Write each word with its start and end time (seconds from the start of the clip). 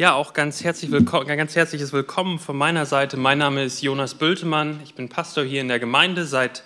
Ja, 0.00 0.14
auch 0.14 0.32
ganz, 0.32 0.62
herzlich 0.62 0.92
willkommen, 0.92 1.26
ganz 1.26 1.56
herzliches 1.56 1.92
Willkommen 1.92 2.38
von 2.38 2.56
meiner 2.56 2.86
Seite. 2.86 3.16
Mein 3.16 3.38
Name 3.38 3.64
ist 3.64 3.82
Jonas 3.82 4.14
Bültemann. 4.14 4.78
Ich 4.84 4.94
bin 4.94 5.08
Pastor 5.08 5.42
hier 5.42 5.60
in 5.60 5.66
der 5.66 5.80
Gemeinde 5.80 6.24
seit 6.24 6.62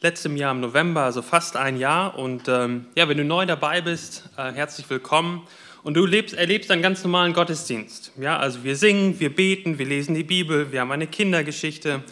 letztem 0.00 0.36
Jahr 0.36 0.50
im 0.50 0.58
November, 0.58 1.02
also 1.02 1.22
fast 1.22 1.54
ein 1.54 1.76
Jahr. 1.76 2.18
Und 2.18 2.48
ähm, 2.48 2.86
ja, 2.96 3.08
wenn 3.08 3.18
du 3.18 3.22
neu 3.22 3.46
dabei 3.46 3.82
bist, 3.82 4.28
äh, 4.36 4.50
herzlich 4.50 4.90
willkommen. 4.90 5.46
Und 5.84 5.94
du 5.94 6.04
lebst, 6.04 6.34
erlebst 6.34 6.72
einen 6.72 6.82
ganz 6.82 7.04
normalen 7.04 7.34
Gottesdienst. 7.34 8.10
Ja, 8.18 8.36
also 8.36 8.64
wir 8.64 8.74
singen, 8.74 9.20
wir 9.20 9.32
beten, 9.32 9.78
wir 9.78 9.86
lesen 9.86 10.16
die 10.16 10.24
Bibel, 10.24 10.72
wir 10.72 10.80
haben 10.80 10.90
eine 10.90 11.06
Kindergeschichte. 11.06 12.02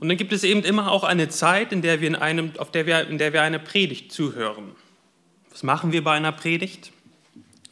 Und 0.00 0.10
dann 0.10 0.18
gibt 0.18 0.34
es 0.34 0.44
eben 0.44 0.64
immer 0.64 0.92
auch 0.92 1.04
eine 1.04 1.30
Zeit, 1.30 1.72
in 1.72 1.80
der 1.80 2.02
wir 2.02 2.08
in 2.08 2.16
einem, 2.16 2.52
auf 2.58 2.70
der 2.70 2.84
wir, 2.84 3.08
in 3.08 3.16
der 3.16 3.32
wir 3.32 3.40
eine 3.40 3.58
Predigt 3.58 4.12
zuhören. 4.12 4.72
Was 5.50 5.62
machen 5.62 5.92
wir 5.92 6.04
bei 6.04 6.12
einer 6.12 6.32
Predigt? 6.32 6.92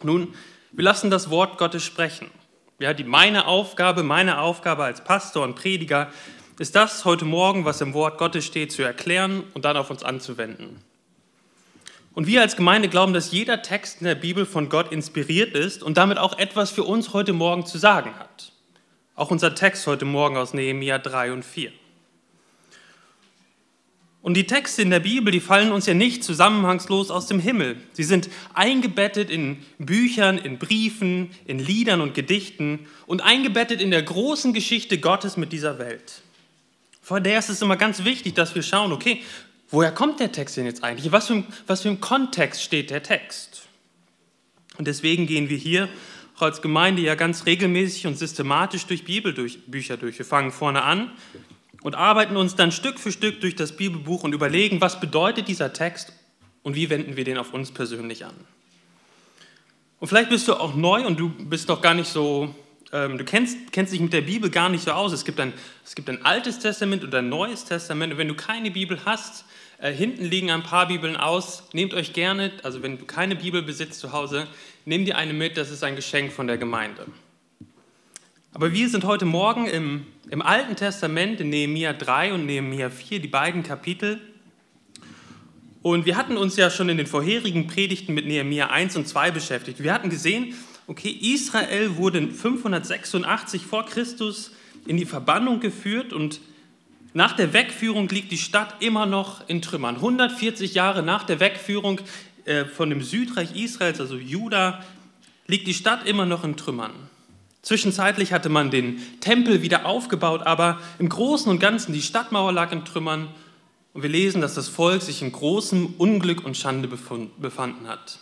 Nun, 0.02 0.28
wir 0.72 0.84
lassen 0.84 1.10
das 1.10 1.30
Wort 1.30 1.58
Gottes 1.58 1.84
sprechen. 1.84 2.30
Ja, 2.78 2.94
die, 2.94 3.04
meine 3.04 3.46
Aufgabe, 3.46 4.02
meine 4.02 4.38
Aufgabe 4.38 4.84
als 4.84 5.04
Pastor 5.04 5.44
und 5.44 5.54
Prediger 5.54 6.10
ist 6.58 6.74
das 6.74 7.04
heute 7.04 7.24
Morgen, 7.24 7.64
was 7.64 7.80
im 7.80 7.94
Wort 7.94 8.18
Gottes 8.18 8.44
steht, 8.44 8.72
zu 8.72 8.82
erklären 8.82 9.44
und 9.54 9.64
dann 9.64 9.76
auf 9.76 9.90
uns 9.90 10.02
anzuwenden. 10.02 10.82
Und 12.14 12.26
wir 12.26 12.40
als 12.40 12.56
Gemeinde 12.56 12.88
glauben, 12.88 13.12
dass 13.12 13.32
jeder 13.32 13.62
Text 13.62 14.00
in 14.00 14.06
der 14.06 14.14
Bibel 14.14 14.44
von 14.46 14.68
Gott 14.68 14.92
inspiriert 14.92 15.54
ist 15.54 15.82
und 15.82 15.96
damit 15.96 16.18
auch 16.18 16.38
etwas 16.38 16.70
für 16.70 16.84
uns 16.84 17.12
heute 17.12 17.32
Morgen 17.32 17.64
zu 17.66 17.78
sagen 17.78 18.14
hat. 18.18 18.52
Auch 19.14 19.30
unser 19.30 19.54
Text 19.54 19.86
heute 19.86 20.04
Morgen 20.04 20.36
aus 20.36 20.54
Nehemia 20.54 20.98
3 20.98 21.32
und 21.32 21.44
4. 21.44 21.72
Und 24.22 24.34
die 24.34 24.46
Texte 24.46 24.82
in 24.82 24.90
der 24.90 25.00
Bibel, 25.00 25.32
die 25.32 25.40
fallen 25.40 25.72
uns 25.72 25.86
ja 25.86 25.94
nicht 25.94 26.22
zusammenhangslos 26.22 27.10
aus 27.10 27.26
dem 27.26 27.40
Himmel. 27.40 27.76
Sie 27.92 28.04
sind 28.04 28.30
eingebettet 28.54 29.30
in 29.30 29.58
Büchern, 29.78 30.38
in 30.38 30.58
Briefen, 30.58 31.30
in 31.44 31.58
Liedern 31.58 32.00
und 32.00 32.14
Gedichten 32.14 32.86
und 33.06 33.20
eingebettet 33.20 33.80
in 33.80 33.90
der 33.90 34.02
großen 34.02 34.52
Geschichte 34.52 34.98
Gottes 34.98 35.36
mit 35.36 35.52
dieser 35.52 35.80
Welt. 35.80 36.22
Von 37.02 37.24
der 37.24 37.40
ist 37.40 37.48
es 37.48 37.62
immer 37.62 37.76
ganz 37.76 38.04
wichtig, 38.04 38.34
dass 38.34 38.54
wir 38.54 38.62
schauen, 38.62 38.92
okay, 38.92 39.22
woher 39.70 39.90
kommt 39.90 40.20
der 40.20 40.30
Text 40.30 40.56
denn 40.56 40.66
jetzt 40.66 40.84
eigentlich? 40.84 41.10
Was 41.10 41.26
für, 41.26 41.42
was 41.66 41.82
für 41.82 41.88
ein 41.88 42.00
Kontext 42.00 42.62
steht 42.62 42.90
der 42.90 43.02
Text? 43.02 43.62
Und 44.78 44.86
deswegen 44.86 45.26
gehen 45.26 45.48
wir 45.48 45.56
hier 45.56 45.88
auch 46.36 46.42
als 46.42 46.62
Gemeinde 46.62 47.02
ja 47.02 47.16
ganz 47.16 47.44
regelmäßig 47.44 48.06
und 48.06 48.16
systematisch 48.16 48.86
durch 48.86 49.04
Bibelbücher 49.04 49.96
durch. 49.96 50.16
Wir 50.16 50.24
fangen 50.24 50.52
vorne 50.52 50.82
an 50.82 51.10
und 51.82 51.94
arbeiten 51.94 52.36
uns 52.36 52.56
dann 52.56 52.72
Stück 52.72 52.98
für 52.98 53.12
Stück 53.12 53.40
durch 53.40 53.56
das 53.56 53.76
Bibelbuch 53.76 54.24
und 54.24 54.32
überlegen, 54.32 54.80
was 54.80 55.00
bedeutet 55.00 55.48
dieser 55.48 55.72
Text 55.72 56.12
und 56.62 56.74
wie 56.74 56.90
wenden 56.90 57.16
wir 57.16 57.24
den 57.24 57.38
auf 57.38 57.52
uns 57.52 57.72
persönlich 57.72 58.24
an. 58.24 58.34
Und 60.00 60.08
vielleicht 60.08 60.30
bist 60.30 60.48
du 60.48 60.54
auch 60.54 60.74
neu 60.74 61.06
und 61.06 61.18
du 61.18 61.28
bist 61.28 61.68
noch 61.68 61.80
gar 61.80 61.94
nicht 61.94 62.08
so, 62.08 62.54
ähm, 62.92 63.18
du 63.18 63.24
kennst, 63.24 63.72
kennst 63.72 63.92
dich 63.92 64.00
mit 64.00 64.12
der 64.12 64.22
Bibel 64.22 64.50
gar 64.50 64.68
nicht 64.68 64.84
so 64.84 64.92
aus. 64.92 65.12
Es 65.12 65.24
gibt, 65.24 65.38
ein, 65.38 65.52
es 65.84 65.94
gibt 65.94 66.08
ein 66.08 66.24
altes 66.24 66.58
Testament 66.58 67.04
und 67.04 67.14
ein 67.14 67.28
neues 67.28 67.64
Testament. 67.64 68.12
Und 68.12 68.18
wenn 68.18 68.28
du 68.28 68.34
keine 68.34 68.70
Bibel 68.70 68.98
hast, 69.04 69.44
äh, 69.78 69.92
hinten 69.92 70.24
liegen 70.24 70.50
ein 70.50 70.62
paar 70.62 70.88
Bibeln 70.88 71.16
aus. 71.16 71.64
Nehmt 71.72 71.92
euch 71.94 72.12
gerne, 72.12 72.52
also 72.62 72.82
wenn 72.82 72.98
du 72.98 73.04
keine 73.04 73.36
Bibel 73.36 73.62
besitzt 73.62 74.00
zu 74.00 74.12
Hause, 74.12 74.46
nimm 74.84 75.04
dir 75.04 75.16
eine 75.16 75.32
mit, 75.32 75.56
das 75.56 75.70
ist 75.70 75.82
ein 75.82 75.96
Geschenk 75.96 76.32
von 76.32 76.46
der 76.46 76.56
Gemeinde. 76.56 77.06
Aber 78.54 78.74
wir 78.74 78.90
sind 78.90 79.04
heute 79.04 79.24
Morgen 79.24 79.66
im, 79.66 80.06
im 80.28 80.42
Alten 80.42 80.76
Testament, 80.76 81.40
in 81.40 81.48
Nehemia 81.48 81.94
3 81.94 82.34
und 82.34 82.44
Nehemia 82.44 82.90
4, 82.90 83.20
die 83.20 83.28
beiden 83.28 83.62
Kapitel. 83.62 84.20
Und 85.80 86.04
wir 86.04 86.18
hatten 86.18 86.36
uns 86.36 86.56
ja 86.56 86.68
schon 86.68 86.90
in 86.90 86.98
den 86.98 87.06
vorherigen 87.06 87.66
Predigten 87.66 88.12
mit 88.12 88.26
Nehemia 88.26 88.66
1 88.66 88.96
und 88.96 89.08
2 89.08 89.30
beschäftigt. 89.30 89.82
Wir 89.82 89.94
hatten 89.94 90.10
gesehen, 90.10 90.54
okay, 90.86 91.08
Israel 91.08 91.96
wurde 91.96 92.28
586 92.28 93.62
vor 93.62 93.86
Christus 93.86 94.52
in 94.86 94.98
die 94.98 95.06
Verbannung 95.06 95.60
geführt 95.60 96.12
und 96.12 96.42
nach 97.14 97.34
der 97.34 97.54
Wegführung 97.54 98.06
liegt 98.10 98.32
die 98.32 98.38
Stadt 98.38 98.82
immer 98.82 99.06
noch 99.06 99.48
in 99.48 99.62
Trümmern. 99.62 99.96
140 99.96 100.74
Jahre 100.74 101.02
nach 101.02 101.24
der 101.24 101.40
Wegführung 101.40 102.02
äh, 102.44 102.66
von 102.66 102.90
dem 102.90 103.00
Südreich 103.00 103.56
Israels, 103.56 103.98
also 103.98 104.16
Juda, 104.16 104.84
liegt 105.46 105.66
die 105.66 105.74
Stadt 105.74 106.06
immer 106.06 106.26
noch 106.26 106.44
in 106.44 106.58
Trümmern. 106.58 106.92
Zwischenzeitlich 107.62 108.32
hatte 108.32 108.48
man 108.48 108.70
den 108.70 109.00
Tempel 109.20 109.62
wieder 109.62 109.86
aufgebaut, 109.86 110.42
aber 110.42 110.80
im 110.98 111.08
Großen 111.08 111.50
und 111.50 111.60
Ganzen 111.60 111.92
die 111.92 112.02
Stadtmauer 112.02 112.52
lag 112.52 112.72
in 112.72 112.84
Trümmern 112.84 113.28
und 113.92 114.02
wir 114.02 114.10
lesen, 114.10 114.40
dass 114.40 114.54
das 114.54 114.68
Volk 114.68 115.02
sich 115.02 115.22
in 115.22 115.30
großem 115.30 115.94
Unglück 115.98 116.44
und 116.44 116.56
Schande 116.56 116.88
befanden 116.88 117.86
hat. 117.86 118.18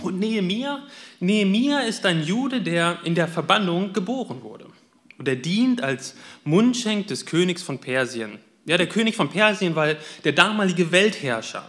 Und 0.00 0.18
Nehemia, 0.18 0.82
Nehemia 1.20 1.80
ist 1.80 2.04
ein 2.06 2.22
Jude, 2.22 2.62
der 2.62 2.98
in 3.04 3.14
der 3.14 3.28
Verbannung 3.28 3.92
geboren 3.92 4.42
wurde. 4.42 4.66
Und 5.18 5.28
er 5.28 5.36
dient 5.36 5.82
als 5.82 6.16
Mundschenk 6.44 7.06
des 7.08 7.26
Königs 7.26 7.62
von 7.62 7.78
Persien. 7.78 8.38
Ja, 8.64 8.76
der 8.76 8.88
König 8.88 9.14
von 9.14 9.28
Persien 9.28 9.76
war 9.76 9.94
der 10.24 10.32
damalige 10.32 10.90
Weltherrscher. 10.90 11.64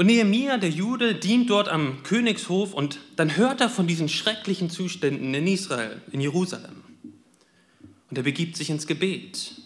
Und 0.00 0.06
Nehemia, 0.06 0.56
der 0.56 0.70
Jude, 0.70 1.14
dient 1.14 1.50
dort 1.50 1.68
am 1.68 2.02
Königshof 2.04 2.72
und 2.72 3.00
dann 3.16 3.36
hört 3.36 3.60
er 3.60 3.68
von 3.68 3.86
diesen 3.86 4.08
schrecklichen 4.08 4.70
Zuständen 4.70 5.34
in 5.34 5.46
Israel, 5.46 6.00
in 6.10 6.22
Jerusalem. 6.22 6.82
Und 8.08 8.16
er 8.16 8.22
begibt 8.22 8.56
sich 8.56 8.70
ins 8.70 8.86
Gebet. 8.86 9.56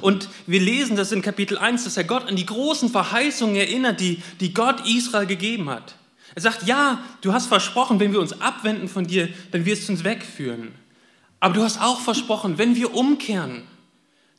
Und 0.00 0.30
wir 0.46 0.58
lesen 0.58 0.96
das 0.96 1.12
in 1.12 1.20
Kapitel 1.20 1.58
1, 1.58 1.84
dass 1.84 1.98
er 1.98 2.04
Gott 2.04 2.28
an 2.28 2.36
die 2.36 2.46
großen 2.46 2.88
Verheißungen 2.88 3.56
erinnert, 3.56 4.00
die, 4.00 4.22
die 4.40 4.54
Gott 4.54 4.88
Israel 4.88 5.26
gegeben 5.26 5.68
hat. 5.68 5.96
Er 6.34 6.40
sagt, 6.40 6.66
ja, 6.66 7.04
du 7.20 7.34
hast 7.34 7.44
versprochen, 7.44 8.00
wenn 8.00 8.14
wir 8.14 8.20
uns 8.20 8.40
abwenden 8.40 8.88
von 8.88 9.06
dir, 9.06 9.28
dann 9.50 9.66
wirst 9.66 9.86
du 9.86 9.92
uns 9.92 10.02
wegführen. 10.02 10.68
Aber 11.40 11.52
du 11.52 11.62
hast 11.62 11.78
auch 11.78 12.00
versprochen, 12.00 12.56
wenn 12.56 12.74
wir 12.74 12.94
umkehren, 12.94 13.64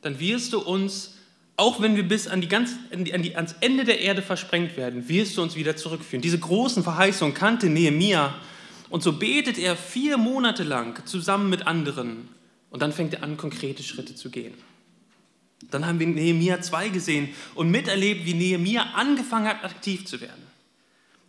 dann 0.02 0.18
wirst 0.18 0.52
du 0.54 0.58
uns 0.58 1.13
auch 1.56 1.80
wenn 1.80 1.94
wir 1.94 2.02
bis 2.02 2.26
an 2.26 2.40
die 2.40 2.48
ganz, 2.48 2.72
an 2.92 3.04
die, 3.04 3.14
an 3.14 3.22
die, 3.22 3.36
ans 3.36 3.54
Ende 3.60 3.84
der 3.84 4.00
Erde 4.00 4.22
versprengt 4.22 4.76
werden, 4.76 5.08
wirst 5.08 5.36
du 5.36 5.42
uns 5.42 5.54
wieder 5.54 5.76
zurückführen. 5.76 6.22
Diese 6.22 6.38
großen 6.38 6.82
Verheißungen 6.82 7.34
kannte 7.34 7.68
Nehemia. 7.68 8.34
Und 8.90 9.02
so 9.02 9.12
betet 9.12 9.58
er 9.58 9.76
vier 9.76 10.18
Monate 10.18 10.64
lang 10.64 11.04
zusammen 11.06 11.50
mit 11.50 11.66
anderen. 11.66 12.28
Und 12.70 12.82
dann 12.82 12.92
fängt 12.92 13.14
er 13.14 13.22
an, 13.22 13.36
konkrete 13.36 13.82
Schritte 13.82 14.14
zu 14.16 14.30
gehen. 14.30 14.54
Dann 15.70 15.86
haben 15.86 16.00
wir 16.00 16.06
Nehemia 16.06 16.60
2 16.60 16.88
gesehen 16.88 17.28
und 17.54 17.70
miterlebt, 17.70 18.26
wie 18.26 18.34
Nehemia 18.34 18.82
angefangen 18.94 19.46
hat, 19.46 19.64
aktiv 19.64 20.04
zu 20.06 20.20
werden. 20.20 20.42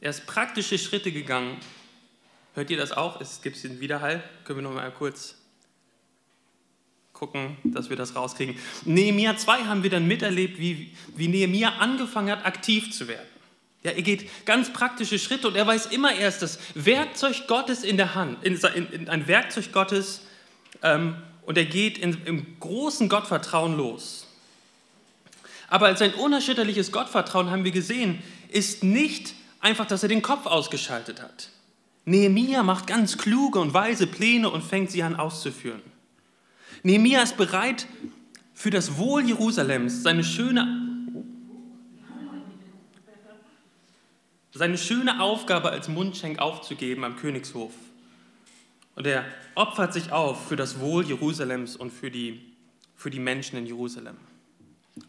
Er 0.02 0.09
ist 0.09 0.25
praktische 0.25 0.78
Schritte 0.78 1.12
gegangen. 1.12 1.57
Hört 2.56 2.69
ihr 2.69 2.78
das 2.78 2.92
auch? 2.92 3.22
Es 3.22 3.42
gibt 3.42 3.63
den 3.63 3.80
Widerhall. 3.80 4.24
Können 4.44 4.59
wir 4.59 4.63
noch 4.63 4.74
mal 4.74 4.92
kurz 4.92 5.36
gucken, 7.16 7.58
dass 7.64 7.90
wir 7.90 7.96
das 7.96 8.16
rauskriegen. 8.16 8.56
Nehemia 8.84 9.38
2 9.38 9.64
haben 9.64 9.84
wir 9.84 9.90
dann 9.90 10.08
miterlebt, 10.08 10.59
wie, 10.59 10.92
wie 11.16 11.28
Nehemia 11.28 11.70
angefangen 11.80 12.30
hat, 12.30 12.46
aktiv 12.46 12.92
zu 12.92 13.08
werden. 13.08 13.26
Ja, 13.84 13.92
er 13.92 14.02
geht 14.02 14.30
ganz 14.46 14.74
praktische 14.74 15.18
Schritte 15.18 15.48
und 15.48 15.56
er 15.56 15.66
weiß 15.66 15.88
immer 15.88 16.14
erst 16.14 16.42
das 16.42 16.59
Werkzeug 16.74 17.48
Gottes 17.48 17.84
in 17.84 17.98
der 17.98 18.16
Hand, 18.16 18.44
in, 18.44 18.56
in, 18.75 18.88
in 18.92 19.09
ein 19.09 19.28
Werkzeug 19.28 19.72
Gottes 19.72 20.22
ähm, 20.84 21.16
und 21.46 21.58
er 21.58 21.66
geht 21.66 21.98
in, 21.98 22.18
im 22.25 22.59
großen 22.59 23.08
Gottvertrauen 23.08 23.78
los. 23.78 24.28
Aber 25.70 25.96
sein 25.96 26.14
unerschütterliches 26.16 26.92
Gottvertrauen, 26.92 27.50
haben 27.50 27.64
wir 27.64 27.72
gesehen, 27.72 28.22
ist 28.50 28.84
nicht 28.84 29.34
einfach, 29.62 29.86
dass 29.86 30.04
er 30.04 30.09
den 30.09 30.22
Kopf 30.22 30.46
ausgeschaltet 30.46 31.22
hat. 31.22 31.50
Nehemia 32.06 32.62
macht 32.62 32.88
ganz 32.88 33.18
kluge 33.18 33.59
und 33.59 33.74
weise 33.74 34.06
Pläne 34.06 34.50
und 34.50 34.64
fängt 34.64 34.92
sie 34.92 35.02
an 35.02 35.16
auszuführen. 35.16 35.81
Nehemia 36.84 37.22
ist 37.22 37.38
bereit, 37.38 37.88
für 38.53 38.69
das 38.69 38.97
Wohl 38.97 39.25
Jerusalems 39.25 40.02
seine 40.02 40.24
schöne, 40.24 40.81
seine 44.53 44.78
schöne 44.78 45.22
Aufgabe 45.22 45.69
als 45.69 45.90
Mundschenk 45.90 46.40
aufzugeben 46.40 47.03
am 47.03 47.18
Königshof. 47.18 47.74
Und 48.96 49.06
er 49.06 49.25
opfert 49.56 49.94
sich 49.94 50.12
auf 50.12 50.48
für 50.48 50.56
das 50.56 50.80
Wohl 50.80 51.06
Jerusalems 51.06 51.75
und 51.75 51.92
für 51.92 52.10
die, 52.10 52.42
für 52.95 53.10
die 53.10 53.19
Menschen 53.19 53.57
in 53.57 53.66
Jerusalem. 53.66 54.16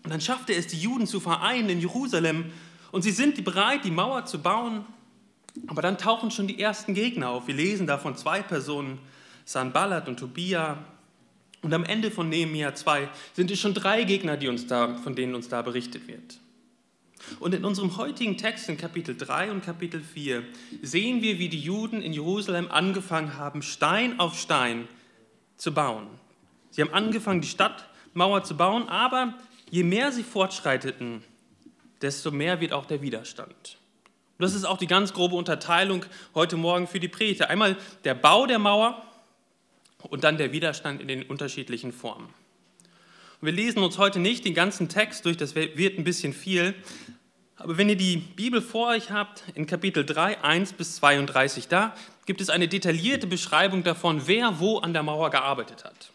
Und 0.03 0.11
dann 0.11 0.21
schafft 0.21 0.51
er 0.51 0.59
es, 0.59 0.67
die 0.67 0.79
Juden 0.79 1.07
zu 1.07 1.21
vereinen 1.21 1.69
in 1.69 1.81
Jerusalem. 1.81 2.53
Und 2.91 3.03
sie 3.03 3.13
sind 3.13 3.43
bereit, 3.45 3.85
die 3.85 3.93
Mauer 3.93 4.25
zu 4.25 4.43
bauen. 4.43 4.85
Aber 5.69 5.83
dann 5.83 5.97
tauchen 5.97 6.33
schon 6.33 6.49
die 6.49 6.61
ersten 6.61 6.95
Gegner 6.95 7.31
auf. 7.31 7.47
Wir 7.47 7.55
lesen 7.55 7.87
davon 7.87 8.17
zwei 8.17 8.43
Personen, 8.43 8.99
Sanballat 9.45 10.09
und 10.09 10.19
Tobia, 10.19 10.79
und 11.67 11.75
am 11.75 11.83
Ende 11.83 12.13
von 12.13 12.29
Nehemia 12.29 12.77
2 12.77 13.09
sind 13.33 13.51
es 13.51 13.59
schon 13.59 13.75
drei 13.75 14.05
Gegner, 14.05 14.37
die 14.37 14.47
uns 14.47 14.69
da, 14.69 14.99
von 14.99 15.17
denen 15.17 15.35
uns 15.35 15.49
da 15.49 15.63
berichtet 15.63 16.07
wird. 16.07 16.39
Und 17.41 17.55
in 17.55 17.65
unserem 17.65 17.97
heutigen 17.97 18.39
Text 18.39 18.69
in 18.69 18.77
Kapitel 18.77 19.17
3 19.17 19.51
und 19.51 19.65
Kapitel 19.65 20.01
4 20.01 20.45
sehen 20.83 21.23
wir, 21.23 21.41
wie 21.41 21.49
die 21.49 21.59
Juden 21.59 22.03
in 22.03 22.13
Jerusalem 22.13 22.71
angefangen 22.71 23.37
haben, 23.37 23.63
Stein 23.63 24.21
auf 24.21 24.39
Stein 24.39 24.87
zu 25.57 25.75
bauen. 25.75 26.07
Sie 26.71 26.83
haben 26.83 26.95
angefangen, 26.95 27.41
die 27.41 27.49
Stadtmauer 27.49 28.45
zu 28.45 28.57
bauen, 28.57 28.89
aber 28.89 29.35
je 29.69 29.83
mehr 29.83 30.13
sie 30.13 30.23
fortschreiteten, 30.23 31.25
desto 32.01 32.31
mehr 32.31 32.61
wird 32.61 32.73
auch 32.73 32.87
der 32.87 33.03
Widerstand. 33.03 33.77
Und 34.39 34.45
das 34.45 34.55
ist 34.55 34.67
auch 34.67 34.79
die 34.79 34.87
ganz 34.87 35.13
grobe 35.13 35.35
Unterteilung 35.35 36.05
heute 36.33 36.57
Morgen 36.57 36.87
für 36.87 37.01
die 37.01 37.09
Predigt. 37.09 37.43
Einmal 37.43 37.77
der 38.05 38.15
Bau 38.15 38.47
der 38.47 38.61
Mauer 38.61 39.03
und 40.03 40.25
dann 40.25 40.37
der 40.37 40.53
Widerstand 40.53 41.01
in 41.01 41.09
den 41.09 41.23
unterschiedlichen 41.25 41.93
Formen. 41.93 42.29
wir 43.41 43.53
lesen 43.53 43.83
uns 43.83 43.99
heute 43.99 44.19
nicht 44.19 44.45
den 44.45 44.55
ganzen 44.55 44.89
Text 44.89 45.25
durch, 45.25 45.37
das 45.37 45.55
wird 45.55 45.99
ein 45.99 46.05
bisschen 46.05 46.33
viel. 46.33 46.75
Aber 47.57 47.79
wenn 47.79 47.89
ihr 47.89 47.97
die 47.97 48.19
Bibel 48.19 48.61
vor 48.61 48.89
euch 48.89 49.11
habt, 49.11 49.45
in 49.55 49.67
Kapitel 49.67 50.05
3, 50.05 50.43
1 50.43 50.75
bis 50.75 50.97
32, 50.97 51.69
da 51.69 51.95
gibt 52.27 52.41
es 52.41 52.51
eine 52.51 52.69
detaillierte 52.69 53.27
Beschreibung 53.27 53.83
davon, 53.83 54.27
wer 54.27 54.61
wo 54.61 54.79
an 54.79 54.93
der 54.93 55.03
Mauer 55.03 55.31
gearbeitet 55.31 55.85
hat. 55.85 56.11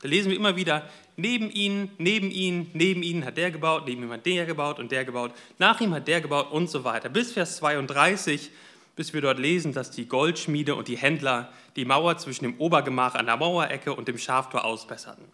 Da 0.00 0.08
lesen 0.08 0.30
wir 0.30 0.36
immer 0.36 0.56
wieder, 0.56 0.88
neben 1.16 1.50
ihnen, 1.50 1.90
neben 1.98 2.30
ihnen, 2.30 2.70
neben 2.72 3.02
ihnen 3.02 3.24
hat 3.26 3.36
der 3.36 3.50
gebaut, 3.50 3.82
neben 3.86 4.02
ihm 4.04 4.10
hat 4.10 4.24
der 4.24 4.46
gebaut 4.46 4.78
und 4.78 4.90
der 4.90 5.04
gebaut, 5.04 5.32
nach 5.58 5.80
ihm 5.82 5.92
hat 5.92 6.08
der 6.08 6.22
gebaut 6.22 6.50
und 6.50 6.70
so 6.70 6.84
weiter. 6.84 7.10
Bis 7.10 7.32
Vers 7.32 7.56
32, 7.58 8.50
bis 8.96 9.12
wir 9.12 9.20
dort 9.20 9.38
lesen, 9.38 9.72
dass 9.72 9.90
die 9.90 10.06
Goldschmiede 10.06 10.74
und 10.74 10.88
die 10.88 10.96
Händler 10.96 11.52
die 11.76 11.84
Mauer 11.84 12.18
zwischen 12.18 12.44
dem 12.44 12.58
Obergemach 12.58 13.14
an 13.14 13.26
der 13.26 13.36
Mauerecke 13.36 13.94
und 13.94 14.08
dem 14.08 14.18
Schaftor 14.18 14.64
ausbesserten. 14.64 15.24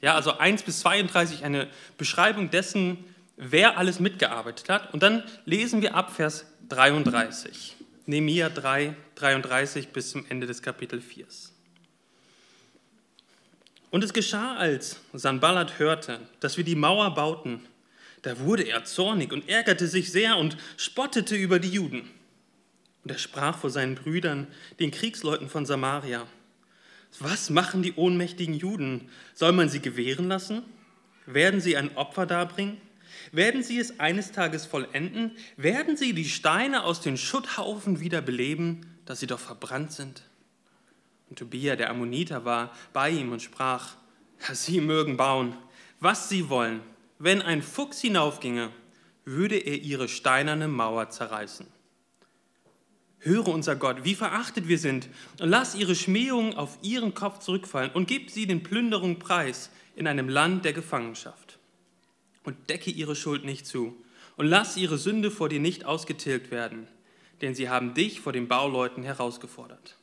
Ja, 0.00 0.14
also 0.14 0.36
1 0.36 0.62
bis 0.64 0.80
32 0.80 1.44
eine 1.44 1.68
Beschreibung 1.96 2.50
dessen, 2.50 3.04
wer 3.36 3.78
alles 3.78 4.00
mitgearbeitet 4.00 4.68
hat. 4.68 4.92
Und 4.92 5.02
dann 5.02 5.22
lesen 5.44 5.82
wir 5.82 5.94
ab 5.94 6.14
Vers 6.14 6.46
33, 6.68 7.76
Nehemiah 8.06 8.50
3, 8.50 8.94
33 9.14 9.88
bis 9.88 10.10
zum 10.10 10.26
Ende 10.28 10.46
des 10.46 10.62
Kapitel 10.62 11.00
4. 11.00 11.26
Und 13.90 14.02
es 14.02 14.12
geschah, 14.12 14.56
als 14.56 15.00
Sanballat 15.12 15.78
hörte, 15.78 16.20
dass 16.40 16.56
wir 16.56 16.64
die 16.64 16.74
Mauer 16.74 17.14
bauten, 17.14 17.60
da 18.22 18.38
wurde 18.40 18.64
er 18.64 18.84
zornig 18.84 19.32
und 19.32 19.48
ärgerte 19.48 19.86
sich 19.86 20.10
sehr 20.10 20.36
und 20.36 20.56
spottete 20.76 21.36
über 21.36 21.58
die 21.58 21.68
Juden. 21.68 22.10
Und 23.04 23.10
er 23.10 23.18
sprach 23.18 23.58
vor 23.58 23.70
seinen 23.70 23.94
Brüdern, 23.94 24.46
den 24.80 24.90
Kriegsleuten 24.90 25.48
von 25.48 25.66
Samaria, 25.66 26.26
was 27.20 27.50
machen 27.50 27.82
die 27.82 27.94
ohnmächtigen 27.94 28.54
Juden? 28.54 29.08
Soll 29.34 29.52
man 29.52 29.68
sie 29.68 29.80
gewähren 29.80 30.26
lassen? 30.26 30.62
Werden 31.26 31.60
sie 31.60 31.76
ein 31.76 31.96
Opfer 31.96 32.26
darbringen? 32.26 32.80
Werden 33.30 33.62
sie 33.62 33.78
es 33.78 34.00
eines 34.00 34.32
Tages 34.32 34.66
vollenden? 34.66 35.32
Werden 35.56 35.96
sie 35.96 36.12
die 36.12 36.28
Steine 36.28 36.82
aus 36.82 37.00
den 37.00 37.16
Schutthaufen 37.16 38.00
wieder 38.00 38.20
beleben, 38.20 38.98
dass 39.06 39.20
sie 39.20 39.26
doch 39.26 39.38
verbrannt 39.38 39.92
sind? 39.92 40.22
Und 41.30 41.38
Tobia, 41.38 41.76
der 41.76 41.90
Ammoniter, 41.90 42.44
war 42.44 42.72
bei 42.92 43.10
ihm 43.10 43.32
und 43.32 43.42
sprach, 43.42 43.96
Sie 44.52 44.80
mögen 44.80 45.16
bauen, 45.16 45.56
was 46.00 46.28
sie 46.28 46.48
wollen. 46.50 46.80
Wenn 47.18 47.40
ein 47.40 47.62
Fuchs 47.62 48.00
hinaufginge, 48.00 48.70
würde 49.24 49.56
er 49.56 49.76
ihre 49.76 50.08
steinerne 50.08 50.68
Mauer 50.68 51.08
zerreißen. 51.08 51.66
Höre 53.24 53.48
unser 53.48 53.74
Gott, 53.74 54.04
wie 54.04 54.14
verachtet 54.14 54.68
wir 54.68 54.78
sind, 54.78 55.08
und 55.40 55.48
lass 55.48 55.74
ihre 55.74 55.94
Schmähungen 55.94 56.54
auf 56.54 56.76
ihren 56.82 57.14
Kopf 57.14 57.38
zurückfallen 57.38 57.90
und 57.92 58.06
gib 58.06 58.30
sie 58.30 58.46
den 58.46 58.62
Plünderungen 58.62 59.18
preis 59.18 59.70
in 59.96 60.06
einem 60.06 60.28
Land 60.28 60.66
der 60.66 60.74
Gefangenschaft. 60.74 61.58
Und 62.44 62.68
decke 62.68 62.90
ihre 62.90 63.16
Schuld 63.16 63.44
nicht 63.44 63.66
zu 63.66 63.96
und 64.36 64.46
lass 64.46 64.76
ihre 64.76 64.98
Sünde 64.98 65.30
vor 65.30 65.48
dir 65.48 65.60
nicht 65.60 65.86
ausgetilgt 65.86 66.50
werden, 66.50 66.86
denn 67.40 67.54
sie 67.54 67.70
haben 67.70 67.94
dich 67.94 68.20
vor 68.20 68.34
den 68.34 68.46
Bauleuten 68.46 69.02
herausgefordert. 69.02 69.96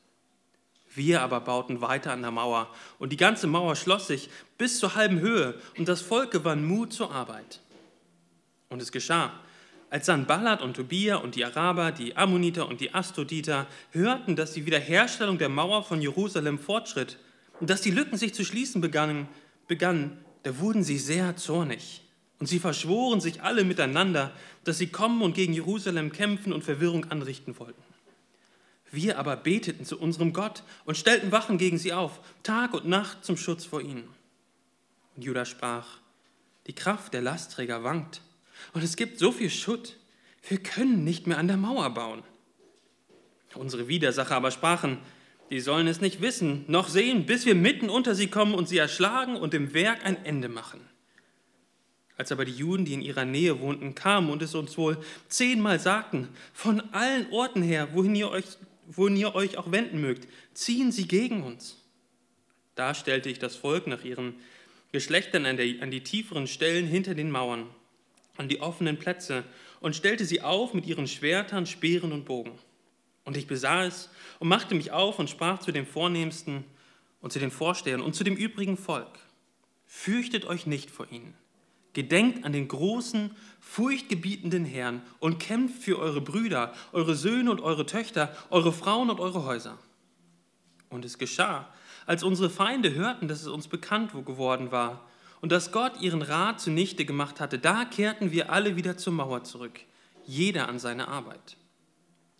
Wir 0.96 1.22
aber 1.22 1.40
bauten 1.42 1.82
weiter 1.82 2.12
an 2.12 2.24
der 2.24 2.32
Mauer 2.32 2.74
und 2.98 3.12
die 3.12 3.18
ganze 3.18 3.46
Mauer 3.46 3.76
schloss 3.76 4.08
sich 4.08 4.30
bis 4.58 4.80
zur 4.80 4.96
halben 4.96 5.20
Höhe 5.20 5.62
und 5.78 5.88
das 5.88 6.02
Volk 6.02 6.32
gewann 6.32 6.66
Mut 6.66 6.92
zur 6.92 7.12
Arbeit. 7.12 7.62
Und 8.70 8.82
es 8.82 8.92
geschah, 8.92 9.32
als 9.92 10.06
Sanballat 10.06 10.62
und 10.62 10.76
Tobia 10.76 11.18
und 11.18 11.36
die 11.36 11.44
Araber, 11.44 11.92
die 11.92 12.16
Ammoniter 12.16 12.68
und 12.68 12.80
die 12.80 12.96
Astroditer 12.96 13.68
hörten, 13.92 14.38
dass 14.38 14.54
die 14.54 14.66
Wiederherstellung 14.66 15.38
der 15.38 15.50
Mauer 15.50 15.84
von 15.84 16.02
Jerusalem 16.02 16.58
fortschritt 16.60 17.20
und 17.60 17.70
dass 17.70 17.82
die 17.82 17.92
Lücken 17.92 18.18
sich 18.18 18.34
zu 18.34 18.46
schließen 18.46 18.80
begannen, 18.80 19.28
begannen 19.68 20.18
da 20.44 20.58
wurden 20.60 20.84
sie 20.84 20.98
sehr 20.98 21.36
zornig. 21.36 22.02
Und 22.40 22.48
sie 22.48 22.58
verschworen 22.58 23.20
sich 23.20 23.44
alle 23.44 23.66
miteinander, 23.66 24.32
dass 24.64 24.78
sie 24.78 24.88
kommen 24.88 25.22
und 25.22 25.34
gegen 25.34 25.54
Jerusalem 25.54 26.12
kämpfen 26.12 26.54
und 26.54 26.64
Verwirrung 26.64 27.12
anrichten 27.12 27.60
wollten. 27.60 27.84
Wir 28.92 29.20
aber 29.20 29.36
beteten 29.36 29.86
zu 29.86 30.00
unserem 30.00 30.32
Gott 30.32 30.64
und 30.86 30.98
stellten 30.98 31.34
Wachen 31.34 31.58
gegen 31.58 31.78
sie 31.78 31.94
auf, 31.94 32.22
Tag 32.44 32.74
und 32.74 32.88
Nacht 32.88 33.26
zum 33.26 33.36
Schutz 33.36 33.66
vor 33.66 33.82
ihnen. 33.82 34.08
Und 35.18 35.24
Judah 35.24 35.46
sprach, 35.46 36.00
die 36.68 36.74
Kraft 36.74 37.14
der 37.14 37.22
Lastträger 37.22 37.84
wankt 37.84 38.22
und 38.74 38.84
es 38.84 38.96
gibt 38.96 39.20
so 39.20 39.32
viel 39.32 39.50
Schutt, 39.50 39.98
wir 40.48 40.58
können 40.58 41.04
nicht 41.04 41.28
mehr 41.28 41.38
an 41.38 41.48
der 41.48 41.58
Mauer 41.58 41.90
bauen. 41.94 42.24
Unsere 43.56 43.88
Widersacher 43.88 44.36
aber 44.36 44.52
sprachen, 44.52 44.98
die 45.50 45.60
sollen 45.60 45.88
es 45.88 46.02
nicht 46.02 46.22
wissen, 46.22 46.64
noch 46.68 46.88
sehen, 46.88 47.26
bis 47.26 47.46
wir 47.46 47.56
mitten 47.56 47.90
unter 47.90 48.16
sie 48.16 48.28
kommen 48.28 48.54
und 48.54 48.70
sie 48.70 48.78
erschlagen 48.78 49.36
und 49.36 49.54
dem 49.54 49.74
Werk 49.74 50.06
ein 50.06 50.24
Ende 50.26 50.48
machen. 50.48 50.80
Als 52.18 52.32
aber 52.32 52.46
die 52.46 52.54
Juden, 52.54 52.86
die 52.86 52.94
in 52.94 53.02
ihrer 53.02 53.26
Nähe 53.26 53.60
wohnten, 53.60 53.94
kamen 53.96 54.30
und 54.30 54.42
es 54.42 54.56
uns 54.56 54.78
wohl 54.78 54.98
zehnmal 55.28 55.80
sagten, 55.80 56.30
von 56.54 56.82
allen 56.94 57.30
Orten 57.32 57.62
her, 57.62 57.90
wohin 57.94 58.16
ihr 58.16 58.30
euch 58.30 58.46
wohin 58.98 59.18
ihr 59.18 59.36
euch 59.36 59.58
auch 59.58 59.72
wenden 59.72 60.02
mögt, 60.02 60.28
ziehen 60.54 60.92
sie 60.92 61.08
gegen 61.08 61.44
uns. 61.44 61.78
Da 62.76 62.94
stellte 62.94 63.30
ich 63.30 63.40
das 63.40 63.56
Volk 63.56 63.88
nach 63.88 64.04
ihren 64.04 64.36
Geschlechtern 64.92 65.46
an, 65.46 65.58
der, 65.58 65.82
an 65.82 65.92
die 65.92 66.04
tieferen 66.04 66.48
Stellen 66.48 66.88
hinter 66.88 67.16
den 67.16 67.32
Mauern, 67.32 67.68
an 68.38 68.48
die 68.48 68.62
offenen 68.62 68.98
Plätze 68.98 69.44
und 69.80 69.96
stellte 69.96 70.26
sie 70.26 70.42
auf 70.42 70.74
mit 70.74 70.86
ihren 70.86 71.08
Schwertern, 71.08 71.66
Speeren 71.66 72.12
und 72.12 72.26
Bogen. 72.26 72.58
Und 73.24 73.38
ich 73.38 73.48
besah 73.48 73.86
es 73.86 74.10
und 74.40 74.48
machte 74.48 74.76
mich 74.76 74.92
auf 74.92 75.20
und 75.20 75.30
sprach 75.30 75.60
zu 75.60 75.72
den 75.72 75.86
Vornehmsten 75.86 76.64
und 77.22 77.32
zu 77.32 77.40
den 77.40 77.52
Vorstehern 77.52 78.02
und 78.02 78.16
zu 78.16 78.24
dem 78.24 78.36
übrigen 78.36 78.78
Volk. 78.78 79.20
Fürchtet 79.86 80.46
euch 80.46 80.66
nicht 80.66 80.90
vor 80.90 81.12
ihnen. 81.12 81.34
Gedenkt 81.94 82.46
an 82.46 82.54
den 82.54 82.68
großen, 82.68 83.36
furchtgebietenden 83.60 84.64
Herrn 84.64 85.02
und 85.20 85.40
kämpft 85.40 85.84
für 85.84 86.00
eure 86.00 86.22
Brüder, 86.22 86.74
eure 86.94 87.16
Söhne 87.16 87.52
und 87.52 87.60
eure 87.60 87.86
Töchter, 87.86 88.36
eure 88.50 88.72
Frauen 88.72 89.10
und 89.10 89.20
eure 89.20 89.44
Häuser. 89.44 89.78
Und 90.90 91.04
es 91.04 91.18
geschah, 91.18 91.68
als 92.06 92.24
unsere 92.24 92.50
Feinde 92.50 92.94
hörten, 92.94 93.28
dass 93.28 93.42
es 93.42 93.48
uns 93.48 93.68
bekannt 93.68 94.14
geworden 94.26 94.72
war 94.72 95.06
und 95.42 95.52
dass 95.52 95.72
Gott 95.72 96.00
ihren 96.00 96.22
Rat 96.22 96.62
zunichte 96.62 97.04
gemacht 97.04 97.40
hatte, 97.40 97.60
da 97.60 97.86
kehrten 97.86 98.32
wir 98.32 98.52
alle 98.52 98.76
wieder 98.76 98.98
zur 98.98 99.14
Mauer 99.14 99.44
zurück, 99.44 99.80
jeder 100.26 100.70
an 100.70 100.80
seine 100.80 101.08
Arbeit. 101.08 101.58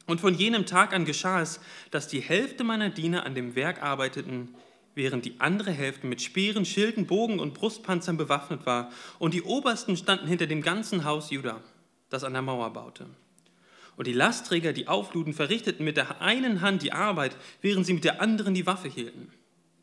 Und 0.06 0.22
von 0.22 0.34
jenem 0.34 0.66
Tag 0.66 0.94
an 0.94 1.06
geschah 1.06 1.42
es, 1.42 1.60
dass 1.90 2.08
die 2.08 2.22
Hälfte 2.22 2.64
meiner 2.64 2.90
Diener 2.90 3.26
an 3.26 3.36
dem 3.36 3.56
Werk 3.56 3.82
arbeiteten, 3.82 4.56
während 4.94 5.26
die 5.26 5.40
andere 5.40 5.72
Hälfte 5.72 6.06
mit 6.06 6.22
Speeren, 6.22 6.66
Schilden, 6.66 7.08
Bogen 7.08 7.40
und 7.40 7.54
Brustpanzern 7.54 8.18
bewaffnet 8.18 8.66
war, 8.66 8.92
und 9.20 9.34
die 9.34 9.44
Obersten 9.44 9.98
standen 9.98 10.28
hinter 10.28 10.48
dem 10.48 10.62
ganzen 10.62 11.06
Haus 11.06 11.32
Juda, 11.32 11.62
das 12.10 12.24
an 12.24 12.34
der 12.34 12.42
Mauer 12.42 12.72
baute. 12.74 13.06
Und 13.96 14.08
die 14.08 14.14
Lastträger, 14.14 14.74
die 14.74 14.88
aufluden, 14.88 15.34
verrichteten 15.34 15.86
mit 15.86 15.98
der 15.98 16.22
einen 16.22 16.62
Hand 16.62 16.82
die 16.82 16.94
Arbeit, 16.94 17.36
während 17.62 17.86
sie 17.86 17.94
mit 17.94 18.04
der 18.04 18.22
anderen 18.22 18.54
die 18.54 18.66
Waffe 18.66 18.90
hielten. 18.90 19.32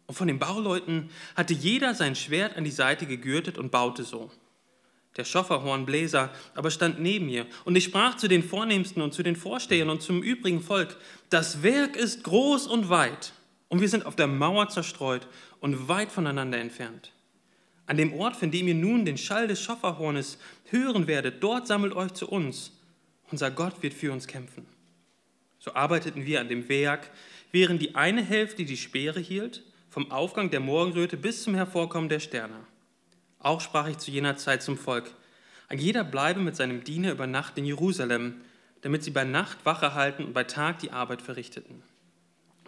Und 0.08 0.14
von 0.14 0.26
den 0.26 0.38
Bauleuten 0.38 1.10
hatte 1.36 1.52
jeder 1.52 1.94
sein 1.94 2.16
Schwert 2.16 2.56
an 2.56 2.64
die 2.64 2.70
Seite 2.70 3.06
gegürtet 3.06 3.58
und 3.58 3.70
baute 3.70 4.04
so. 4.04 4.30
Der 5.18 5.24
Schofferhornbläser 5.24 6.32
aber 6.54 6.70
stand 6.70 6.98
neben 6.98 7.26
mir, 7.26 7.46
und 7.64 7.76
ich 7.76 7.84
sprach 7.84 8.16
zu 8.16 8.26
den 8.26 8.42
Vornehmsten 8.42 9.02
und 9.02 9.12
zu 9.12 9.22
den 9.22 9.36
Vorstehern 9.36 9.90
und 9.90 10.00
zum 10.00 10.22
übrigen 10.22 10.62
Volk, 10.62 10.96
das 11.28 11.62
Werk 11.62 11.94
ist 11.94 12.24
groß 12.24 12.68
und 12.68 12.88
weit, 12.88 13.34
und 13.68 13.82
wir 13.82 13.88
sind 13.88 14.06
auf 14.06 14.16
der 14.16 14.28
Mauer 14.28 14.70
zerstreut 14.70 15.28
und 15.60 15.88
weit 15.88 16.10
voneinander 16.10 16.58
entfernt. 16.58 17.12
An 17.84 17.98
dem 17.98 18.14
Ort, 18.14 18.36
von 18.36 18.50
dem 18.50 18.66
ihr 18.66 18.74
nun 18.74 19.04
den 19.04 19.18
Schall 19.18 19.46
des 19.46 19.62
Schofferhornes 19.62 20.38
hören 20.70 21.06
werdet, 21.06 21.42
dort 21.42 21.66
sammelt 21.66 21.92
euch 21.92 22.12
zu 22.14 22.28
uns. 22.28 22.72
Unser 23.30 23.50
Gott 23.50 23.82
wird 23.82 23.92
für 23.92 24.12
uns 24.12 24.26
kämpfen. 24.26 24.64
So 25.58 25.74
arbeiteten 25.74 26.24
wir 26.24 26.40
an 26.40 26.48
dem 26.48 26.68
Werk, 26.70 27.10
während 27.52 27.82
die 27.82 27.94
eine 27.94 28.22
Hälfte 28.22 28.64
die 28.64 28.76
Speere 28.76 29.20
hielt, 29.20 29.64
vom 29.98 30.12
Aufgang 30.12 30.48
der 30.48 30.60
Morgenröte 30.60 31.16
bis 31.16 31.42
zum 31.42 31.56
Hervorkommen 31.56 32.08
der 32.08 32.20
Sterne. 32.20 32.54
Auch 33.40 33.60
sprach 33.60 33.88
ich 33.88 33.98
zu 33.98 34.12
jener 34.12 34.36
Zeit 34.36 34.62
zum 34.62 34.78
Volk, 34.78 35.10
ein 35.68 35.80
jeder 35.80 36.04
bleibe 36.04 36.38
mit 36.38 36.54
seinem 36.54 36.84
Diener 36.84 37.10
über 37.10 37.26
Nacht 37.26 37.58
in 37.58 37.64
Jerusalem, 37.64 38.34
damit 38.82 39.02
sie 39.02 39.10
bei 39.10 39.24
Nacht 39.24 39.66
Wache 39.66 39.94
halten 39.94 40.22
und 40.22 40.34
bei 40.34 40.44
Tag 40.44 40.78
die 40.78 40.92
Arbeit 40.92 41.20
verrichteten. 41.20 41.82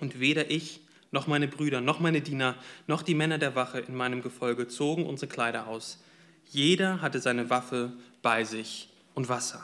Und 0.01 0.19
weder 0.19 0.51
ich 0.51 0.81
noch 1.13 1.29
meine 1.29 1.47
Brüder, 1.47 1.81
noch 1.81 2.01
meine 2.01 2.21
Diener, 2.21 2.57
noch 2.89 3.03
die 3.03 3.15
Männer 3.15 3.39
der 3.39 3.55
Wache 3.55 3.79
in 3.79 3.95
meinem 3.95 4.23
Gefolge 4.23 4.67
zogen 4.67 5.07
unsere 5.07 5.31
Kleider 5.31 5.69
aus. 5.69 6.03
Jeder 6.51 7.01
hatte 7.01 7.21
seine 7.21 7.49
Waffe 7.49 7.93
bei 8.23 8.43
sich 8.43 8.89
und 9.15 9.29
Wasser. 9.29 9.63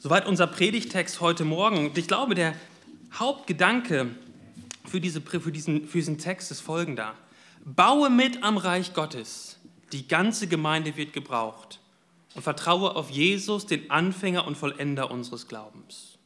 Soweit 0.00 0.26
unser 0.26 0.48
Predigtext 0.48 1.22
heute 1.22 1.46
Morgen. 1.46 1.78
Und 1.78 1.96
ich 1.96 2.08
glaube, 2.08 2.34
der 2.34 2.52
Hauptgedanke 3.14 4.10
für, 4.86 5.00
diese, 5.00 5.20
für, 5.20 5.52
diesen, 5.52 5.86
für 5.86 5.98
diesen 5.98 6.18
Text 6.18 6.50
ist 6.50 6.60
folgender. 6.60 7.14
Baue 7.64 8.10
mit 8.10 8.42
am 8.42 8.56
Reich 8.56 8.94
Gottes. 8.94 9.58
Die 9.92 10.08
ganze 10.08 10.46
Gemeinde 10.46 10.96
wird 10.96 11.12
gebraucht. 11.12 11.80
und 12.34 12.42
vertraue 12.42 12.96
auf 12.96 13.10
Jesus, 13.10 13.66
den 13.66 13.90
Anfänger 13.90 14.46
und 14.46 14.56
Vollender 14.56 15.10
unseres 15.10 15.48
Glaubens. 15.48 16.18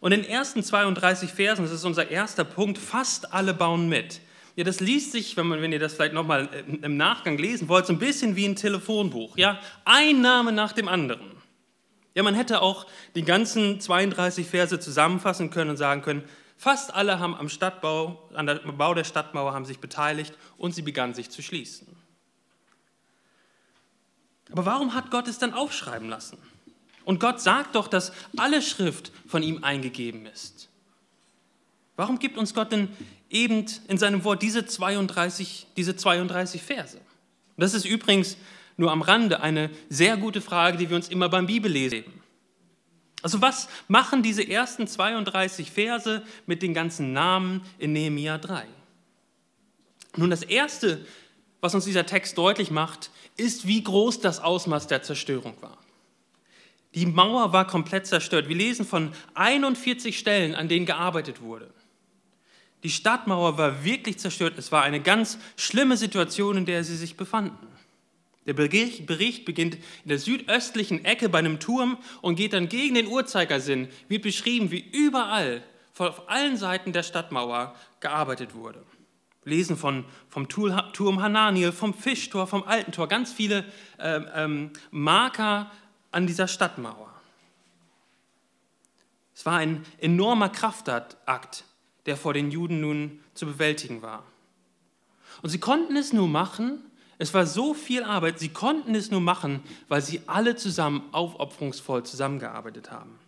Und 0.00 0.12
in 0.12 0.22
den 0.22 0.30
ersten 0.30 0.62
32 0.62 1.30
Versen, 1.30 1.62
das 1.62 1.72
ist 1.72 1.84
unser 1.84 2.10
erster 2.10 2.44
Punkt, 2.44 2.78
fast 2.78 3.32
alle 3.32 3.52
bauen 3.52 3.88
mit. 3.88 4.20
Ja, 4.56 4.64
das 4.64 4.80
liest 4.80 5.12
sich, 5.12 5.36
wenn, 5.36 5.46
man, 5.46 5.60
wenn 5.60 5.72
ihr 5.72 5.78
das 5.78 5.94
vielleicht 5.94 6.14
nochmal 6.14 6.48
im 6.82 6.96
Nachgang 6.96 7.38
lesen 7.38 7.68
wollt, 7.68 7.86
so 7.86 7.92
ein 7.92 7.98
bisschen 7.98 8.34
wie 8.34 8.44
ein 8.44 8.56
Telefonbuch. 8.56 9.36
Ja, 9.36 9.60
ein 9.84 10.20
Name 10.20 10.52
nach 10.52 10.72
dem 10.72 10.88
anderen. 10.88 11.38
Ja, 12.14 12.24
man 12.24 12.34
hätte 12.34 12.62
auch 12.62 12.86
die 13.14 13.22
ganzen 13.22 13.80
32 13.80 14.48
Verse 14.48 14.80
zusammenfassen 14.80 15.50
können 15.50 15.70
und 15.70 15.76
sagen 15.76 16.02
können, 16.02 16.24
fast 16.58 16.92
alle 16.92 17.18
haben 17.18 17.34
am 17.34 17.48
Stadtbau, 17.48 18.28
an 18.34 18.46
der 18.46 18.56
Bau 18.56 18.92
der 18.92 19.04
Stadtmauer 19.04 19.54
haben 19.54 19.64
sich 19.64 19.78
beteiligt 19.78 20.34
und 20.58 20.74
sie 20.74 20.82
begann 20.82 21.14
sich 21.14 21.30
zu 21.30 21.40
schließen. 21.40 21.86
Aber 24.50 24.66
warum 24.66 24.94
hat 24.94 25.10
Gott 25.10 25.28
es 25.28 25.38
dann 25.38 25.54
aufschreiben 25.54 26.08
lassen? 26.08 26.38
Und 27.04 27.20
Gott 27.20 27.40
sagt 27.40 27.74
doch, 27.74 27.88
dass 27.88 28.12
alle 28.36 28.60
Schrift 28.60 29.12
von 29.26 29.42
ihm 29.42 29.64
eingegeben 29.64 30.26
ist. 30.26 30.68
Warum 31.96 32.18
gibt 32.18 32.36
uns 32.36 32.54
Gott 32.54 32.70
denn 32.70 32.88
eben 33.30 33.64
in 33.88 33.98
seinem 33.98 34.24
Wort 34.24 34.42
diese 34.42 34.66
32, 34.66 35.66
diese 35.76 35.96
32 35.96 36.62
Verse? 36.62 37.00
Das 37.56 37.74
ist 37.74 37.84
übrigens 37.84 38.36
nur 38.76 38.92
am 38.92 39.02
Rande 39.02 39.40
eine 39.40 39.70
sehr 39.88 40.16
gute 40.16 40.40
Frage, 40.40 40.76
die 40.76 40.88
wir 40.88 40.96
uns 40.96 41.08
immer 41.08 41.28
beim 41.28 41.46
Bibellesen. 41.46 42.04
Also 43.22 43.42
was 43.42 43.68
machen 43.88 44.22
diese 44.22 44.48
ersten 44.48 44.86
32 44.86 45.70
Verse 45.70 46.22
mit 46.46 46.62
den 46.62 46.74
ganzen 46.74 47.12
Namen 47.12 47.62
in 47.78 47.92
Nehemia 47.92 48.38
3? 48.38 48.64
Nun, 50.16 50.30
das 50.30 50.42
Erste, 50.42 51.04
was 51.60 51.74
uns 51.74 51.84
dieser 51.84 52.06
Text 52.06 52.38
deutlich 52.38 52.70
macht, 52.70 53.10
ist, 53.36 53.66
wie 53.66 53.82
groß 53.82 54.20
das 54.20 54.40
Ausmaß 54.40 54.86
der 54.86 55.02
Zerstörung 55.02 55.54
war. 55.60 55.78
Die 56.94 57.06
Mauer 57.06 57.52
war 57.52 57.66
komplett 57.66 58.06
zerstört. 58.06 58.48
Wir 58.48 58.56
lesen 58.56 58.84
von 58.84 59.12
41 59.34 60.18
Stellen, 60.18 60.54
an 60.54 60.68
denen 60.68 60.86
gearbeitet 60.86 61.40
wurde. 61.40 61.70
Die 62.82 62.90
Stadtmauer 62.90 63.58
war 63.58 63.84
wirklich 63.84 64.18
zerstört. 64.18 64.54
Es 64.56 64.72
war 64.72 64.82
eine 64.82 65.00
ganz 65.00 65.38
schlimme 65.56 65.96
Situation, 65.96 66.56
in 66.56 66.66
der 66.66 66.82
sie 66.84 66.96
sich 66.96 67.16
befanden. 67.16 67.67
Der 68.48 68.54
Bericht 68.54 69.44
beginnt 69.44 69.74
in 69.74 70.08
der 70.08 70.18
südöstlichen 70.18 71.04
Ecke 71.04 71.28
bei 71.28 71.38
einem 71.38 71.60
Turm 71.60 71.98
und 72.22 72.36
geht 72.36 72.54
dann 72.54 72.70
gegen 72.70 72.94
den 72.94 73.06
Uhrzeigersinn, 73.06 73.88
wird 74.08 74.22
beschrieben, 74.22 74.70
wie 74.70 74.80
überall, 74.80 75.62
auf 75.98 76.30
allen 76.30 76.56
Seiten 76.56 76.94
der 76.94 77.02
Stadtmauer 77.02 77.74
gearbeitet 78.00 78.54
wurde. 78.54 78.82
Wir 79.44 79.54
lesen 79.56 79.76
von, 79.76 80.06
vom 80.30 80.48
Turm 80.48 81.20
Hananiel, 81.20 81.72
vom 81.72 81.92
Fischtor, 81.92 82.46
vom 82.46 82.62
Alten 82.62 82.92
Tor, 82.92 83.06
ganz 83.06 83.32
viele 83.32 83.66
äh, 83.98 84.20
ähm, 84.34 84.70
Marker 84.92 85.70
an 86.10 86.26
dieser 86.26 86.48
Stadtmauer. 86.48 87.12
Es 89.34 89.44
war 89.44 89.58
ein 89.58 89.84
enormer 89.98 90.48
Kraftakt, 90.48 91.64
der 92.06 92.16
vor 92.16 92.32
den 92.32 92.50
Juden 92.50 92.80
nun 92.80 93.20
zu 93.34 93.44
bewältigen 93.44 94.00
war. 94.00 94.22
Und 95.42 95.50
sie 95.50 95.60
konnten 95.60 95.96
es 95.98 96.14
nur 96.14 96.28
machen, 96.28 96.87
es 97.18 97.34
war 97.34 97.46
so 97.46 97.74
viel 97.74 98.04
Arbeit, 98.04 98.38
sie 98.38 98.50
konnten 98.50 98.94
es 98.94 99.10
nur 99.10 99.20
machen, 99.20 99.60
weil 99.88 100.00
sie 100.00 100.22
alle 100.26 100.54
zusammen 100.54 101.02
aufopferungsvoll 101.12 102.04
zusammengearbeitet 102.04 102.92
haben. 102.92 103.18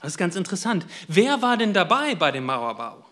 Das 0.00 0.12
ist 0.12 0.18
ganz 0.18 0.36
interessant. 0.36 0.84
Wer 1.08 1.40
war 1.40 1.56
denn 1.56 1.72
dabei 1.72 2.14
bei 2.14 2.30
dem 2.30 2.44
Mauerbau? 2.44 3.06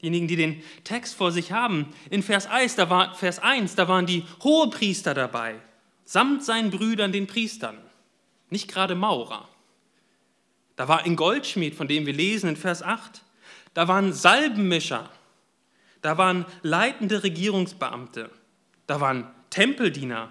Diejenigen, 0.00 0.28
die 0.28 0.36
den 0.36 0.62
Text 0.84 1.14
vor 1.14 1.32
sich 1.32 1.50
haben. 1.50 1.92
In 2.10 2.22
Vers 2.22 2.46
1, 2.46 2.76
da, 2.76 2.88
war, 2.90 3.14
Vers 3.14 3.40
1, 3.40 3.74
da 3.74 3.88
waren 3.88 4.06
die 4.06 4.24
Hohepriester 4.42 5.14
dabei, 5.14 5.56
samt 6.04 6.44
seinen 6.44 6.70
Brüdern, 6.70 7.10
den 7.10 7.26
Priestern. 7.26 7.78
Nicht 8.50 8.68
gerade 8.68 8.94
Maurer. 8.94 9.48
Da 10.76 10.86
war 10.86 11.02
ein 11.02 11.16
Goldschmied, 11.16 11.74
von 11.74 11.88
dem 11.88 12.06
wir 12.06 12.12
lesen 12.12 12.50
in 12.50 12.56
Vers 12.56 12.82
8. 12.82 13.22
Da 13.74 13.88
waren 13.88 14.12
Salbenmischer. 14.12 15.10
Da 16.00 16.18
waren 16.18 16.46
leitende 16.62 17.22
Regierungsbeamte. 17.22 18.30
Da 18.92 19.00
waren 19.00 19.26
Tempeldiener. 19.48 20.30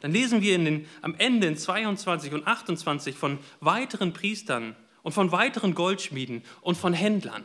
Dann 0.00 0.10
lesen 0.10 0.42
wir 0.42 0.58
den, 0.58 0.88
am 1.00 1.14
Ende 1.18 1.46
in 1.46 1.56
22 1.56 2.32
und 2.32 2.44
28 2.44 3.14
von 3.14 3.38
weiteren 3.60 4.12
Priestern 4.12 4.74
und 5.04 5.12
von 5.12 5.30
weiteren 5.30 5.76
Goldschmieden 5.76 6.42
und 6.60 6.76
von 6.76 6.92
Händlern. 6.92 7.44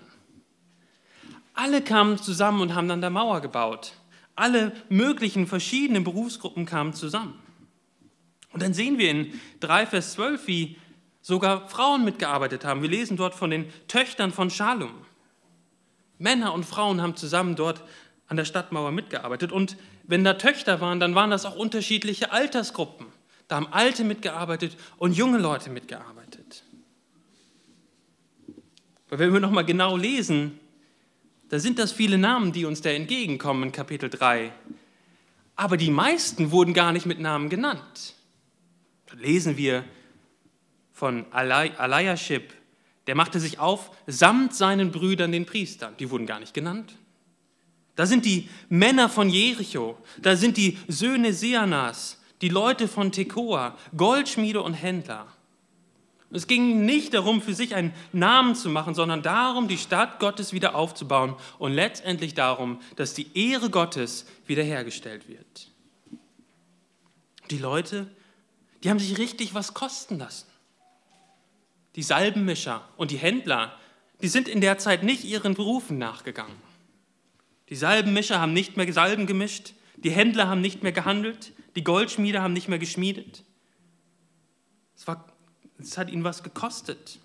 Alle 1.54 1.84
kamen 1.84 2.18
zusammen 2.18 2.62
und 2.62 2.74
haben 2.74 2.90
an 2.90 3.02
der 3.02 3.12
Mauer 3.12 3.42
gebaut. 3.42 3.94
Alle 4.36 4.72
möglichen 4.90 5.46
verschiedenen 5.46 6.04
Berufsgruppen 6.04 6.66
kamen 6.66 6.94
zusammen. 6.96 7.40
Und 8.52 8.64
dann 8.64 8.74
sehen 8.74 8.98
wir 8.98 9.12
in 9.12 9.40
3 9.60 9.86
Vers 9.86 10.14
12, 10.14 10.48
wie 10.48 10.78
sogar 11.22 11.70
Frauen 11.70 12.04
mitgearbeitet 12.04 12.66
haben. 12.66 12.82
Wir 12.82 12.90
lesen 12.90 13.18
dort 13.18 13.36
von 13.36 13.52
den 13.52 13.72
Töchtern 13.88 14.34
von 14.34 14.50
Schalum. 14.50 14.94
Männer 16.18 16.56
und 16.56 16.66
Frauen 16.66 17.04
haben 17.04 17.16
zusammen 17.16 17.56
dort 17.56 17.84
an 18.28 18.38
der 18.38 18.46
Stadtmauer 18.46 18.90
mitgearbeitet. 18.90 19.52
Und 19.52 19.78
wenn 20.08 20.24
da 20.24 20.34
Töchter 20.34 20.82
waren, 20.82 21.00
dann 21.00 21.16
waren 21.16 21.32
das 21.32 21.46
auch 21.46 21.56
unterschiedliche 21.56 22.32
Altersgruppen. 22.32 23.08
Da 23.48 23.58
haben 23.58 23.68
Alte 23.72 24.04
mitgearbeitet 24.04 24.76
und 24.98 25.14
junge 25.14 25.38
Leute 25.38 25.70
mitgearbeitet. 25.70 26.64
Aber 29.08 29.20
wenn 29.20 29.34
wir 29.34 29.40
nochmal 29.40 29.66
genau 29.66 29.98
lesen, 29.98 30.60
da 31.50 31.60
sind 31.60 31.78
das 31.78 31.92
viele 31.92 32.18
Namen, 32.18 32.52
die 32.52 32.66
uns 32.66 32.82
da 32.82 32.90
entgegenkommen 32.90 33.64
in 33.64 33.72
Kapitel 33.72 34.10
3. 34.10 34.52
Aber 35.56 35.78
die 35.78 35.92
meisten 35.92 36.52
wurden 36.52 36.74
gar 36.74 36.92
nicht 36.92 37.06
mit 37.06 37.20
Namen 37.20 37.50
genannt. 37.50 38.16
Da 39.06 39.16
lesen 39.16 39.58
wir 39.58 39.86
von 40.92 41.26
Eliashib, 41.32 42.54
der 43.08 43.16
machte 43.16 43.40
sich 43.40 43.60
auf 43.60 43.92
samt 44.08 44.56
seinen 44.56 44.92
Brüdern, 44.92 45.32
den 45.32 45.46
Priestern. 45.46 45.96
Die 45.98 46.10
wurden 46.10 46.26
gar 46.26 46.40
nicht 46.40 46.54
genannt. 46.54 46.96
Da 47.96 48.06
sind 48.06 48.26
die 48.26 48.50
Männer 48.70 49.10
von 49.10 49.30
Jericho, 49.30 49.98
da 50.22 50.36
sind 50.36 50.58
die 50.58 50.78
Söhne 50.88 51.34
Seanas, 51.34 52.20
die 52.42 52.50
Leute 52.50 52.88
von 52.88 53.12
Tekoa, 53.12 53.78
Goldschmiede 53.96 54.62
und 54.62 54.74
Händler. 54.74 55.28
Es 56.32 56.48
ging 56.48 56.86
nicht 56.86 57.14
darum, 57.14 57.42
für 57.42 57.54
sich 57.54 57.76
einen 57.76 57.94
Namen 58.12 58.56
zu 58.56 58.70
machen, 58.70 58.94
sondern 58.94 59.22
darum, 59.22 59.70
die 59.70 59.78
Stadt 59.78 60.20
Gottes 60.20 60.52
wieder 60.52 60.76
aufzubauen 60.76 61.36
und 61.60 61.72
letztendlich 61.72 62.34
darum, 62.34 62.82
dass 62.98 63.14
die 63.14 63.28
Ehre 63.38 63.70
Gottes 63.70 64.26
wiederhergestellt 64.46 65.30
wird. 65.30 65.72
Die 67.52 67.58
Leute, 67.58 68.08
die 68.84 68.90
haben 68.90 69.00
sich 69.00 69.18
richtig 69.18 69.54
was 69.54 69.74
kosten 69.74 70.18
lassen. 70.18 70.48
Die 71.96 72.04
Salbenmischer 72.04 72.82
und 72.98 73.12
die 73.12 73.18
Händler, 73.18 73.74
die 74.22 74.28
sind 74.28 74.50
in 74.50 74.60
der 74.60 74.78
Zeit 74.78 75.04
nicht 75.04 75.24
ihren 75.24 75.54
Berufen 75.54 75.98
nachgegangen. 75.98 76.65
Die 77.70 77.76
Salbenmischer 77.76 78.40
haben 78.40 78.54
nicht 78.54 78.78
mehr 78.78 78.92
Salben 78.92 79.26
gemischt, 79.26 79.74
die 79.98 80.12
Händler 80.12 80.48
haben 80.48 80.62
nicht 80.62 80.84
mehr 80.84 80.92
gehandelt, 80.92 81.54
die 81.76 81.84
Goldschmiede 81.84 82.42
haben 82.42 82.54
nicht 82.54 82.68
mehr 82.68 82.80
geschmiedet. 82.80 83.44
Es, 84.96 85.08
war, 85.08 85.26
es 85.80 85.98
hat 85.98 86.12
ihnen 86.12 86.24
was 86.24 86.44
gekostet. 86.44 87.20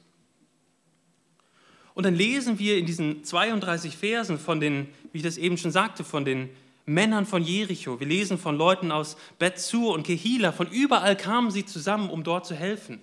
Und 1.95 2.05
dann 2.05 2.15
lesen 2.15 2.59
wir 2.59 2.79
in 2.79 2.87
diesen 2.87 3.25
32 3.25 3.97
Versen 3.97 4.39
von 4.39 4.61
den, 4.61 4.89
wie 5.13 5.19
ich 5.19 5.25
das 5.25 5.37
eben 5.37 5.59
schon 5.59 5.73
sagte, 5.73 6.05
von 6.05 6.25
den 6.25 6.49
Männern 6.87 7.27
von 7.27 7.43
Jericho. 7.43 8.01
Wir 8.01 8.07
lesen 8.07 8.39
von 8.39 8.57
Leuten 8.57 8.91
aus 8.91 9.17
Bethsur 9.39 9.95
und 9.95 10.05
Kehila. 10.05 10.53
Von 10.53 10.69
überall 10.69 11.17
kamen 11.17 11.51
sie 11.51 11.67
zusammen, 11.67 12.11
um 12.11 12.25
dort 12.25 12.47
zu 12.47 12.55
helfen. 12.55 13.01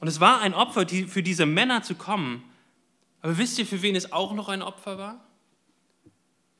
Und 0.00 0.08
es 0.08 0.20
war 0.20 0.40
ein 0.42 0.54
Opfer, 0.54 0.86
für 0.86 1.22
diese 1.22 1.46
Männer 1.46 1.82
zu 1.82 1.94
kommen, 1.94 2.44
aber 3.24 3.38
wisst 3.38 3.58
ihr, 3.58 3.64
für 3.64 3.80
wen 3.80 3.96
es 3.96 4.12
auch 4.12 4.34
noch 4.34 4.50
ein 4.50 4.60
Opfer 4.60 4.98
war? 4.98 5.24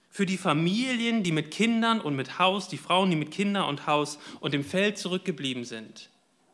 Für 0.09 0.25
die 0.25 0.38
Familien, 0.38 1.23
die 1.23 1.30
mit 1.30 1.50
Kindern 1.50 2.00
und 2.00 2.16
mit 2.16 2.38
Haus, 2.38 2.68
die 2.68 2.78
Frauen, 2.78 3.11
die 3.11 3.16
mit 3.16 3.30
Kinder 3.30 3.68
und 3.68 3.87
Haus 3.87 4.18
und 4.40 4.54
dem 4.54 4.64
Feld 4.64 4.97
zurückgeblieben 4.97 5.66
sind, 5.66 6.09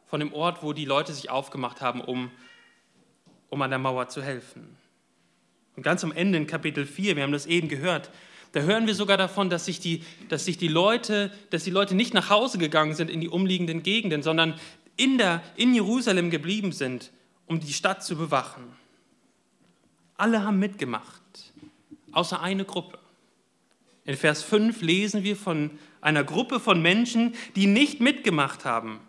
von 0.06 0.18
dem 0.18 0.32
Ort, 0.32 0.64
wo 0.64 0.72
die 0.72 0.84
Leute 0.84 1.12
sich 1.12 1.30
aufgemacht 1.30 1.80
haben, 1.80 2.00
um, 2.00 2.32
um 3.50 3.62
an 3.62 3.70
der 3.70 3.78
Mauer 3.78 4.08
zu 4.08 4.20
helfen. 4.20 4.76
Und 5.76 5.84
ganz 5.84 6.02
am 6.02 6.10
Ende 6.10 6.38
in 6.38 6.48
Kapitel 6.48 6.86
4, 6.86 7.14
wir 7.14 7.22
haben 7.22 7.30
das 7.30 7.46
eben 7.46 7.68
gehört, 7.68 8.10
da 8.50 8.62
hören 8.62 8.88
wir 8.88 8.96
sogar 8.96 9.16
davon, 9.16 9.48
dass 9.48 9.66
sich 9.66 9.78
die, 9.78 10.02
dass 10.28 10.44
sich 10.44 10.58
die, 10.58 10.66
Leute, 10.66 11.30
dass 11.50 11.62
die 11.62 11.70
Leute 11.70 11.94
nicht 11.94 12.14
nach 12.14 12.30
Hause 12.30 12.58
gegangen 12.58 12.94
sind 12.96 13.10
in 13.10 13.20
die 13.20 13.28
umliegenden 13.28 13.84
Gegenden, 13.84 14.24
sondern 14.24 14.58
in, 14.96 15.18
der, 15.18 15.40
in 15.54 15.72
Jerusalem 15.72 16.30
geblieben 16.30 16.72
sind, 16.72 17.12
um 17.46 17.60
die 17.60 17.72
Stadt 17.72 18.02
zu 18.02 18.16
bewachen. 18.16 18.79
Alle 20.20 20.44
haben 20.44 20.58
mitgemacht, 20.58 21.22
außer 22.12 22.42
eine 22.42 22.66
Gruppe. 22.66 22.98
In 24.04 24.16
Vers 24.16 24.42
5 24.42 24.82
lesen 24.82 25.24
wir 25.24 25.34
von 25.34 25.70
einer 26.02 26.24
Gruppe 26.24 26.60
von 26.60 26.82
Menschen, 26.82 27.34
die 27.56 27.66
nicht 27.66 28.00
mitgemacht 28.00 28.66
haben. 28.66 29.00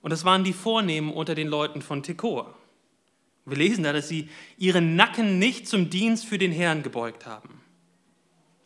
Und 0.00 0.10
das 0.10 0.24
waren 0.24 0.44
die 0.44 0.54
Vornehmen 0.54 1.12
unter 1.12 1.34
den 1.34 1.48
Leuten 1.48 1.82
von 1.82 2.02
Tekoa. 2.02 2.54
Wir 3.44 3.58
lesen 3.58 3.84
da, 3.84 3.92
dass 3.92 4.08
sie 4.08 4.30
ihren 4.56 4.96
Nacken 4.96 5.38
nicht 5.38 5.68
zum 5.68 5.90
Dienst 5.90 6.24
für 6.24 6.38
den 6.38 6.52
Herrn 6.52 6.82
gebeugt 6.82 7.26
haben. 7.26 7.60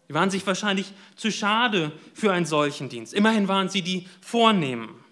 Die 0.09 0.15
waren 0.15 0.31
sich 0.31 0.47
wahrscheinlich 0.47 0.93
zu 1.17 1.33
schade 1.33 1.91
für 2.15 2.33
einen 2.33 2.47
solchen 2.47 2.91
Dienst. 2.91 3.13
Immerhin 3.13 3.49
waren 3.49 3.69
sie 3.69 3.83
die 3.83 4.07
Vornehmen. 4.21 5.03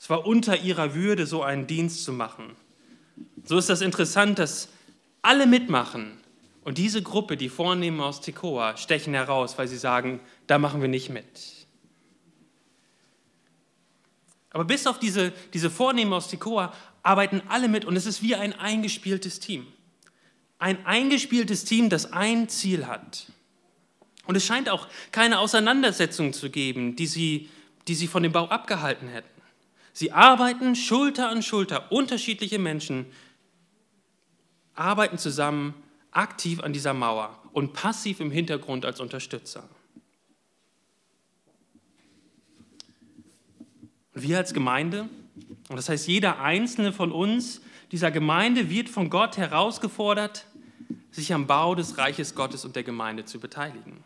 Es 0.00 0.10
war 0.10 0.26
unter 0.26 0.56
ihrer 0.56 0.96
Würde, 0.96 1.26
so 1.26 1.44
einen 1.44 1.68
Dienst 1.68 2.02
zu 2.02 2.12
machen. 2.12 2.56
So 3.44 3.56
ist 3.56 3.68
das 3.68 3.82
interessant, 3.82 4.40
dass 4.40 4.71
alle 5.22 5.46
mitmachen. 5.46 6.18
Und 6.64 6.78
diese 6.78 7.02
Gruppe, 7.02 7.36
die 7.36 7.48
Vornehmen 7.48 8.00
aus 8.00 8.20
Tekoa, 8.20 8.76
stechen 8.76 9.14
heraus, 9.14 9.58
weil 9.58 9.66
sie 9.66 9.76
sagen, 9.76 10.20
da 10.46 10.58
machen 10.58 10.80
wir 10.80 10.88
nicht 10.88 11.08
mit. 11.08 11.26
Aber 14.50 14.64
bis 14.64 14.86
auf 14.86 14.98
diese, 14.98 15.32
diese 15.54 15.70
Vornehmen 15.70 16.12
aus 16.12 16.28
Tekoa 16.28 16.72
arbeiten 17.02 17.42
alle 17.48 17.68
mit 17.68 17.84
und 17.84 17.96
es 17.96 18.06
ist 18.06 18.22
wie 18.22 18.34
ein 18.36 18.52
eingespieltes 18.52 19.40
Team. 19.40 19.66
Ein 20.58 20.84
eingespieltes 20.86 21.64
Team, 21.64 21.88
das 21.88 22.12
ein 22.12 22.48
Ziel 22.48 22.86
hat. 22.86 23.26
Und 24.26 24.36
es 24.36 24.46
scheint 24.46 24.68
auch 24.68 24.86
keine 25.10 25.40
Auseinandersetzung 25.40 26.32
zu 26.32 26.50
geben, 26.50 26.94
die 26.94 27.06
sie, 27.06 27.48
die 27.88 27.94
sie 27.94 28.06
von 28.06 28.22
dem 28.22 28.30
Bau 28.30 28.46
abgehalten 28.46 29.08
hätten. 29.08 29.28
Sie 29.92 30.12
arbeiten 30.12 30.76
Schulter 30.76 31.28
an 31.28 31.42
Schulter, 31.42 31.90
unterschiedliche 31.90 32.58
Menschen 32.58 33.06
arbeiten 34.74 35.18
zusammen 35.18 35.74
aktiv 36.10 36.60
an 36.60 36.72
dieser 36.72 36.94
Mauer 36.94 37.38
und 37.52 37.72
passiv 37.72 38.20
im 38.20 38.30
Hintergrund 38.30 38.84
als 38.84 39.00
Unterstützer. 39.00 39.68
Und 44.14 44.22
wir 44.22 44.38
als 44.38 44.52
Gemeinde, 44.52 45.08
und 45.68 45.76
das 45.76 45.88
heißt 45.88 46.06
jeder 46.06 46.40
einzelne 46.40 46.92
von 46.92 47.12
uns, 47.12 47.62
dieser 47.90 48.10
Gemeinde 48.10 48.70
wird 48.70 48.88
von 48.88 49.10
Gott 49.10 49.36
herausgefordert, 49.36 50.46
sich 51.10 51.32
am 51.32 51.46
Bau 51.46 51.74
des 51.74 51.98
Reiches 51.98 52.34
Gottes 52.34 52.64
und 52.64 52.76
der 52.76 52.82
Gemeinde 52.82 53.24
zu 53.24 53.38
beteiligen. 53.38 54.02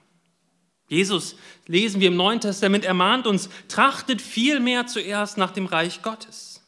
Jesus, 0.89 1.37
lesen 1.67 2.01
wir 2.01 2.09
im 2.09 2.17
Neuen 2.17 2.41
Testament, 2.41 2.85
ermahnt 2.85 3.27
uns, 3.27 3.49
trachtet 3.69 4.23
vielmehr 4.23 4.87
zuerst 4.87 5.37
nach 5.37 5.51
dem 5.51 5.67
Reich 5.67 6.03
Gottes. 6.03 6.63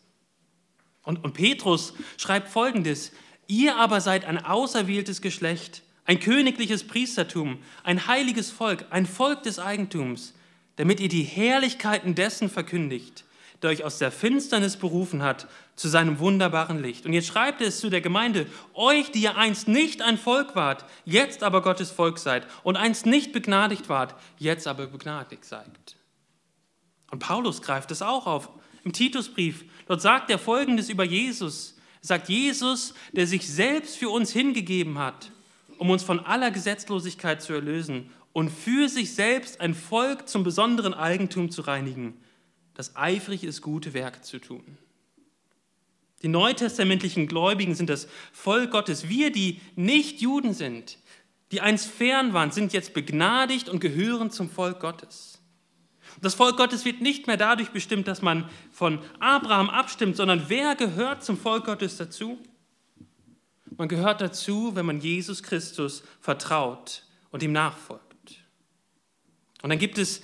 Und, 1.02 1.24
und 1.24 1.34
Petrus 1.34 1.94
schreibt 2.16 2.48
folgendes, 2.48 3.12
ihr 3.48 3.76
aber 3.76 4.00
seid 4.00 4.24
ein 4.24 4.44
auserwähltes 4.44 5.20
Geschlecht, 5.20 5.82
ein 6.04 6.20
königliches 6.20 6.86
Priestertum, 6.86 7.58
ein 7.82 8.06
heiliges 8.06 8.50
Volk, 8.50 8.86
ein 8.90 9.06
Volk 9.06 9.42
des 9.42 9.58
Eigentums, 9.58 10.34
damit 10.76 11.00
ihr 11.00 11.08
die 11.08 11.22
Herrlichkeiten 11.22 12.14
dessen 12.14 12.48
verkündigt, 12.48 13.24
der 13.62 13.70
euch 13.70 13.84
aus 13.84 13.98
der 13.98 14.12
Finsternis 14.12 14.76
berufen 14.76 15.22
hat 15.22 15.48
zu 15.74 15.88
seinem 15.88 16.18
wunderbaren 16.18 16.80
Licht. 16.80 17.04
Und 17.04 17.12
jetzt 17.12 17.26
schreibt 17.26 17.60
es 17.60 17.80
zu 17.80 17.90
der 17.90 18.00
Gemeinde, 18.00 18.46
euch, 18.74 19.10
die 19.10 19.22
ihr 19.22 19.36
einst 19.36 19.66
nicht 19.66 20.02
ein 20.02 20.18
Volk 20.18 20.54
wart, 20.54 20.84
jetzt 21.04 21.42
aber 21.42 21.62
Gottes 21.62 21.90
Volk 21.90 22.18
seid 22.18 22.46
und 22.62 22.76
einst 22.76 23.06
nicht 23.06 23.32
begnadigt 23.32 23.88
wart, 23.88 24.14
jetzt 24.38 24.66
aber 24.66 24.86
begnadigt 24.86 25.44
seid. 25.44 25.96
Und 27.10 27.20
Paulus 27.20 27.62
greift 27.62 27.90
es 27.90 28.02
auch 28.02 28.26
auf 28.26 28.50
im 28.84 28.92
Titusbrief. 28.92 29.64
Dort 29.86 30.00
sagt 30.00 30.30
er 30.30 30.38
folgendes 30.38 30.88
über 30.88 31.04
Jesus. 31.04 31.77
Sagt, 32.08 32.30
Jesus, 32.30 32.94
der 33.12 33.26
sich 33.26 33.46
selbst 33.46 33.98
für 33.98 34.08
uns 34.08 34.32
hingegeben 34.32 34.98
hat, 34.98 35.30
um 35.76 35.90
uns 35.90 36.02
von 36.02 36.20
aller 36.20 36.50
Gesetzlosigkeit 36.50 37.42
zu 37.42 37.52
erlösen 37.52 38.10
und 38.32 38.48
für 38.48 38.88
sich 38.88 39.14
selbst 39.14 39.60
ein 39.60 39.74
Volk 39.74 40.26
zum 40.26 40.42
besonderen 40.42 40.94
Eigentum 40.94 41.50
zu 41.50 41.60
reinigen, 41.60 42.16
das 42.72 42.96
eifrig 42.96 43.44
ist, 43.44 43.60
gute 43.60 43.92
Werke 43.92 44.22
zu 44.22 44.38
tun. 44.38 44.64
Die 46.22 46.28
neutestamentlichen 46.28 47.26
Gläubigen 47.26 47.74
sind 47.74 47.90
das 47.90 48.08
Volk 48.32 48.70
Gottes. 48.70 49.10
Wir, 49.10 49.30
die 49.30 49.60
nicht 49.76 50.22
Juden 50.22 50.54
sind, 50.54 50.96
die 51.52 51.60
einst 51.60 51.90
fern 51.90 52.32
waren, 52.32 52.52
sind 52.52 52.72
jetzt 52.72 52.94
begnadigt 52.94 53.68
und 53.68 53.80
gehören 53.80 54.30
zum 54.30 54.48
Volk 54.48 54.80
Gottes. 54.80 55.37
Das 56.20 56.34
Volk 56.34 56.56
Gottes 56.56 56.84
wird 56.84 57.00
nicht 57.00 57.26
mehr 57.26 57.36
dadurch 57.36 57.70
bestimmt, 57.70 58.08
dass 58.08 58.22
man 58.22 58.48
von 58.70 59.00
Abraham 59.20 59.70
abstimmt, 59.70 60.16
sondern 60.16 60.44
wer 60.48 60.74
gehört 60.74 61.24
zum 61.24 61.38
Volk 61.38 61.66
Gottes 61.66 61.96
dazu? 61.96 62.38
Man 63.76 63.88
gehört 63.88 64.20
dazu, 64.20 64.74
wenn 64.74 64.86
man 64.86 65.00
Jesus 65.00 65.42
Christus 65.42 66.02
vertraut 66.20 67.04
und 67.30 67.42
ihm 67.42 67.52
nachfolgt. 67.52 68.04
Und 69.62 69.70
dann 69.70 69.78
gibt 69.78 69.98
es 69.98 70.22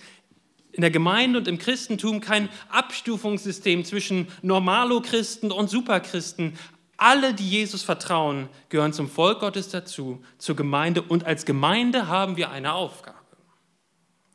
in 0.73 0.81
der 0.81 0.91
Gemeinde 0.91 1.39
und 1.39 1.47
im 1.47 1.59
Christentum 1.59 2.21
kein 2.21 2.49
Abstufungssystem 2.69 3.85
zwischen 3.85 4.27
Normalo-Christen 4.43 5.53
und 5.53 5.71
Superchristen. 5.71 6.59
Alle, 6.97 7.35
die 7.35 7.49
Jesus 7.49 7.83
vertrauen, 7.83 8.49
gehören 8.69 8.93
zum 8.93 9.09
Volk 9.09 9.41
Gottes 9.41 9.69
dazu, 9.69 10.23
zur 10.39 10.57
Gemeinde 10.57 11.03
und 11.03 11.25
als 11.25 11.45
Gemeinde 11.45 12.09
haben 12.09 12.37
wir 12.37 12.51
eine 12.51 12.73
Aufgabe. 12.73 13.24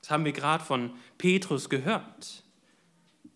Haben 0.09 0.25
wir 0.25 0.31
gerade 0.31 0.63
von 0.63 0.91
Petrus 1.17 1.69
gehört. 1.69 2.43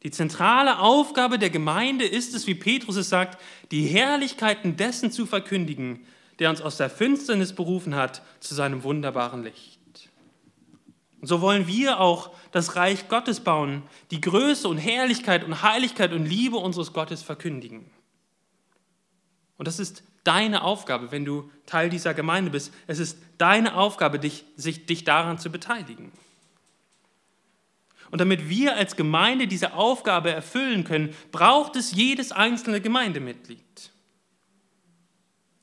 Die 0.04 0.12
zentrale 0.12 0.80
Aufgabe 0.80 1.40
der 1.40 1.50
Gemeinde 1.50 2.06
ist 2.06 2.34
es, 2.34 2.46
wie 2.46 2.56
Petrus 2.56 2.98
es 2.98 3.10
sagt, 3.10 3.42
die 3.72 3.86
Herrlichkeiten 3.86 4.76
dessen 4.76 5.12
zu 5.12 5.26
verkündigen, 5.26 6.06
der 6.40 6.50
uns 6.50 6.62
aus 6.62 6.78
der 6.78 6.90
Finsternis 6.90 7.54
berufen 7.54 7.96
hat 7.96 8.22
zu 8.42 8.54
seinem 8.54 8.84
wunderbaren 8.84 9.44
Licht. 9.44 9.80
Und 11.22 11.28
so 11.28 11.40
wollen 11.40 11.68
wir 11.68 12.02
auch 12.02 12.32
das 12.52 12.76
Reich 12.76 13.08
Gottes 13.08 13.40
bauen, 13.40 13.84
die 14.12 14.20
Größe 14.20 14.68
und 14.68 14.78
Herrlichkeit 14.78 15.46
und 15.46 15.62
Heiligkeit 15.62 16.12
und 16.12 16.26
Liebe 16.26 16.58
unseres 16.58 16.92
Gottes 16.92 17.24
verkündigen. 17.24 17.90
Und 19.58 19.70
das 19.70 19.80
ist 19.80 20.04
deine 20.26 20.64
Aufgabe, 20.64 21.14
wenn 21.14 21.24
du 21.24 21.50
Teil 21.66 21.90
dieser 21.90 22.14
Gemeinde 22.14 22.52
bist. 22.52 22.74
Es 22.88 23.00
ist 23.00 23.20
deine 23.38 23.76
Aufgabe, 23.76 24.20
dich, 24.20 24.44
sich, 24.58 24.86
dich 24.86 25.06
daran 25.06 25.38
zu 25.38 25.50
beteiligen. 25.50 26.12
Und 28.12 28.20
damit 28.20 28.50
wir 28.50 28.76
als 28.76 28.96
Gemeinde 28.96 29.48
diese 29.48 29.74
Aufgabe 29.74 30.32
erfüllen 30.32 30.84
können, 30.84 31.16
braucht 31.32 31.76
es 31.76 31.94
jedes 31.94 32.32
einzelne 32.32 32.82
Gemeindemitglied. 32.82 33.92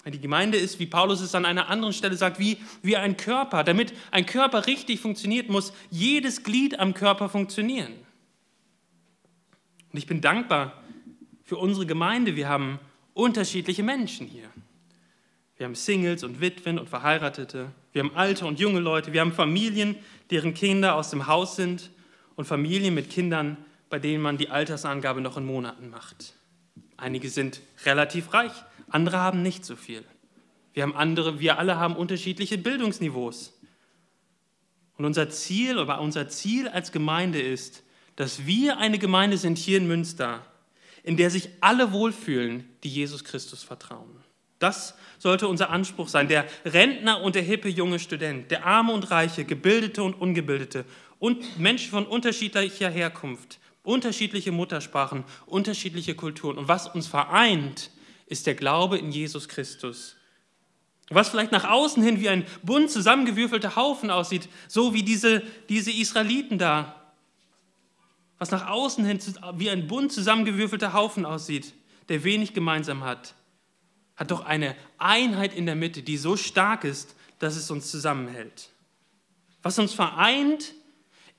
Die 0.07 0.21
Gemeinde 0.21 0.57
ist, 0.57 0.79
wie 0.79 0.87
Paulus 0.87 1.21
es 1.21 1.35
an 1.35 1.45
einer 1.45 1.69
anderen 1.69 1.93
Stelle 1.93 2.17
sagt, 2.17 2.39
wie, 2.39 2.57
wie 2.83 2.97
ein 2.97 3.17
Körper. 3.17 3.63
Damit 3.65 3.93
ein 4.11 4.27
Körper 4.27 4.67
richtig 4.67 5.01
funktioniert, 5.01 5.49
muss 5.51 5.73
jedes 5.91 6.43
Glied 6.43 6.81
am 6.81 6.95
Körper 6.95 7.29
funktionieren. 7.29 7.93
Und 9.93 9.99
ich 9.99 10.07
bin 10.07 10.21
dankbar 10.21 10.73
für 11.45 11.59
unsere 11.59 11.85
Gemeinde. 11.85 12.35
Wir 12.35 12.49
haben 12.49 12.79
unterschiedliche 13.13 13.83
Menschen 13.83 14.27
hier. 14.27 14.49
Wir 15.57 15.67
haben 15.67 15.75
Singles 15.75 16.25
und 16.25 16.41
Witwen 16.41 16.79
und 16.79 16.89
Verheiratete. 16.89 17.71
Wir 17.93 18.03
haben 18.03 18.17
alte 18.17 18.47
und 18.47 18.59
junge 18.59 18.81
Leute. 18.81 19.13
Wir 19.13 19.21
haben 19.21 19.33
Familien, 19.33 19.97
deren 20.31 20.55
Kinder 20.55 20.95
aus 20.95 21.11
dem 21.11 21.27
Haus 21.27 21.57
sind 21.57 21.91
und 22.41 22.47
Familien 22.47 22.95
mit 22.95 23.11
Kindern, 23.11 23.59
bei 23.91 23.99
denen 23.99 24.23
man 24.23 24.39
die 24.39 24.49
Altersangabe 24.49 25.21
noch 25.21 25.37
in 25.37 25.45
Monaten 25.45 25.91
macht. 25.91 26.33
Einige 26.97 27.29
sind 27.29 27.61
relativ 27.85 28.33
reich, 28.33 28.53
andere 28.89 29.19
haben 29.19 29.43
nicht 29.43 29.63
so 29.63 29.77
viel. 29.77 30.03
Wir, 30.73 30.85
haben 30.85 30.97
andere, 30.97 31.39
wir 31.39 31.59
alle 31.59 31.77
haben 31.77 31.95
unterschiedliche 31.95 32.57
Bildungsniveaus. 32.57 33.53
Und 34.97 35.05
unser 35.05 35.29
Ziel, 35.29 35.79
oder 35.79 36.01
unser 36.01 36.31
Ziel 36.31 36.67
als 36.67 36.93
Gemeinde 36.93 37.43
ist, 37.43 37.83
dass 38.17 38.47
wir 38.47 38.79
eine 38.79 38.99
Gemeinde 38.99 39.37
sind 39.37 39.59
hier 39.59 39.77
in 39.77 39.87
Münster, 39.87 40.41
in 41.03 41.19
der 41.19 41.29
sich 41.29 41.51
alle 41.61 41.93
wohlfühlen, 41.93 42.67
die 42.85 42.89
Jesus 42.89 43.23
Christus 43.23 43.63
vertrauen. 43.63 44.17
Das 44.61 44.95
sollte 45.19 45.47
unser 45.47 45.69
Anspruch 45.69 46.09
sein. 46.09 46.29
Der 46.29 46.47
Rentner 46.65 47.21
und 47.21 47.35
der 47.35 47.43
hippe 47.43 47.69
junge 47.69 47.99
Student, 47.99 48.51
der 48.51 48.65
arme 48.65 48.93
und 48.93 49.11
reiche, 49.11 49.45
gebildete 49.45 50.03
und 50.03 50.15
ungebildete 50.15 50.87
und 51.21 51.61
Menschen 51.61 51.91
von 51.91 52.07
unterschiedlicher 52.07 52.91
Herkunft, 52.91 53.61
unterschiedliche 53.85 54.51
Muttersprachen, 54.51 55.23
unterschiedliche 55.47 56.17
Kulturen. 56.17 56.59
Und 56.59 56.67
was 56.67 56.89
uns 56.89 57.07
vereint, 57.07 57.91
ist 58.27 58.49
der 58.49 58.57
Glaube 58.57 58.99
in 58.99 59.13
Jesus 59.13 59.49
Christus. 59.49 60.17
Was 61.11 61.29
vielleicht 61.29 61.53
nach 61.53 61.69
außen 61.69 62.03
hin 62.03 62.21
wie 62.21 62.29
ein 62.29 62.47
bunt 62.63 62.91
zusammengewürfelter 62.91 63.77
Haufen 63.77 64.11
aussieht, 64.11 64.49
so 64.67 64.95
wie 64.95 65.03
diese, 65.03 65.43
diese 65.69 65.93
Israeliten 65.93 66.59
da. 66.59 67.13
Was 68.39 68.51
nach 68.51 68.69
außen 68.69 69.05
hin 69.05 69.21
wie 69.57 69.71
ein 69.71 69.87
bunt 69.87 70.13
zusammengewürfelter 70.13 70.93
Haufen 70.95 71.27
aussieht, 71.27 71.75
der 72.09 72.25
wenig 72.25 72.55
gemeinsam 72.55 73.05
hat, 73.05 73.35
hat 74.17 74.31
doch 74.31 74.45
eine 74.45 74.75
Einheit 74.99 75.55
in 75.55 75.67
der 75.67 75.77
Mitte, 75.77 76.03
die 76.03 76.17
so 76.17 76.37
stark 76.37 76.85
ist, 76.85 77.15
dass 77.41 77.57
es 77.57 77.71
uns 77.71 77.91
zusammenhält. 77.91 78.71
Was 79.63 79.79
uns 79.79 79.93
vereint, 79.93 80.75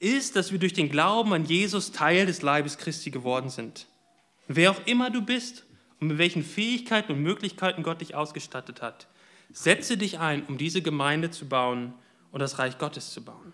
ist, 0.02 0.36
dass 0.36 0.52
wir 0.52 0.60
durch 0.60 0.74
den 0.74 0.90
Glauben 0.90 1.32
an 1.32 1.46
Jesus 1.46 1.92
Teil 1.92 2.26
des 2.26 2.42
Leibes 2.42 2.78
Christi 2.78 3.12
geworden 3.12 3.50
sind. 3.50 3.86
Wer 4.48 4.72
auch 4.72 4.82
immer 4.86 5.12
du 5.12 5.22
bist 5.22 5.64
und 6.00 6.08
mit 6.08 6.18
welchen 6.18 6.44
Fähigkeiten 6.44 7.14
und 7.14 7.22
Möglichkeiten 7.22 7.84
Gott 7.84 8.02
dich 8.02 8.16
ausgestattet 8.16 8.82
hat, 8.82 9.08
setze 9.54 9.98
dich 9.98 10.20
ein, 10.20 10.44
um 10.48 10.58
diese 10.58 10.82
Gemeinde 10.82 11.30
zu 11.30 11.48
bauen 11.48 11.94
und 12.32 12.40
das 12.40 12.58
Reich 12.58 12.80
Gottes 12.80 13.14
zu 13.14 13.24
bauen. 13.24 13.54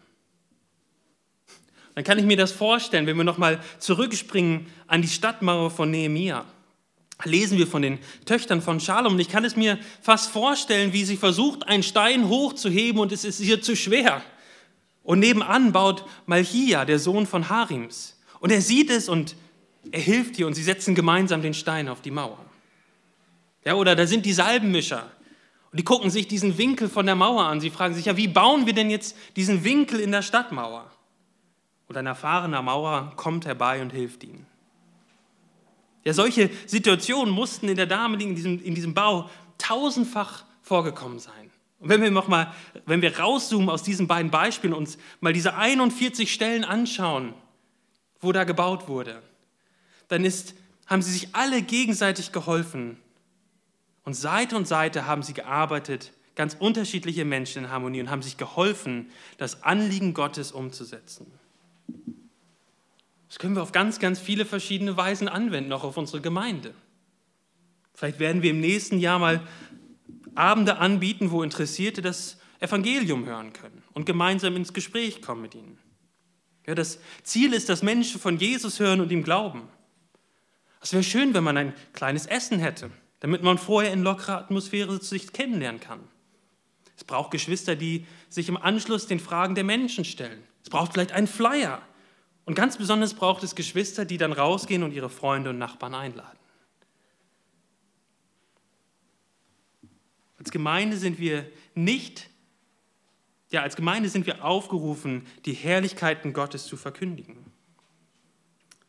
Dann 1.95 2.03
kann 2.03 2.17
ich 2.17 2.25
mir 2.25 2.38
das 2.38 2.51
vorstellen, 2.51 3.07
wenn 3.07 3.17
wir 3.17 3.23
nochmal 3.23 3.60
zurückspringen 3.79 4.67
an 4.86 5.01
die 5.01 5.07
Stadtmauer 5.07 5.69
von 5.69 5.91
Nehemia. 5.91 6.45
Lesen 7.23 7.57
wir 7.57 7.67
von 7.67 7.81
den 7.81 7.97
Töchtern 8.25 8.62
von 8.62 8.79
Schalom. 8.79 9.19
Ich 9.19 9.29
kann 9.29 9.43
es 9.43 9.55
mir 9.55 9.79
fast 10.01 10.29
vorstellen, 10.29 10.93
wie 10.93 11.03
sie 11.03 11.17
versucht, 11.17 11.67
einen 11.67 11.81
Stein 11.83 12.29
hochzuheben 12.29 13.01
und 13.01 13.12
es 13.12 13.25
ist 13.25 13.39
ihr 13.39 13.62
zu 13.62 13.75
schwer. 13.75 14.21
Und 15.08 15.20
nebenan 15.20 15.72
baut 15.72 16.04
Malchia, 16.26 16.84
der 16.84 17.00
Sohn 17.00 17.26
von 17.26 17.48
Harims. 17.48 18.20
Und 18.41 18.52
er 18.52 18.60
sieht 18.60 18.89
es 18.89 19.08
und 19.08 19.38
er 19.89 20.02
hilft 20.02 20.38
ihr 20.38 20.46
und 20.46 20.54
sie 20.54 20.63
setzen 20.63 20.96
gemeinsam 20.96 21.41
den 21.41 21.54
Stein 21.54 21.88
auf 21.88 22.02
die 22.02 22.12
Mauer. 22.12 22.38
Ja, 23.63 23.76
oder 23.76 23.96
da 23.96 24.06
sind 24.06 24.26
die 24.26 24.34
Salbenmischer. 24.34 25.10
Und 25.72 25.80
die 25.80 25.86
gucken 25.86 26.10
sich 26.10 26.28
diesen 26.28 26.58
Winkel 26.58 26.89
von 26.89 27.06
der 27.06 27.15
Mauer 27.15 27.46
an. 27.46 27.62
Sie 27.62 27.70
fragen 27.70 27.93
sich, 27.93 28.04
ja, 28.04 28.17
wie 28.17 28.28
bauen 28.28 28.65
wir 28.65 28.74
denn 28.74 28.89
jetzt 28.89 29.15
diesen 29.38 29.63
Winkel 29.63 30.02
in 30.02 30.12
der 30.12 30.24
Stadtmauer? 30.24 30.91
Und 31.88 31.96
ein 31.96 32.06
erfahrener 32.06 32.62
Maurer 32.62 33.13
kommt 33.15 33.46
herbei 33.46 33.82
und 33.82 33.91
hilft 33.91 34.26
ihnen. 34.26 34.46
Ja, 36.04 36.12
solche 36.12 36.50
Situationen 36.65 37.34
mussten 37.34 37.70
in 37.70 37.78
der 37.78 37.88
damaligen, 37.88 38.32
in 38.32 38.36
diesem, 38.36 38.62
in 38.62 38.76
diesem 38.76 38.93
Bau 38.93 39.30
tausendfach 39.58 40.43
vorgekommen 40.63 41.20
sein. 41.20 41.46
Und 41.79 41.89
wenn 41.89 42.01
wir 42.01 42.11
noch 42.11 42.27
mal, 42.27 42.53
wenn 42.85 43.01
wir 43.01 43.19
rauszoomen 43.19 43.69
aus 43.69 43.83
diesen 43.83 44.07
beiden 44.07 44.31
Beispielen 44.31 44.73
und 44.73 44.79
uns 44.79 44.97
mal 45.19 45.33
diese 45.33 45.55
41 45.55 46.33
Stellen 46.33 46.63
anschauen, 46.63 47.33
wo 48.19 48.31
da 48.31 48.43
gebaut 48.43 48.87
wurde, 48.87 49.21
dann 50.07 50.25
ist, 50.25 50.55
haben 50.87 51.01
sie 51.01 51.11
sich 51.11 51.35
alle 51.35 51.61
gegenseitig 51.61 52.31
geholfen. 52.31 52.97
Und 54.03 54.15
Seite 54.15 54.55
und 54.55 54.67
Seite 54.67 55.05
haben 55.05 55.21
sie 55.21 55.33
gearbeitet, 55.33 56.13
ganz 56.35 56.55
unterschiedliche 56.57 57.25
Menschen 57.25 57.65
in 57.65 57.71
Harmonie 57.71 57.99
und 58.01 58.09
haben 58.09 58.21
sich 58.21 58.37
geholfen, 58.37 59.11
das 59.37 59.63
Anliegen 59.63 60.13
Gottes 60.13 60.51
umzusetzen. 60.51 61.27
Das 63.27 63.39
können 63.39 63.55
wir 63.55 63.61
auf 63.61 63.71
ganz, 63.71 63.99
ganz 63.99 64.19
viele 64.19 64.45
verschiedene 64.45 64.95
Weisen 64.97 65.27
anwenden, 65.27 65.73
auch 65.73 65.83
auf 65.83 65.97
unsere 65.97 66.21
Gemeinde. 66.21 66.73
Vielleicht 67.93 68.19
werden 68.19 68.43
wir 68.43 68.51
im 68.51 68.61
nächsten 68.61 68.99
Jahr 68.99 69.19
mal 69.19 69.41
Abende 70.38 70.78
anbieten, 70.78 71.32
wo 71.32 71.43
Interessierte 71.43 72.02
das 72.02 72.38
Evangelium 72.60 73.26
hören 73.26 73.54
können 73.54 73.84
und 73.93 74.06
gemeinsam 74.06 74.56
ins 74.56 74.73
Gespräch 74.73 75.21
kommen 75.21 75.41
mit 75.41 75.56
ihnen. 75.56 75.78
Ja, 76.65 76.76
das 76.76 77.00
Ziel 77.23 77.54
ist, 77.54 77.69
dass 77.69 77.82
Menschen 77.82 78.19
von 78.19 78.38
Jesus 78.38 78.80
hören 78.80 79.00
und 79.00 79.12
ihm 79.12 79.23
glauben. 79.23 79.69
Es 80.82 80.93
wäre 80.93 81.04
schön, 81.04 81.34
wenn 81.34 81.43
man 81.43 81.58
ein 81.58 81.73
kleines 81.93 82.26
Essen 82.26 82.60
hätte, 82.60 82.91
damit 83.19 83.41
man 83.41 83.58
vorher 83.58 83.93
in 83.93 84.04
lockerer 84.04 84.38
Atmosphäre 84.38 85.02
sich 85.02 85.34
kennenlernen 85.34 85.82
kann. 85.82 86.00
Es 86.95 87.04
braucht 87.04 87.32
Geschwister, 87.32 87.76
die 87.76 88.06
sich 88.30 88.50
im 88.50 88.58
Anschluss 88.58 89.08
den 89.08 89.19
Fragen 89.19 89.56
der 89.56 89.63
Menschen 89.63 90.04
stellen. 90.04 90.43
Es 90.63 90.69
braucht 90.69 90.93
vielleicht 90.93 91.12
einen 91.12 91.28
Flyer. 91.28 91.82
Und 92.45 92.56
ganz 92.56 92.78
besonders 92.78 93.13
braucht 93.13 93.43
es 93.43 93.56
Geschwister, 93.56 94.06
die 94.06 94.17
dann 94.17 94.34
rausgehen 94.34 94.84
und 94.84 94.93
ihre 94.93 95.10
Freunde 95.10 95.52
und 95.52 95.58
Nachbarn 95.58 95.93
einladen. 95.93 96.37
Als 100.47 100.53
Gemeinde 100.53 100.95
sind 100.95 101.19
wir 101.19 101.45
nicht, 101.75 102.29
ja, 103.51 103.63
als 103.63 103.75
Gemeinde 103.75 104.07
sind 104.07 104.25
wir 104.25 104.45
aufgerufen, 104.45 105.23
die 105.43 105.51
Herrlichkeiten 105.51 106.31
Gottes 106.31 106.67
zu 106.67 106.77
verkündigen. 106.77 107.36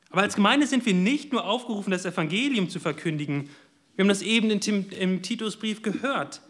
Aber 0.08 0.22
als 0.22 0.36
Gemeinde 0.36 0.68
sind 0.68 0.86
wir 0.86 0.94
nicht 0.94 1.32
nur 1.32 1.44
aufgerufen, 1.44 1.90
das 1.90 2.04
Evangelium 2.04 2.70
zu 2.70 2.78
verkündigen. 2.78 3.50
Wir 3.96 4.04
haben 4.04 4.08
das 4.08 4.22
eben 4.22 4.52
im 4.52 5.22
Titusbrief 5.22 5.82
gehört. 5.82 6.42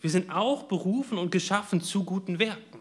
Wir 0.00 0.10
sind 0.10 0.30
auch 0.30 0.64
berufen 0.64 1.16
und 1.16 1.30
geschaffen 1.30 1.80
zu 1.80 2.02
guten 2.02 2.40
Werken. 2.40 2.80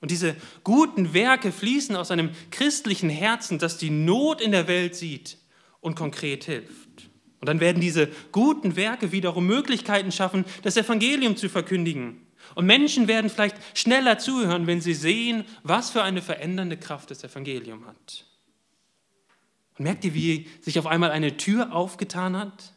Und 0.00 0.12
diese 0.12 0.36
guten 0.62 1.12
Werke 1.12 1.50
fließen 1.50 1.96
aus 1.96 2.12
einem 2.12 2.30
christlichen 2.52 3.10
Herzen, 3.10 3.58
das 3.58 3.78
die 3.78 3.90
Not 3.90 4.40
in 4.40 4.52
der 4.52 4.68
Welt 4.68 4.94
sieht 4.94 5.38
und 5.80 5.96
konkret 5.96 6.44
hilft. 6.44 7.10
Und 7.42 7.48
dann 7.48 7.58
werden 7.58 7.80
diese 7.80 8.08
guten 8.30 8.76
Werke 8.76 9.10
wiederum 9.10 9.48
Möglichkeiten 9.48 10.12
schaffen, 10.12 10.44
das 10.62 10.76
Evangelium 10.76 11.36
zu 11.36 11.48
verkündigen. 11.48 12.24
Und 12.54 12.66
Menschen 12.66 13.08
werden 13.08 13.28
vielleicht 13.28 13.56
schneller 13.76 14.18
zuhören, 14.18 14.68
wenn 14.68 14.80
sie 14.80 14.94
sehen, 14.94 15.44
was 15.64 15.90
für 15.90 16.04
eine 16.04 16.22
verändernde 16.22 16.76
Kraft 16.76 17.10
das 17.10 17.24
Evangelium 17.24 17.84
hat. 17.84 18.26
Und 19.76 19.86
merkt 19.86 20.04
ihr, 20.04 20.14
wie 20.14 20.46
sich 20.60 20.78
auf 20.78 20.86
einmal 20.86 21.10
eine 21.10 21.36
Tür 21.36 21.74
aufgetan 21.74 22.36
hat? 22.36 22.74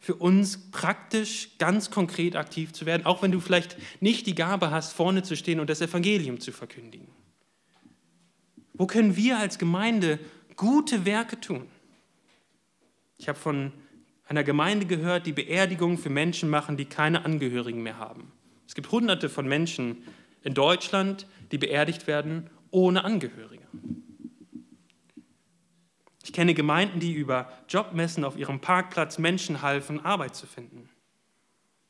Für 0.00 0.16
uns 0.16 0.72
praktisch, 0.72 1.50
ganz 1.58 1.92
konkret 1.92 2.34
aktiv 2.34 2.72
zu 2.72 2.86
werden, 2.86 3.06
auch 3.06 3.22
wenn 3.22 3.30
du 3.30 3.38
vielleicht 3.38 3.76
nicht 4.00 4.26
die 4.26 4.34
Gabe 4.34 4.72
hast, 4.72 4.94
vorne 4.94 5.22
zu 5.22 5.36
stehen 5.36 5.60
und 5.60 5.70
das 5.70 5.80
Evangelium 5.80 6.40
zu 6.40 6.50
verkündigen. 6.50 7.06
Wo 8.72 8.88
können 8.88 9.14
wir 9.14 9.38
als 9.38 9.60
Gemeinde 9.60 10.18
gute 10.56 11.04
Werke 11.04 11.38
tun? 11.38 11.68
Ich 13.22 13.28
habe 13.28 13.38
von 13.38 13.70
einer 14.26 14.42
Gemeinde 14.42 14.84
gehört, 14.84 15.26
die 15.26 15.32
Beerdigungen 15.32 15.96
für 15.96 16.10
Menschen 16.10 16.50
machen, 16.50 16.76
die 16.76 16.86
keine 16.86 17.24
Angehörigen 17.24 17.80
mehr 17.80 17.96
haben. 17.96 18.32
Es 18.66 18.74
gibt 18.74 18.90
hunderte 18.90 19.28
von 19.28 19.46
Menschen 19.46 20.02
in 20.42 20.54
Deutschland, 20.54 21.28
die 21.52 21.58
beerdigt 21.58 22.08
werden 22.08 22.50
ohne 22.72 23.04
Angehörige. 23.04 23.62
Ich 26.24 26.32
kenne 26.32 26.52
Gemeinden, 26.52 26.98
die 26.98 27.12
über 27.12 27.52
Jobmessen 27.68 28.24
auf 28.24 28.36
ihrem 28.36 28.58
Parkplatz 28.58 29.18
Menschen 29.18 29.62
halfen, 29.62 30.04
Arbeit 30.04 30.34
zu 30.34 30.48
finden. 30.48 30.88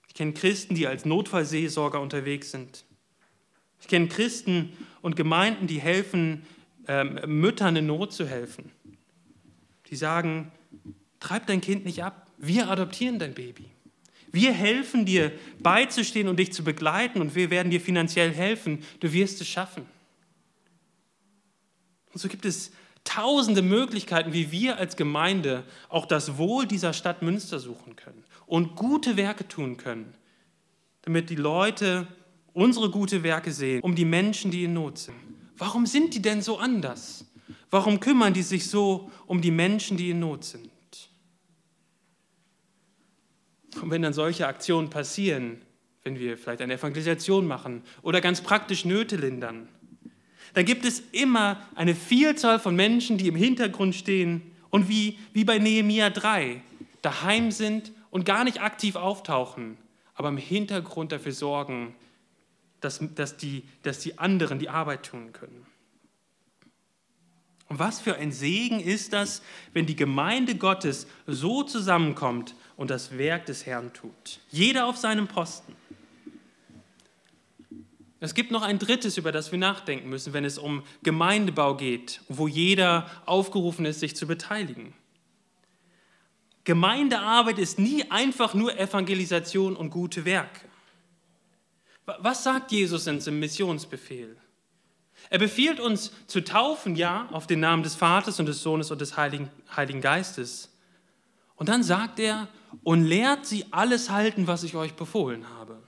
Ich 0.08 0.12
kenne 0.12 0.34
Christen, 0.34 0.74
die 0.74 0.86
als 0.86 1.06
Notfallseelsorger 1.06 1.98
unterwegs 1.98 2.50
sind. 2.50 2.84
Ich 3.80 3.88
kenne 3.88 4.08
Christen 4.08 4.76
und 5.00 5.16
Gemeinden, 5.16 5.66
die 5.66 5.80
helfen, 5.80 6.44
ähm, 6.88 7.18
Müttern 7.24 7.76
in 7.76 7.86
Not 7.86 8.12
zu 8.12 8.28
helfen. 8.28 8.70
Die 9.86 9.96
sagen, 9.96 10.52
treib 11.22 11.46
dein 11.46 11.61
Kind 11.61 11.85
nicht 11.85 12.02
ab, 12.02 12.26
wir 12.37 12.68
adoptieren 12.68 13.18
dein 13.18 13.35
Baby. 13.35 13.66
Wir 14.32 14.52
helfen 14.52 15.04
dir 15.04 15.30
beizustehen 15.61 16.26
und 16.26 16.38
dich 16.38 16.52
zu 16.52 16.64
begleiten 16.64 17.20
und 17.20 17.35
wir 17.35 17.50
werden 17.50 17.70
dir 17.70 17.80
finanziell 17.80 18.32
helfen. 18.32 18.82
Du 19.00 19.12
wirst 19.12 19.40
es 19.40 19.48
schaffen. 19.48 19.87
Und 22.12 22.20
so 22.20 22.28
gibt 22.28 22.44
es 22.44 22.72
tausende 23.04 23.62
Möglichkeiten, 23.62 24.32
wie 24.32 24.50
wir 24.50 24.78
als 24.78 24.96
Gemeinde 24.96 25.64
auch 25.88 26.06
das 26.06 26.38
Wohl 26.38 26.66
dieser 26.66 26.92
Stadt 26.92 27.22
Münster 27.22 27.58
suchen 27.58 27.94
können 27.94 28.24
und 28.46 28.74
gute 28.74 29.16
Werke 29.16 29.46
tun 29.46 29.76
können, 29.76 30.14
damit 31.02 31.30
die 31.30 31.37
Leute 31.37 32.06
unsere 32.52 32.90
gute 32.90 33.22
Werke 33.22 33.52
sehen, 33.52 33.82
um 33.82 33.94
die 33.94 34.04
Menschen, 34.04 34.50
die 34.50 34.64
in 34.64 34.72
Not 34.72 34.98
sind. 34.98 35.16
Warum 35.56 35.87
sind 35.87 36.14
die 36.14 36.22
denn 36.22 36.42
so 36.42 36.58
anders? 36.58 37.26
Warum 37.70 38.00
kümmern 38.00 38.35
die 38.35 38.42
sich 38.42 38.68
so 38.68 39.11
um 39.26 39.40
die 39.40 39.50
Menschen, 39.50 39.96
die 39.96 40.11
in 40.11 40.20
Not 40.20 40.44
sind? 40.44 40.71
Und 43.80 43.90
wenn 43.90 44.02
dann 44.02 44.12
solche 44.12 44.46
Aktionen 44.46 44.90
passieren, 44.90 45.62
wenn 46.04 46.18
wir 46.18 46.37
vielleicht 46.37 46.61
eine 46.62 46.74
Evangelisation 46.74 47.46
machen 47.46 47.82
oder 48.02 48.20
ganz 48.20 48.40
praktisch 48.40 48.85
Nöte 48.85 49.16
lindern, 49.16 49.68
dann 50.54 50.64
gibt 50.64 50.85
es 50.85 51.02
immer 51.12 51.62
eine 51.74 51.94
Vielzahl 51.94 52.58
von 52.58 52.76
Menschen, 52.76 53.16
die 53.16 53.28
im 53.28 53.37
Hintergrund 53.37 53.94
stehen 53.94 54.42
und 54.70 54.88
wie, 54.88 55.18
wie 55.32 55.44
bei 55.44 55.58
Nehemia 55.58 56.11
3 56.11 56.61
daheim 57.00 57.50
sind 57.50 57.92
und 58.11 58.24
gar 58.24 58.44
nicht 58.44 58.61
aktiv 58.61 58.96
auftauchen, 58.96 59.78
aber 60.14 60.28
im 60.28 60.37
Hintergrund 60.37 61.12
dafür 61.12 61.32
sorgen, 61.32 61.94
dass, 62.80 63.00
dass, 63.14 63.37
die, 63.37 63.64
dass 63.82 64.00
die 64.00 64.18
anderen 64.18 64.58
die 64.58 64.68
Arbeit 64.68 65.04
tun 65.04 65.32
können. 65.32 65.66
Und 67.68 67.78
was 67.78 68.00
für 68.00 68.16
ein 68.16 68.32
Segen 68.32 68.80
ist 68.80 69.14
das, 69.14 69.40
wenn 69.72 69.87
die 69.87 69.96
Gemeinde 69.96 70.56
Gottes 70.56 71.06
so 71.26 71.62
zusammenkommt 71.62 72.54
und 72.76 72.90
das 72.90 73.16
Werk 73.16 73.46
des 73.46 73.66
Herrn 73.66 73.92
tut. 73.92 74.40
Jeder 74.50 74.87
auf 74.87 74.96
seinem 74.96 75.28
Posten. 75.28 75.74
Es 78.20 78.35
gibt 78.35 78.52
noch 78.52 78.62
ein 78.62 78.78
drittes, 78.78 79.18
über 79.18 79.32
das 79.32 79.50
wir 79.50 79.58
nachdenken 79.58 80.08
müssen, 80.08 80.32
wenn 80.32 80.44
es 80.44 80.56
um 80.56 80.85
Gemeindebau 81.02 81.76
geht, 81.76 82.20
wo 82.28 82.46
jeder 82.46 83.11
aufgerufen 83.26 83.85
ist, 83.85 83.98
sich 83.98 84.14
zu 84.14 84.28
beteiligen. 84.28 84.94
Gemeindearbeit 86.64 87.58
ist 87.58 87.80
nie 87.80 88.08
einfach 88.11 88.54
nur 88.54 88.78
Evangelisation 88.78 89.74
und 89.74 89.90
gute 89.90 90.24
Werke. 90.24 90.68
Was 92.06 92.44
sagt 92.44 92.70
Jesus 92.70 93.06
in 93.08 93.20
seinem 93.20 93.40
Missionsbefehl? 93.40 94.37
Er 95.30 95.38
befiehlt 95.38 95.80
uns 95.80 96.12
zu 96.26 96.42
taufen, 96.44 96.94
ja, 96.94 97.28
auf 97.32 97.46
den 97.46 97.61
Namen 97.61 97.82
des 97.82 97.94
Vaters 97.94 98.38
und 98.38 98.46
des 98.46 98.62
Sohnes 98.62 98.90
und 98.90 99.00
des 99.00 99.16
Heiligen, 99.16 99.50
Heiligen 99.74 100.00
Geistes. 100.00 100.70
Und 101.56 101.68
dann 101.68 101.82
sagt 101.82 102.18
er, 102.18 102.48
und 102.82 103.04
lehrt 103.04 103.46
sie 103.46 103.66
alles 103.70 104.11
halten, 104.11 104.46
was 104.46 104.62
ich 104.64 104.74
euch 104.76 104.94
befohlen 104.94 105.48
habe. 105.48 105.82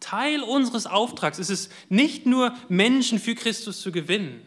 Teil 0.00 0.42
unseres 0.42 0.86
Auftrags 0.86 1.38
ist 1.38 1.50
es 1.50 1.70
nicht 1.88 2.26
nur, 2.26 2.54
Menschen 2.68 3.18
für 3.18 3.34
Christus 3.34 3.80
zu 3.80 3.92
gewinnen, 3.92 4.40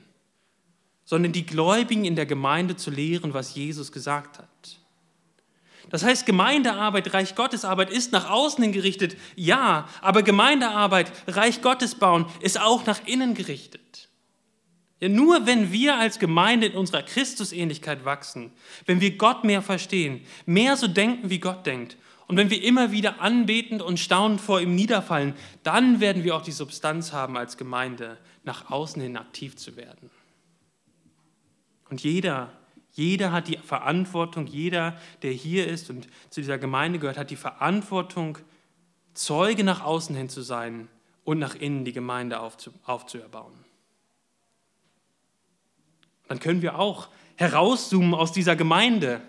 sondern 1.05 1.31
die 1.31 1.45
Gläubigen 1.45 2.05
in 2.05 2.15
der 2.15 2.25
Gemeinde 2.25 2.75
zu 2.75 2.91
lehren, 2.91 3.33
was 3.33 3.55
Jesus 3.55 3.91
gesagt 3.91 4.39
hat. 4.39 4.47
Das 5.89 6.03
heißt, 6.03 6.25
Gemeindearbeit, 6.25 7.13
Reich 7.13 7.35
Gottes 7.35 7.65
Arbeit 7.65 7.91
ist 7.91 8.11
nach 8.11 8.29
außen 8.29 8.63
hin 8.63 8.71
gerichtet, 8.71 9.15
ja, 9.35 9.87
aber 10.01 10.23
Gemeindearbeit, 10.23 11.11
Reich 11.27 11.61
Gottes 11.61 11.95
bauen, 11.95 12.25
ist 12.41 12.59
auch 12.59 12.85
nach 12.85 13.05
innen 13.05 13.35
gerichtet. 13.35 14.09
Ja, 15.03 15.09
nur 15.09 15.45
wenn 15.45 15.73
wir 15.73 15.97
als 15.97 16.17
Gemeinde 16.17 16.67
in 16.67 16.77
unserer 16.77 17.03
Christusähnlichkeit 17.03 18.05
wachsen, 18.05 18.53
wenn 18.85 19.01
wir 19.01 19.17
Gott 19.17 19.43
mehr 19.43 19.61
verstehen, 19.61 20.21
mehr 20.45 20.77
so 20.77 20.87
denken, 20.87 21.29
wie 21.29 21.39
Gott 21.39 21.65
denkt 21.65 21.97
und 22.27 22.37
wenn 22.37 22.49
wir 22.49 22.63
immer 22.63 22.93
wieder 22.93 23.19
anbetend 23.19 23.81
und 23.81 23.99
staunend 23.99 24.39
vor 24.39 24.61
ihm 24.61 24.75
niederfallen, 24.75 25.33
dann 25.63 25.99
werden 25.99 26.23
wir 26.23 26.37
auch 26.37 26.41
die 26.41 26.53
Substanz 26.53 27.11
haben, 27.11 27.35
als 27.35 27.57
Gemeinde 27.57 28.17
nach 28.45 28.71
außen 28.71 29.01
hin 29.01 29.17
aktiv 29.17 29.57
zu 29.57 29.75
werden. 29.75 30.09
Und 31.89 32.01
jeder, 32.01 32.53
jeder 32.93 33.33
hat 33.33 33.49
die 33.49 33.57
Verantwortung, 33.57 34.47
jeder, 34.47 34.97
der 35.21 35.33
hier 35.33 35.67
ist 35.67 35.89
und 35.89 36.07
zu 36.29 36.39
dieser 36.39 36.57
Gemeinde 36.57 36.97
gehört, 36.97 37.17
hat 37.17 37.29
die 37.29 37.35
Verantwortung, 37.35 38.37
Zeuge 39.13 39.65
nach 39.65 39.83
außen 39.83 40.15
hin 40.15 40.29
zu 40.29 40.41
sein 40.41 40.87
und 41.25 41.39
nach 41.39 41.55
innen 41.55 41.83
die 41.83 41.91
Gemeinde 41.91 42.39
aufzu, 42.39 42.71
aufzuerbauen. 42.85 43.62
Dann 46.33 46.39
können 46.39 46.63
wir 46.63 46.79
auch 46.79 47.09
herauszoomen 47.35 48.15
aus 48.15 48.31
dieser 48.31 48.55
Gemeinde 48.55 49.21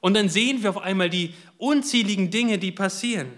und 0.00 0.14
dann 0.14 0.28
sehen 0.28 0.64
wir 0.64 0.70
auf 0.70 0.78
einmal 0.78 1.08
die 1.08 1.34
unzähligen 1.56 2.32
Dinge, 2.32 2.58
die 2.58 2.72
passieren. 2.72 3.28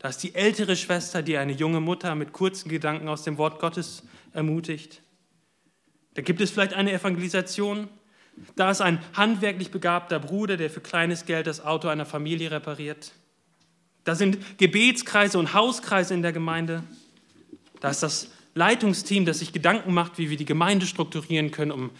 Da 0.00 0.08
ist 0.08 0.24
die 0.24 0.34
ältere 0.34 0.74
Schwester, 0.74 1.22
die 1.22 1.36
eine 1.36 1.52
junge 1.52 1.78
Mutter 1.78 2.16
mit 2.16 2.32
kurzen 2.32 2.68
Gedanken 2.68 3.06
aus 3.06 3.22
dem 3.22 3.38
Wort 3.38 3.60
Gottes 3.60 4.02
ermutigt. 4.32 5.02
Da 6.14 6.22
gibt 6.22 6.40
es 6.40 6.50
vielleicht 6.50 6.74
eine 6.74 6.90
Evangelisation. 6.90 7.86
Da 8.56 8.72
ist 8.72 8.80
ein 8.80 8.98
handwerklich 9.14 9.70
begabter 9.70 10.18
Bruder, 10.18 10.56
der 10.56 10.68
für 10.68 10.80
kleines 10.80 11.26
Geld 11.26 11.46
das 11.46 11.64
Auto 11.64 11.86
einer 11.86 12.06
Familie 12.06 12.50
repariert. 12.50 13.12
Da 14.02 14.16
sind 14.16 14.58
Gebetskreise 14.58 15.38
und 15.38 15.54
Hauskreise 15.54 16.12
in 16.12 16.22
der 16.22 16.32
Gemeinde. 16.32 16.82
Da 17.78 17.90
ist 17.90 18.02
das 18.02 18.32
Leitungsteam, 18.54 19.26
das 19.26 19.38
sich 19.38 19.52
Gedanken 19.52 19.94
macht, 19.94 20.18
wie 20.18 20.28
wir 20.28 20.36
die 20.36 20.44
Gemeinde 20.44 20.86
strukturieren 20.86 21.52
können, 21.52 21.70
um 21.70 21.90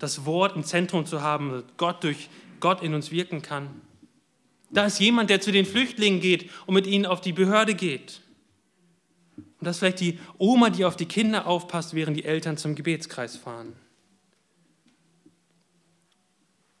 das 0.00 0.24
Wort 0.24 0.56
im 0.56 0.64
Zentrum 0.64 1.06
zu 1.06 1.22
haben, 1.22 1.62
Gott 1.76 2.02
durch 2.02 2.28
Gott 2.58 2.82
in 2.82 2.94
uns 2.94 3.12
wirken 3.12 3.42
kann. 3.42 3.68
Da 4.70 4.86
ist 4.86 4.98
jemand, 4.98 5.30
der 5.30 5.40
zu 5.40 5.52
den 5.52 5.66
Flüchtlingen 5.66 6.20
geht 6.20 6.50
und 6.66 6.74
mit 6.74 6.86
ihnen 6.86 7.06
auf 7.06 7.20
die 7.20 7.32
Behörde 7.32 7.74
geht. 7.74 8.20
Und 9.36 9.66
das 9.66 9.76
ist 9.76 9.80
vielleicht 9.80 10.00
die 10.00 10.18
Oma, 10.38 10.70
die 10.70 10.84
auf 10.84 10.96
die 10.96 11.06
Kinder 11.06 11.46
aufpasst, 11.46 11.94
während 11.94 12.16
die 12.16 12.24
Eltern 12.24 12.56
zum 12.56 12.74
Gebetskreis 12.74 13.36
fahren. 13.36 13.74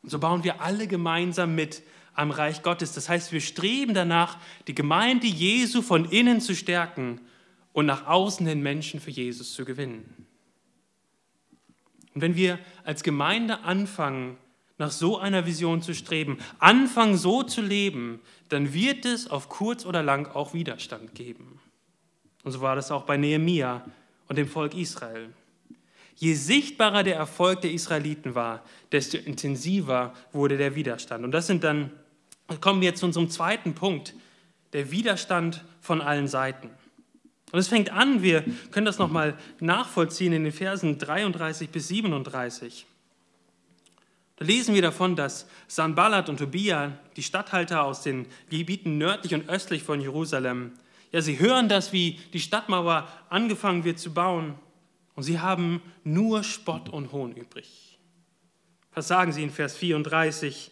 Und 0.02 0.10
so 0.10 0.18
bauen 0.18 0.44
wir 0.44 0.62
alle 0.62 0.86
gemeinsam 0.86 1.54
mit 1.54 1.82
am 2.14 2.30
Reich 2.30 2.62
Gottes. 2.62 2.92
Das 2.92 3.08
heißt, 3.08 3.32
wir 3.32 3.40
streben 3.40 3.92
danach, 3.92 4.38
die 4.66 4.74
Gemeinde 4.74 5.26
Jesu 5.26 5.82
von 5.82 6.06
innen 6.06 6.40
zu 6.40 6.54
stärken 6.54 7.20
und 7.72 7.86
nach 7.86 8.06
außen 8.06 8.46
hin 8.46 8.62
Menschen 8.62 9.00
für 9.00 9.10
Jesus 9.10 9.52
zu 9.52 9.64
gewinnen. 9.64 10.26
Und 12.14 12.22
wenn 12.22 12.36
wir 12.36 12.58
als 12.84 13.02
Gemeinde 13.02 13.60
anfangen, 13.60 14.36
nach 14.78 14.90
so 14.90 15.18
einer 15.18 15.44
Vision 15.44 15.82
zu 15.82 15.94
streben, 15.94 16.38
anfangen 16.58 17.16
so 17.16 17.42
zu 17.42 17.60
leben, 17.60 18.20
dann 18.48 18.72
wird 18.72 19.04
es 19.04 19.30
auf 19.30 19.48
kurz 19.50 19.84
oder 19.84 20.02
lang 20.02 20.26
auch 20.34 20.54
Widerstand 20.54 21.14
geben. 21.14 21.60
Und 22.44 22.52
so 22.52 22.62
war 22.62 22.76
das 22.76 22.90
auch 22.90 23.02
bei 23.02 23.18
Nehemia 23.18 23.84
und 24.26 24.36
dem 24.36 24.48
Volk 24.48 24.74
Israel. 24.74 25.28
Je 26.16 26.34
sichtbarer 26.34 27.02
der 27.02 27.16
Erfolg 27.16 27.60
der 27.60 27.72
Israeliten 27.72 28.34
war, 28.34 28.64
desto 28.90 29.18
intensiver 29.18 30.14
wurde 30.32 30.56
der 30.56 30.74
Widerstand. 30.74 31.24
Und 31.24 31.32
das 31.32 31.46
sind 31.46 31.62
dann, 31.62 31.90
kommen 32.60 32.80
wir 32.80 32.88
jetzt 32.88 33.00
zu 33.00 33.06
unserem 33.06 33.28
zweiten 33.28 33.74
Punkt, 33.74 34.14
der 34.72 34.90
Widerstand 34.90 35.64
von 35.80 36.00
allen 36.00 36.28
Seiten. 36.28 36.70
Und 37.52 37.58
es 37.58 37.68
fängt 37.68 37.90
an, 37.90 38.22
wir 38.22 38.44
können 38.70 38.86
das 38.86 38.98
nochmal 38.98 39.36
nachvollziehen 39.58 40.32
in 40.32 40.44
den 40.44 40.52
Versen 40.52 40.98
33 40.98 41.70
bis 41.70 41.88
37. 41.88 42.86
Da 44.36 44.44
lesen 44.44 44.74
wir 44.74 44.82
davon, 44.82 45.16
dass 45.16 45.46
Sanballat 45.66 46.28
und 46.28 46.38
Tobia, 46.38 46.98
die 47.16 47.22
Statthalter 47.22 47.84
aus 47.84 48.02
den 48.02 48.26
Gebieten 48.48 48.98
nördlich 48.98 49.34
und 49.34 49.48
östlich 49.48 49.82
von 49.82 50.00
Jerusalem, 50.00 50.72
ja, 51.12 51.20
sie 51.20 51.40
hören 51.40 51.68
das, 51.68 51.92
wie 51.92 52.20
die 52.32 52.40
Stadtmauer 52.40 53.08
angefangen 53.28 53.84
wird 53.84 53.98
zu 53.98 54.14
bauen, 54.14 54.54
und 55.16 55.24
sie 55.24 55.40
haben 55.40 55.82
nur 56.02 56.44
Spott 56.44 56.88
und 56.88 57.12
Hohn 57.12 57.32
übrig. 57.32 57.98
Was 58.94 59.08
sagen 59.08 59.32
sie 59.32 59.42
in 59.42 59.50
Vers 59.50 59.76
34? 59.76 60.70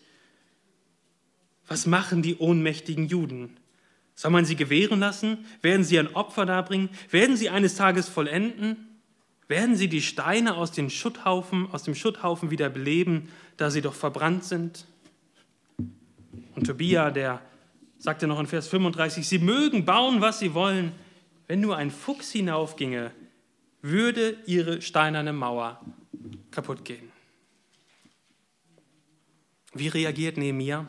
Was 1.67 1.85
machen 1.85 2.23
die 2.23 2.37
ohnmächtigen 2.37 3.09
Juden? 3.09 3.59
Soll 4.19 4.33
man 4.33 4.45
sie 4.45 4.57
gewähren 4.57 4.99
lassen? 4.99 5.47
Werden 5.63 5.85
sie 5.85 5.97
ein 5.97 6.13
Opfer 6.17 6.45
darbringen? 6.45 6.89
Werden 7.09 7.37
sie 7.37 7.51
eines 7.51 7.77
Tages 7.77 8.09
vollenden? 8.09 8.99
Werden 9.47 9.77
sie 9.77 9.87
die 9.89 10.03
Steine 10.03 10.57
aus, 10.57 10.73
den 10.73 10.91
Schutthaufen, 10.91 11.71
aus 11.71 11.85
dem 11.85 11.95
Schutthaufen 11.95 12.51
wieder 12.51 12.69
beleben, 12.69 13.29
da 13.59 13.71
sie 13.71 13.81
doch 13.81 13.95
verbrannt 13.95 14.43
sind? 14.43 14.87
Und 16.57 16.67
Tobia, 16.67 17.13
der 17.13 17.41
sagte 17.99 18.27
noch 18.27 18.41
in 18.41 18.49
Vers 18.49 18.67
35, 18.67 19.29
sie 19.29 19.39
mögen 19.39 19.85
bauen, 19.85 20.21
was 20.21 20.41
sie 20.41 20.53
wollen. 20.53 20.91
Wenn 21.47 21.61
nur 21.61 21.77
ein 21.77 21.93
Fuchs 21.93 22.33
hinaufginge, 22.33 23.13
würde 23.83 24.37
ihre 24.47 24.83
steinerne 24.83 25.33
Mauer 25.33 25.81
kaputt 26.51 26.85
gehen. 26.85 27.13
Wie 29.75 29.87
reagiert 29.87 30.39
Nehemiah? 30.39 30.89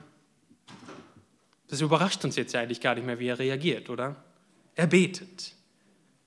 Das 1.69 1.81
überrascht 1.81 2.25
uns 2.25 2.35
jetzt 2.35 2.55
eigentlich 2.55 2.81
gar 2.81 2.95
nicht 2.95 3.05
mehr, 3.05 3.19
wie 3.19 3.27
er 3.27 3.39
reagiert, 3.39 3.89
oder? 3.89 4.15
Er 4.75 4.87
betet. 4.87 5.53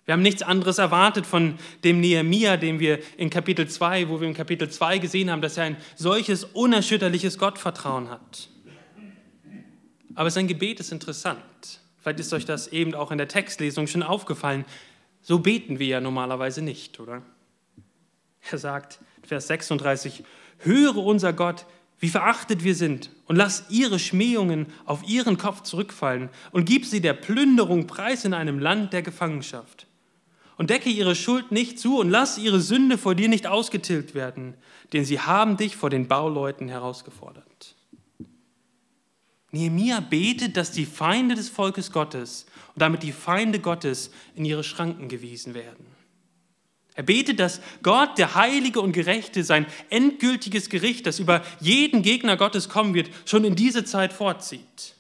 Wir 0.05 0.15
haben 0.15 0.23
nichts 0.23 0.43
anderes 0.43 0.79
erwartet 0.79 1.27
von 1.27 1.59
dem 1.85 2.01
Nehemia, 2.01 2.57
den 2.57 2.81
wir 2.81 2.99
in 3.17 3.31
Kapitel 3.31 3.69
2, 3.69 4.09
wo 4.09 4.21
wir 4.21 4.29
in 4.29 4.35
Kapitel 4.35 4.69
2 4.69 4.99
gesehen 4.99 5.31
haben, 5.31 5.43
dass 5.43 5.57
er 5.57 5.65
ein 5.65 5.77
solches 5.97 6.45
unerschütterliches 6.45 7.39
Gottvertrauen 7.39 8.11
hat. 8.11 8.49
Aber 10.15 10.31
sein 10.31 10.49
Gebet 10.49 10.81
ist 10.81 10.93
interessant. 10.93 11.81
Vielleicht 11.99 12.21
ist 12.21 12.33
euch 12.33 12.45
das 12.45 12.69
eben 12.69 12.95
auch 12.95 13.13
in 13.13 13.19
der 13.19 13.29
Textlesung 13.29 13.87
schon 13.87 14.03
aufgefallen. 14.03 14.65
So 15.23 15.39
beten 15.39 15.79
wir 15.79 15.87
ja 15.87 16.01
normalerweise 16.01 16.63
nicht, 16.63 16.99
oder? 16.99 17.23
Er 18.51 18.59
sagt, 18.59 18.99
Vers 19.23 19.47
36, 19.47 20.25
höre 20.59 20.97
unser 20.97 21.33
Gott, 21.33 21.65
wie 22.03 22.09
verachtet 22.09 22.65
wir 22.65 22.75
sind, 22.75 23.11
und 23.27 23.37
lass 23.37 23.67
ihre 23.71 24.01
Schmähungen 24.01 24.67
auf 24.87 25.09
ihren 25.09 25.39
Kopf 25.39 25.63
zurückfallen 25.63 26.31
und 26.51 26.65
gib 26.65 26.85
sie 26.85 27.01
der 27.01 27.13
Plünderung 27.13 27.87
preis 27.87 28.25
in 28.25 28.35
einem 28.35 28.59
Land 28.59 28.93
der 28.93 29.03
Gefangenschaft 29.03 29.87
und 30.59 30.71
decke 30.71 30.91
ihre 30.91 31.15
Schuld 31.15 31.53
nicht 31.53 31.79
zu 31.79 32.01
und 32.01 32.11
lass 32.11 32.39
ihre 32.39 32.61
Sünde 32.61 32.99
vor 32.99 33.15
dir 33.15 33.29
nicht 33.29 33.47
ausgetilgt 33.47 34.17
werden, 34.17 34.55
denn 34.93 35.05
sie 35.05 35.21
haben 35.21 35.57
dich 35.57 35.77
vor 35.77 35.91
den 35.91 36.09
Bauleuten 36.09 36.69
herausgefordert. 36.69 37.77
Nehemia 39.53 40.01
betet, 40.01 40.57
dass 40.57 40.73
die 40.73 40.87
Feinde 40.87 41.37
des 41.37 41.51
Volkes 41.51 41.93
Gottes 41.93 42.47
und 42.75 42.83
damit 42.83 43.05
die 43.05 43.13
Feinde 43.13 43.61
Gottes 43.61 44.11
in 44.35 44.45
ihre 44.45 44.65
Schranken 44.65 45.07
gewiesen 45.07 45.55
werden. 45.55 45.87
Er 46.95 47.03
betet, 47.03 47.41
dass 47.41 47.61
Gott, 47.83 48.19
der 48.19 48.35
Heilige 48.35 48.81
und 48.81 48.93
Gerechte, 48.93 49.45
sein 49.45 49.67
endgültiges 49.89 50.69
Gericht, 50.69 51.07
das 51.07 51.19
über 51.19 51.43
jeden 51.61 52.03
Gegner 52.03 52.37
Gottes 52.37 52.69
kommen 52.69 52.95
wird, 52.95 53.11
schon 53.25 53.45
in 53.45 53.57
diese 53.57 53.85
Zeit 53.85 54.13
vorzieht. 54.13 54.95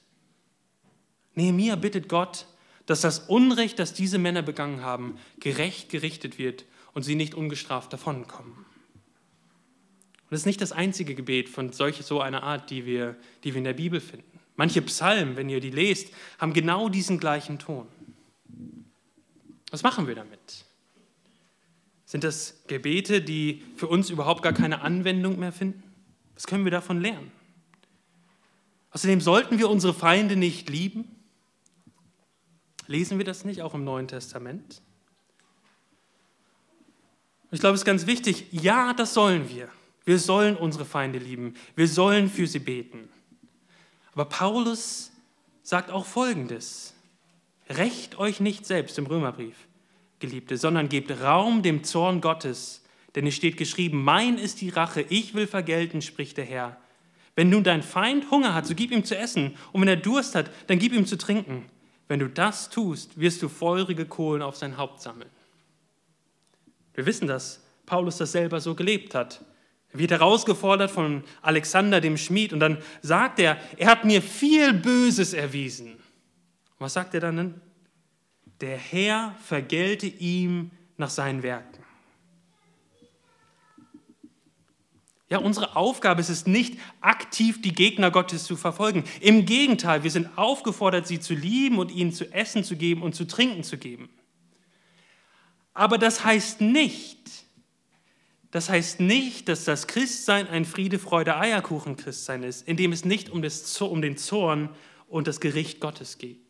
Nehemia 1.34 1.76
bittet 1.76 2.08
Gott, 2.08 2.46
dass 2.86 3.02
das 3.02 3.20
Unrecht, 3.20 3.78
das 3.78 3.92
diese 3.92 4.18
Männer 4.18 4.42
begangen 4.42 4.82
haben, 4.82 5.18
gerecht 5.38 5.90
gerichtet 5.90 6.38
wird 6.38 6.64
und 6.94 7.02
sie 7.02 7.14
nicht 7.14 7.34
ungestraft 7.34 7.92
davonkommen. 7.92 8.52
Und 8.54 10.30
das 10.30 10.40
ist 10.40 10.46
nicht 10.46 10.62
das 10.62 10.72
einzige 10.72 11.14
Gebet 11.14 11.50
von 11.50 11.72
solch 11.72 12.02
so 12.02 12.20
einer 12.20 12.42
Art, 12.42 12.70
die 12.70 12.86
wir, 12.86 13.16
die 13.44 13.52
wir 13.52 13.58
in 13.58 13.64
der 13.64 13.74
Bibel 13.74 14.00
finden. 14.00 14.40
Manche 14.56 14.80
Psalmen, 14.82 15.36
wenn 15.36 15.48
ihr 15.48 15.60
die 15.60 15.70
lest, 15.70 16.12
haben 16.38 16.52
genau 16.54 16.88
diesen 16.88 17.18
gleichen 17.18 17.58
Ton. 17.58 17.86
Was 19.70 19.82
machen 19.82 20.06
wir 20.06 20.14
damit? 20.14 20.64
Sind 22.12 22.24
das 22.24 22.62
Gebete, 22.66 23.22
die 23.22 23.64
für 23.74 23.86
uns 23.86 24.10
überhaupt 24.10 24.42
gar 24.42 24.52
keine 24.52 24.82
Anwendung 24.82 25.38
mehr 25.38 25.50
finden? 25.50 25.82
Was 26.34 26.46
können 26.46 26.64
wir 26.64 26.70
davon 26.70 27.00
lernen? 27.00 27.32
Außerdem 28.90 29.22
sollten 29.22 29.58
wir 29.58 29.70
unsere 29.70 29.94
Feinde 29.94 30.36
nicht 30.36 30.68
lieben. 30.68 31.06
Lesen 32.86 33.16
wir 33.16 33.24
das 33.24 33.46
nicht 33.46 33.62
auch 33.62 33.72
im 33.72 33.84
Neuen 33.84 34.08
Testament? 34.08 34.82
Ich 37.50 37.60
glaube, 37.60 37.76
es 37.76 37.80
ist 37.80 37.86
ganz 37.86 38.06
wichtig, 38.06 38.44
ja, 38.50 38.92
das 38.92 39.14
sollen 39.14 39.48
wir. 39.48 39.70
Wir 40.04 40.18
sollen 40.18 40.58
unsere 40.58 40.84
Feinde 40.84 41.18
lieben. 41.18 41.54
Wir 41.76 41.88
sollen 41.88 42.28
für 42.28 42.46
sie 42.46 42.58
beten. 42.58 43.08
Aber 44.12 44.26
Paulus 44.26 45.12
sagt 45.62 45.90
auch 45.90 46.04
Folgendes. 46.04 46.92
Recht 47.70 48.18
euch 48.18 48.38
nicht 48.38 48.66
selbst 48.66 48.98
im 48.98 49.06
Römerbrief, 49.06 49.56
Geliebte, 50.22 50.56
sondern 50.56 50.88
gebt 50.88 51.10
Raum 51.20 51.62
dem 51.62 51.84
Zorn 51.84 52.22
Gottes. 52.22 52.82
Denn 53.14 53.26
es 53.26 53.34
steht 53.34 53.58
geschrieben, 53.58 54.02
mein 54.02 54.38
ist 54.38 54.62
die 54.62 54.70
Rache, 54.70 55.04
ich 55.10 55.34
will 55.34 55.46
vergelten, 55.46 56.00
spricht 56.00 56.38
der 56.38 56.46
Herr. 56.46 56.78
Wenn 57.36 57.50
nun 57.50 57.64
dein 57.64 57.82
Feind 57.82 58.30
Hunger 58.30 58.54
hat, 58.54 58.66
so 58.66 58.74
gib 58.74 58.90
ihm 58.90 59.04
zu 59.04 59.16
essen. 59.16 59.54
Und 59.72 59.82
wenn 59.82 59.88
er 59.88 59.96
Durst 59.96 60.34
hat, 60.34 60.50
dann 60.68 60.78
gib 60.78 60.94
ihm 60.94 61.04
zu 61.04 61.18
trinken. 61.18 61.66
Wenn 62.08 62.20
du 62.20 62.28
das 62.28 62.70
tust, 62.70 63.18
wirst 63.18 63.42
du 63.42 63.48
feurige 63.48 64.06
Kohlen 64.06 64.42
auf 64.42 64.56
sein 64.56 64.78
Haupt 64.78 65.02
sammeln. 65.02 65.30
Wir 66.94 67.06
wissen, 67.06 67.26
dass 67.26 67.62
Paulus 67.86 68.18
das 68.18 68.32
selber 68.32 68.60
so 68.60 68.74
gelebt 68.74 69.14
hat. 69.14 69.44
Er 69.92 69.98
wird 69.98 70.10
herausgefordert 70.10 70.90
von 70.90 71.22
Alexander 71.42 72.00
dem 72.00 72.16
Schmied 72.16 72.52
und 72.52 72.60
dann 72.60 72.78
sagt 73.02 73.38
er, 73.38 73.58
er 73.76 73.88
hat 73.88 74.04
mir 74.04 74.22
viel 74.22 74.72
Böses 74.72 75.34
erwiesen. 75.34 75.96
Was 76.78 76.94
sagt 76.94 77.14
er 77.14 77.20
dann? 77.20 77.60
Der 78.62 78.78
Herr 78.78 79.36
vergelte 79.42 80.06
ihm 80.06 80.70
nach 80.96 81.10
seinen 81.10 81.42
Werken. 81.42 81.82
Ja, 85.28 85.38
unsere 85.38 85.74
Aufgabe 85.74 86.20
ist 86.20 86.28
es 86.28 86.46
nicht, 86.46 86.78
aktiv 87.00 87.60
die 87.60 87.72
Gegner 87.72 88.12
Gottes 88.12 88.44
zu 88.44 88.56
verfolgen. 88.56 89.02
Im 89.20 89.46
Gegenteil, 89.46 90.04
wir 90.04 90.10
sind 90.12 90.38
aufgefordert, 90.38 91.08
sie 91.08 91.18
zu 91.18 91.34
lieben 91.34 91.78
und 91.78 91.90
ihnen 91.90 92.12
zu 92.12 92.32
essen 92.32 92.62
zu 92.62 92.76
geben 92.76 93.02
und 93.02 93.14
zu 93.14 93.26
trinken 93.26 93.64
zu 93.64 93.78
geben. 93.78 94.10
Aber 95.74 95.98
das 95.98 96.24
heißt 96.24 96.60
nicht, 96.60 97.18
das 98.52 98.68
heißt 98.68 99.00
nicht, 99.00 99.48
dass 99.48 99.64
das 99.64 99.88
Christsein 99.88 100.46
ein 100.46 100.66
Friede, 100.66 101.00
Freude, 101.00 101.36
Eierkuchen 101.36 101.96
Christsein 101.96 102.44
ist, 102.44 102.68
in 102.68 102.76
dem 102.76 102.92
es 102.92 103.04
nicht 103.04 103.30
um, 103.30 103.42
das, 103.42 103.80
um 103.80 104.02
den 104.02 104.18
Zorn 104.18 104.68
und 105.08 105.26
das 105.26 105.40
Gericht 105.40 105.80
Gottes 105.80 106.18
geht. 106.18 106.41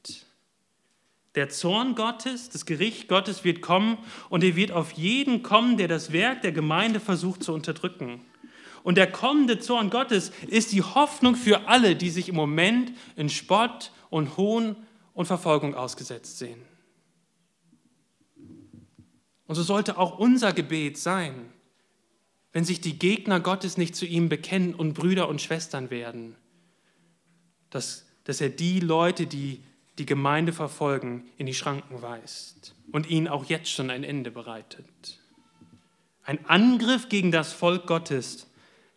Der 1.34 1.48
Zorn 1.48 1.94
Gottes, 1.94 2.50
das 2.50 2.66
Gericht 2.66 3.08
Gottes 3.08 3.42
wird 3.44 3.62
kommen 3.62 3.98
und 4.28 4.44
er 4.44 4.54
wird 4.54 4.72
auf 4.72 4.92
jeden 4.92 5.42
kommen, 5.42 5.78
der 5.78 5.88
das 5.88 6.12
Werk 6.12 6.42
der 6.42 6.52
Gemeinde 6.52 7.00
versucht 7.00 7.42
zu 7.42 7.54
unterdrücken. 7.54 8.20
Und 8.82 8.96
der 8.96 9.10
kommende 9.10 9.58
Zorn 9.58 9.90
Gottes 9.90 10.32
ist 10.48 10.72
die 10.72 10.82
Hoffnung 10.82 11.36
für 11.36 11.68
alle, 11.68 11.96
die 11.96 12.10
sich 12.10 12.28
im 12.28 12.34
Moment 12.34 12.92
in 13.16 13.30
Spott 13.30 13.92
und 14.10 14.36
Hohn 14.36 14.76
und 15.14 15.26
Verfolgung 15.26 15.74
ausgesetzt 15.74 16.38
sehen. 16.38 16.60
Und 19.46 19.54
so 19.54 19.62
sollte 19.62 19.98
auch 19.98 20.18
unser 20.18 20.52
Gebet 20.52 20.98
sein, 20.98 21.52
wenn 22.52 22.64
sich 22.64 22.80
die 22.80 22.98
Gegner 22.98 23.40
Gottes 23.40 23.78
nicht 23.78 23.96
zu 23.96 24.04
ihm 24.04 24.28
bekennen 24.28 24.74
und 24.74 24.94
Brüder 24.94 25.28
und 25.28 25.40
Schwestern 25.40 25.90
werden, 25.90 26.36
dass, 27.70 28.06
dass 28.24 28.40
er 28.40 28.50
die 28.50 28.80
Leute, 28.80 29.26
die 29.26 29.62
die 29.98 30.06
Gemeinde 30.06 30.52
verfolgen, 30.52 31.28
in 31.36 31.46
die 31.46 31.54
Schranken 31.54 32.02
weist 32.02 32.74
und 32.92 33.08
ihnen 33.10 33.28
auch 33.28 33.44
jetzt 33.44 33.70
schon 33.70 33.90
ein 33.90 34.04
Ende 34.04 34.30
bereitet. 34.30 35.20
Ein 36.24 36.44
Angriff 36.46 37.08
gegen 37.08 37.32
das 37.32 37.52
Volk 37.52 37.86
Gottes 37.86 38.46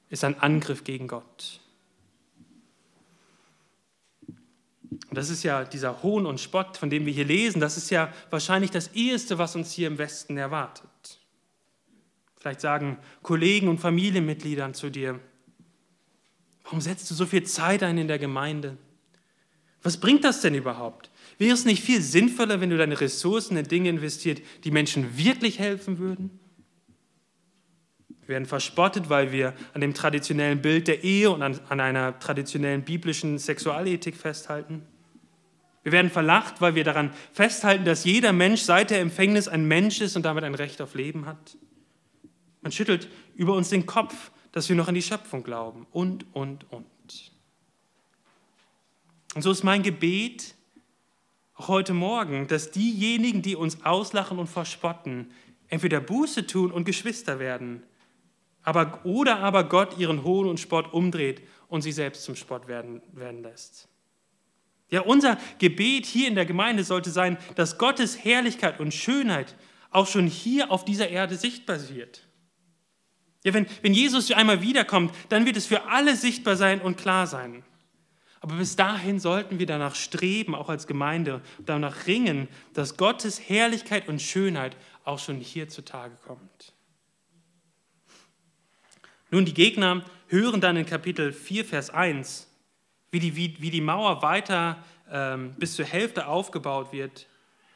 ist 0.09 0.23
ein 0.23 0.39
Angriff 0.39 0.83
gegen 0.83 1.07
Gott. 1.07 1.59
Und 5.09 5.17
das 5.17 5.29
ist 5.29 5.43
ja 5.43 5.63
dieser 5.63 6.03
Hohn 6.03 6.25
und 6.25 6.39
Spott, 6.39 6.77
von 6.77 6.89
dem 6.89 7.05
wir 7.05 7.13
hier 7.13 7.25
lesen, 7.25 7.59
das 7.59 7.77
ist 7.77 7.89
ja 7.89 8.13
wahrscheinlich 8.29 8.71
das 8.71 8.93
Eheste, 8.93 9.37
was 9.37 9.55
uns 9.55 9.71
hier 9.71 9.87
im 9.87 9.97
Westen 9.97 10.37
erwartet. 10.37 10.89
Vielleicht 12.37 12.61
sagen 12.61 12.99
Kollegen 13.21 13.67
und 13.67 13.79
Familienmitgliedern 13.79 14.73
zu 14.73 14.89
dir, 14.89 15.19
warum 16.63 16.79
setzt 16.79 17.09
du 17.09 17.15
so 17.15 17.25
viel 17.25 17.43
Zeit 17.43 17.81
ein 17.81 17.97
in 17.97 18.07
der 18.07 18.19
Gemeinde? 18.19 18.77
Was 19.85 19.97
bringt 19.97 20.23
das 20.23 20.41
denn 20.41 20.55
überhaupt? 20.55 21.11
Wäre 21.37 21.53
es 21.53 21.63
nicht 21.63 21.83
viel 21.83 22.01
sinnvoller, 22.01 22.59
wenn 22.59 22.71
du 22.71 22.77
deine 22.77 22.99
Ressourcen 22.99 23.55
in 23.55 23.67
Dinge 23.67 23.89
investiert, 23.89 24.41
die 24.63 24.71
Menschen 24.71 25.15
wirklich 25.15 25.59
helfen 25.59 25.99
würden? 25.99 26.39
Wir 28.21 28.29
werden 28.29 28.47
verspottet, 28.47 29.11
weil 29.11 29.31
wir 29.31 29.53
an 29.75 29.81
dem 29.81 29.93
traditionellen 29.93 30.59
Bild 30.59 30.87
der 30.87 31.03
Ehe 31.03 31.29
und 31.29 31.43
an, 31.43 31.59
an 31.69 31.79
einer 31.79 32.17
traditionellen 32.17 32.81
biblischen 32.81 33.37
Sexualethik 33.37 34.15
festhalten. 34.15 34.81
Wir 35.83 35.91
werden 35.91 36.09
verlacht, 36.09 36.61
weil 36.61 36.73
wir 36.73 36.83
daran 36.83 37.13
festhalten, 37.31 37.85
dass 37.85 38.05
jeder 38.05 38.33
Mensch 38.33 38.61
seit 38.61 38.89
der 38.89 39.01
Empfängnis 39.01 39.47
ein 39.47 39.67
Mensch 39.67 40.01
ist 40.01 40.15
und 40.15 40.25
damit 40.25 40.43
ein 40.45 40.55
Recht 40.55 40.81
auf 40.81 40.95
Leben 40.95 41.27
hat. 41.27 41.57
Man 42.63 42.71
schüttelt 42.71 43.07
über 43.35 43.53
uns 43.53 43.69
den 43.69 43.85
Kopf, 43.85 44.31
dass 44.51 44.67
wir 44.67 44.75
noch 44.75 44.87
an 44.87 44.95
die 44.95 45.03
Schöpfung 45.03 45.43
glauben 45.43 45.85
und, 45.91 46.25
und, 46.33 46.65
und. 46.71 46.87
Und 49.35 49.43
so 49.43 49.51
ist 49.51 49.63
mein 49.63 49.83
Gebet 49.83 50.55
auch 51.53 51.67
heute 51.67 51.93
Morgen, 51.93 52.47
dass 52.47 52.71
diejenigen, 52.71 53.43
die 53.43 53.55
uns 53.55 53.85
auslachen 53.85 54.39
und 54.39 54.47
verspotten, 54.47 55.31
entweder 55.67 55.99
Buße 55.99 56.47
tun 56.47 56.71
und 56.71 56.85
Geschwister 56.85 57.37
werden 57.37 57.83
aber, 58.65 59.05
oder 59.05 59.39
aber 59.39 59.63
Gott 59.63 59.97
ihren 59.97 60.23
Hohn 60.23 60.49
und 60.49 60.59
Spott 60.59 60.91
umdreht 60.91 61.41
und 61.67 61.83
sie 61.83 61.91
selbst 61.91 62.23
zum 62.23 62.35
Spott 62.35 62.67
werden, 62.67 63.01
werden 63.13 63.43
lässt. 63.43 63.87
Ja, 64.89 65.01
unser 65.01 65.37
Gebet 65.59 66.05
hier 66.05 66.27
in 66.27 66.35
der 66.35 66.45
Gemeinde 66.45 66.83
sollte 66.83 67.11
sein, 67.11 67.37
dass 67.55 67.77
Gottes 67.77 68.23
Herrlichkeit 68.23 68.79
und 68.79 68.93
Schönheit 68.93 69.55
auch 69.91 70.07
schon 70.07 70.27
hier 70.27 70.71
auf 70.71 70.83
dieser 70.83 71.09
Erde 71.09 71.37
sichtbar 71.37 71.77
wird. 71.89 72.27
Ja, 73.43 73.53
wenn, 73.53 73.67
wenn 73.83 73.93
Jesus 73.93 74.31
einmal 74.31 74.61
wiederkommt, 74.61 75.13
dann 75.29 75.45
wird 75.45 75.57
es 75.57 75.67
für 75.67 75.87
alle 75.87 76.15
sichtbar 76.15 76.55
sein 76.55 76.81
und 76.81 76.97
klar 76.97 77.27
sein. 77.27 77.63
Aber 78.45 78.57
bis 78.57 78.75
dahin 78.75 79.19
sollten 79.19 79.57
wir 79.57 79.65
danach 79.65 79.95
streben, 79.95 80.53
auch 80.53 80.69
als 80.69 80.85
Gemeinde, 80.85 81.41
danach 81.65 82.05
ringen, 82.05 82.47
dass 82.75 82.95
Gottes 82.95 83.39
Herrlichkeit 83.49 84.07
und 84.07 84.21
Schönheit 84.21 84.77
auch 85.03 85.17
schon 85.17 85.37
hier 85.37 85.67
zutage 85.67 86.15
kommt. 86.27 86.73
Nun, 89.31 89.45
die 89.45 89.55
Gegner 89.55 90.05
hören 90.27 90.61
dann 90.61 90.77
in 90.77 90.85
Kapitel 90.85 91.33
4, 91.33 91.65
Vers 91.65 91.89
1, 91.89 92.47
wie 93.09 93.17
die, 93.17 93.35
wie, 93.35 93.55
wie 93.61 93.71
die 93.71 93.81
Mauer 93.81 94.21
weiter 94.21 94.77
ähm, 95.09 95.55
bis 95.57 95.73
zur 95.75 95.85
Hälfte 95.85 96.27
aufgebaut 96.27 96.91
wird. 96.91 97.25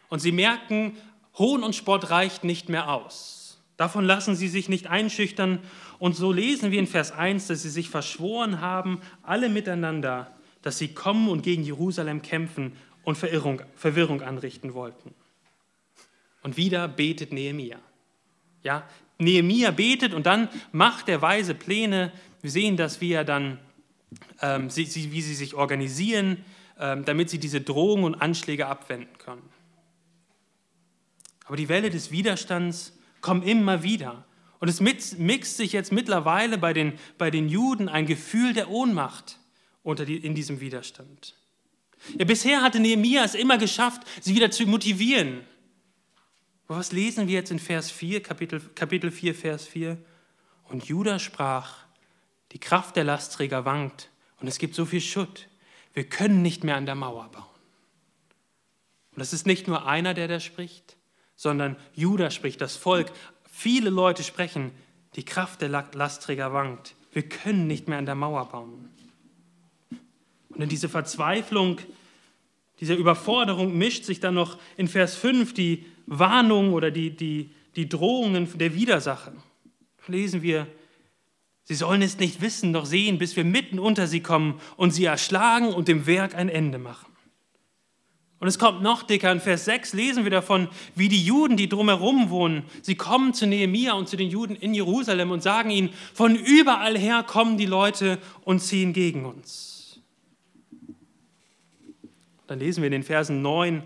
Und 0.10 0.20
sie 0.20 0.32
merken, 0.32 0.96
Hohn 1.40 1.64
und 1.64 1.76
Spott 1.76 2.12
reicht 2.12 2.44
nicht 2.44 2.70
mehr 2.70 2.94
aus. 2.94 3.60
Davon 3.76 4.06
lassen 4.06 4.36
sie 4.36 4.48
sich 4.48 4.70
nicht 4.70 4.86
einschüchtern. 4.86 5.64
Und 5.98 6.16
so 6.16 6.32
lesen 6.32 6.70
wir 6.70 6.78
in 6.78 6.86
Vers 6.86 7.12
1, 7.12 7.48
dass 7.48 7.64
sie 7.64 7.72
sich 7.72 7.90
verschworen 7.90 8.62
haben, 8.62 9.02
alle 9.24 9.50
miteinander, 9.50 10.36
dass 10.62 10.78
sie 10.78 10.94
kommen 10.94 11.30
und 11.30 11.42
gegen 11.42 11.64
Jerusalem 11.64 12.22
kämpfen 12.22 12.74
und 13.04 13.18
Verirrung, 13.18 13.62
Verwirrung 13.76 14.22
anrichten 14.22 14.74
wollten. 14.74 15.14
Und 16.44 16.58
wieder 16.58 16.88
betet 16.88 17.34
Nehemia. 17.34 17.80
Ja, 18.64 18.88
Nehemia 19.18 19.72
betet 19.72 20.14
und 20.14 20.26
dann 20.26 20.50
macht 20.72 21.10
er 21.10 21.22
weise 21.22 21.54
Pläne. 21.56 22.12
Wir 22.42 22.52
sehen 22.52 22.78
das, 22.78 23.02
wie 23.02 23.12
er 23.12 23.26
dann, 23.26 23.60
ähm, 24.42 24.70
sie, 24.70 24.86
sie, 24.86 25.12
wie 25.12 25.22
sie 25.22 25.36
sich 25.36 25.56
organisieren, 25.56 26.44
ähm, 26.80 27.04
damit 27.06 27.30
sie 27.30 27.40
diese 27.40 27.62
Drohungen 27.62 28.06
und 28.06 28.16
Anschläge 28.16 28.68
abwenden 28.68 29.18
können. 29.18 29.50
Aber 31.46 31.58
die 31.58 31.68
Welle 31.68 31.90
des 31.90 32.12
Widerstands 32.12 32.98
kommt 33.22 33.46
immer 33.46 33.84
wieder. 33.84 34.26
Und 34.60 34.68
es 34.68 34.82
mixt 34.82 35.58
sich 35.58 35.72
jetzt 35.72 35.92
mittlerweile 35.92 36.58
bei 36.58 36.74
den, 36.74 36.94
bei 37.18 37.32
den 37.32 37.48
Juden 37.48 37.90
ein 37.90 38.06
Gefühl 38.06 38.54
der 38.54 38.70
Ohnmacht 38.70 39.40
unter 39.84 40.06
die, 40.06 40.18
in 40.18 40.36
diesem 40.36 40.60
Widerstand. 40.60 41.36
Ja, 42.18 42.26
bisher 42.26 42.62
hatte 42.62 42.80
Nehemia 42.80 43.24
es 43.24 43.36
immer 43.36 43.58
geschafft, 43.58 44.02
sie 44.22 44.36
wieder 44.36 44.52
zu 44.52 44.66
motivieren, 44.66 45.42
aber 46.70 46.78
was 46.78 46.92
lesen 46.92 47.28
wir 47.28 47.34
jetzt 47.34 47.50
in 47.50 47.58
Vers 47.58 47.90
4, 47.90 48.22
Kapitel, 48.22 48.62
Kapitel 48.76 49.10
4, 49.10 49.34
Vers 49.34 49.66
4? 49.66 49.98
Und 50.66 50.86
Judah 50.86 51.18
sprach, 51.18 51.78
die 52.52 52.60
Kraft 52.60 52.96
der 52.96 53.04
Lastträger 53.04 53.66
wankt 53.66 54.12
und 54.40 54.48
es 54.48 54.60
gibt 54.60 54.76
so 54.76 54.86
viel 54.86 55.02
Schutt. 55.02 55.48
Wir 55.96 56.08
können 56.08 56.44
nicht 56.44 56.64
mehr 56.64 56.76
an 56.76 56.86
der 56.86 56.94
Mauer 56.94 57.32
bauen. 57.32 57.44
Und 59.14 59.20
das 59.20 59.34
ist 59.34 59.48
nicht 59.48 59.68
nur 59.68 59.88
einer, 59.88 60.14
der 60.14 60.28
da 60.28 60.40
spricht, 60.40 60.96
sondern 61.36 61.76
Judah 61.96 62.30
spricht, 62.30 62.62
das 62.62 62.76
Volk. 62.76 63.12
Viele 63.52 63.90
Leute 63.90 64.22
sprechen, 64.22 64.72
die 65.16 65.26
Kraft 65.26 65.62
der 65.62 65.70
Lastträger 65.70 66.54
wankt. 66.54 66.94
Wir 67.12 67.28
können 67.28 67.66
nicht 67.66 67.88
mehr 67.88 67.98
an 67.98 68.06
der 68.06 68.14
Mauer 68.14 68.48
bauen. 68.48 68.92
Und 70.60 70.64
in 70.64 70.70
diese 70.70 70.90
Verzweiflung, 70.90 71.78
diese 72.82 72.94
Überforderung 72.94 73.78
mischt 73.78 74.04
sich 74.04 74.20
dann 74.20 74.34
noch 74.34 74.58
in 74.76 74.90
Vers 74.90 75.16
5 75.16 75.54
die 75.54 75.86
Warnungen 76.06 76.74
oder 76.74 76.92
die, 76.92 77.16
die, 77.16 77.52
die 77.78 77.88
Drohungen 77.88 78.46
der 78.58 78.76
Widersacher. 78.76 79.32
Lesen 80.08 80.42
wir, 80.42 80.68
sie 81.64 81.76
sollen 81.76 82.02
es 82.02 82.20
nicht 82.20 82.42
wissen 82.42 82.72
noch 82.72 82.86
sehen, 82.86 83.20
bis 83.20 83.38
wir 83.38 83.46
mitten 83.46 83.80
unter 83.80 84.06
sie 84.06 84.20
kommen 84.20 84.60
und 84.76 84.92
sie 84.92 85.06
erschlagen 85.06 85.70
und 85.74 85.88
dem 85.88 86.06
Werk 86.08 86.36
ein 86.36 86.50
Ende 86.50 86.78
machen. 86.78 87.10
Und 88.40 88.50
es 88.50 88.60
kommt 88.60 88.82
noch 88.82 89.04
dicker, 89.04 89.32
in 89.32 89.40
Vers 89.40 89.64
6 89.64 89.94
lesen 89.94 90.26
wir 90.26 90.32
davon, 90.32 90.68
wie 90.94 91.08
die 91.08 91.24
Juden, 91.24 91.56
die 91.56 91.70
drumherum 91.70 92.30
wohnen, 92.30 92.64
sie 92.82 92.96
kommen 92.96 93.34
zu 93.34 93.48
Nehemia 93.48 93.94
und 93.94 94.10
zu 94.10 94.18
den 94.18 94.30
Juden 94.30 94.58
in 94.58 94.74
Jerusalem 94.74 95.32
und 95.32 95.42
sagen 95.42 95.70
ihnen, 95.70 95.92
von 96.14 96.36
überall 96.36 96.98
her 96.98 97.24
kommen 97.24 97.58
die 97.58 97.66
Leute 97.66 98.18
und 98.44 98.60
ziehen 98.60 98.92
gegen 98.92 99.24
uns. 99.24 99.79
Dann 102.50 102.58
lesen 102.58 102.82
wir 102.82 102.88
in 102.88 102.94
den 102.94 103.04
Versen 103.04 103.44
9 103.44 103.84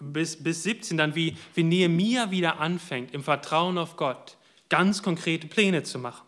bis, 0.00 0.42
bis 0.42 0.64
17 0.64 0.96
dann, 0.96 1.14
wie, 1.14 1.36
wie 1.54 1.62
Nehemia 1.62 2.32
wieder 2.32 2.58
anfängt, 2.58 3.14
im 3.14 3.22
Vertrauen 3.22 3.78
auf 3.78 3.96
Gott 3.96 4.36
ganz 4.68 5.02
konkrete 5.02 5.46
Pläne 5.46 5.84
zu 5.84 6.00
machen. 6.00 6.26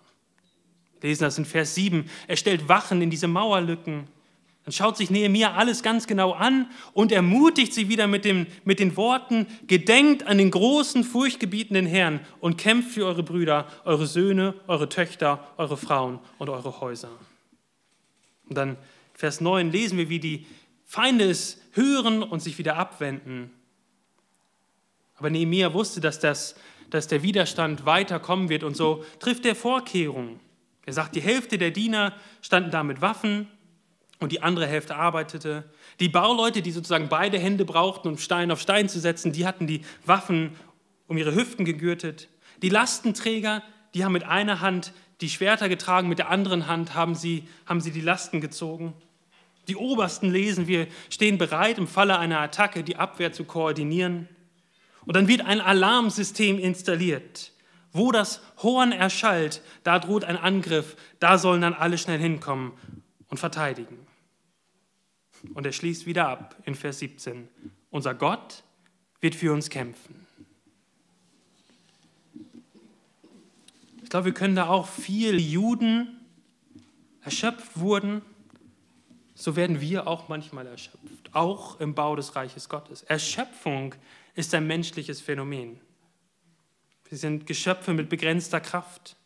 Wir 1.01 1.11
lesen 1.11 1.25
das 1.25 1.37
in 1.37 1.45
Vers 1.45 1.75
7. 1.75 2.09
Er 2.29 2.37
stellt 2.37 2.69
Wachen 2.69 3.03
in 3.03 3.11
diese 3.11 3.27
Mauerlücken. 3.27 4.07
Dann 4.65 4.73
schaut 4.73 4.97
sich 4.97 5.11
Nehemia 5.11 5.55
alles 5.55 5.83
ganz 5.83 6.07
genau 6.07 6.33
an 6.33 6.71
und 6.93 7.11
ermutigt 7.11 7.75
sie 7.75 7.89
wieder 7.89 8.07
mit, 8.07 8.25
dem, 8.25 8.47
mit 8.65 8.79
den 8.79 8.97
Worten, 8.97 9.47
gedenkt 9.67 10.27
an 10.29 10.39
den 10.39 10.53
großen, 10.53 11.03
furchtgebietenden 11.03 11.87
Herrn 11.87 12.21
und 12.39 12.57
kämpft 12.57 12.93
für 12.93 13.05
eure 13.05 13.25
Brüder, 13.25 13.67
eure 13.85 14.07
Söhne, 14.07 14.55
eure 14.69 14.89
Töchter, 14.89 15.53
eure 15.57 15.77
Frauen 15.77 16.21
und 16.39 16.49
eure 16.49 16.81
Häuser. 16.81 17.11
Und 18.49 18.57
dann 18.57 18.77
Vers 19.15 19.41
9 19.41 19.71
lesen 19.71 19.97
wir, 19.97 20.09
wie 20.09 20.19
die, 20.19 20.47
Feinde 20.85 21.25
es 21.25 21.61
hören 21.73 22.23
und 22.23 22.41
sich 22.41 22.59
wieder 22.59 22.77
abwenden. 22.77 23.51
Aber 25.17 25.31
Nehemiah 25.31 25.73
wusste, 25.73 26.01
dass, 26.01 26.21
das, 26.21 26.55
dass 26.91 27.09
der 27.09 27.23
Widerstand 27.23 27.87
weiterkommen 27.87 28.49
wird 28.49 28.65
und 28.65 28.77
so 28.77 29.05
trifft 29.19 29.47
er 29.47 29.55
Vorkehrungen. 29.55 30.41
Er 30.87 30.93
sagt, 30.93 31.15
die 31.15 31.23
Hälfte 31.23 31.59
der 31.59 31.71
Diener 31.71 32.13
standen 32.43 32.71
da 32.71 32.83
mit 32.83 33.01
Waffen 33.01 33.49
und 34.21 34.33
die 34.33 34.43
andere 34.43 34.67
Hälfte 34.67 34.97
arbeitete. 34.97 35.65
Die 36.01 36.09
Bauleute, 36.09 36.63
die 36.63 36.73
sozusagen 36.73 37.09
beide 37.09 37.39
Hände 37.39 37.65
brauchten, 37.65 38.09
um 38.09 38.19
Stein 38.19 38.51
auf 38.51 38.61
Stein 38.61 38.89
zu 38.89 39.01
setzen, 39.01 39.33
die 39.33 39.47
hatten 39.47 39.67
die 39.67 39.83
Waffen 40.05 40.57
um 41.07 41.17
ihre 41.17 41.35
Hüften 41.35 41.65
gegürtet. 41.65 42.29
Die 42.63 42.69
Lastenträger, 42.69 43.63
die 43.95 44.05
haben 44.05 44.13
mit 44.13 44.25
einer 44.25 44.61
Hand 44.61 44.93
die 45.21 45.29
Schwerter 45.29 45.69
getragen, 45.69 46.09
mit 46.09 46.19
der 46.19 46.31
anderen 46.31 46.67
Hand 46.67 46.95
haben 46.95 47.15
sie, 47.15 47.49
haben 47.67 47.81
sie 47.81 47.93
die 47.93 48.01
Lasten 48.01 48.41
gezogen. 48.41 48.95
Die 49.69 49.77
Obersten 49.77 50.31
lesen, 50.31 50.67
wir 50.67 50.89
stehen 51.11 51.39
bereit, 51.39 51.79
im 51.79 51.87
Falle 51.87 52.19
einer 52.19 52.41
Attacke 52.41 52.85
die 52.85 52.97
Abwehr 52.97 53.33
zu 53.33 53.45
koordinieren. 53.45 54.29
Und 55.07 55.17
dann 55.17 55.29
wird 55.29 55.43
ein 55.43 55.61
Alarmsystem 55.61 56.59
installiert. 56.59 57.53
Wo 57.93 58.11
das 58.11 58.41
Horn 58.63 58.93
erschallt, 58.93 59.63
da 59.85 59.99
droht 59.99 60.25
ein 60.25 60.37
Angriff, 60.37 60.97
da 61.21 61.39
sollen 61.39 61.61
dann 61.61 61.75
alle 61.75 61.97
schnell 61.97 62.19
hinkommen 62.19 62.73
und 63.29 63.39
verteidigen. 63.39 63.99
Und 65.53 65.67
er 65.67 65.73
schließt 65.73 66.07
wieder 66.07 66.29
ab 66.29 66.57
in 66.65 66.75
Vers 66.75 66.99
17. 66.99 67.49
Unser 67.91 68.15
Gott 68.15 68.65
wird 69.21 69.35
für 69.35 69.53
uns 69.53 69.71
kämpfen. 69.71 70.27
Ich 74.03 74.11
glaube, 74.11 74.27
wir 74.27 74.35
können 74.35 74.57
da 74.57 74.69
auch 74.69 74.89
viele 74.89 75.39
Juden 75.39 76.21
erschöpft 77.23 77.79
wurden, 77.79 78.23
so 79.35 79.57
werden 79.57 79.81
wir 79.81 80.07
auch 80.07 80.29
manchmal 80.29 80.67
erschöpft, 80.67 81.31
auch 81.33 81.81
im 81.81 81.95
Bau 81.95 82.15
des 82.15 82.37
Reiches 82.37 82.69
Gottes. 82.69 83.03
Erschöpfung 83.03 83.95
ist 84.35 84.55
ein 84.55 84.67
menschliches 84.67 85.21
Phänomen. 85.21 85.81
Wir 87.09 87.19
sind 87.19 87.47
Geschöpfe 87.47 87.93
mit 87.93 88.09
begrenzter 88.09 88.61
Kraft. 88.61 89.17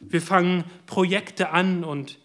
Wir 0.00 0.20
fangen 0.20 0.64
Projekte 0.86 1.50
an 1.50 1.84
und 1.84 2.18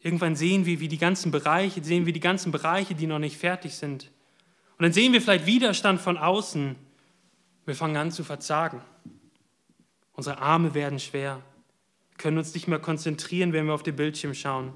irgendwann 0.00 0.36
sehen 0.36 0.66
wir, 0.66 0.80
wie 0.80 0.88
die 0.88 0.98
ganzen 0.98 1.30
Bereiche, 1.30 1.82
sehen 1.82 2.06
wir 2.06 2.12
die 2.12 2.20
ganzen 2.20 2.52
Bereiche, 2.52 2.94
die 2.94 3.06
noch 3.06 3.18
nicht 3.18 3.38
fertig 3.38 3.74
sind. 3.74 4.10
Und 4.76 4.84
dann 4.84 4.92
sehen 4.92 5.12
wir 5.12 5.20
vielleicht 5.20 5.46
Widerstand 5.46 6.00
von 6.00 6.16
außen. 6.16 6.76
Wir 7.66 7.74
fangen 7.74 7.96
an 7.96 8.12
zu 8.12 8.22
verzagen. 8.22 8.80
Unsere 10.12 10.38
Arme 10.38 10.74
werden 10.74 11.00
schwer. 11.00 11.42
Können 12.16 12.38
uns 12.38 12.54
nicht 12.54 12.68
mehr 12.68 12.78
konzentrieren, 12.78 13.52
wenn 13.52 13.66
wir 13.66 13.74
auf 13.74 13.82
den 13.82 13.96
Bildschirm 13.96 14.34
schauen. 14.34 14.72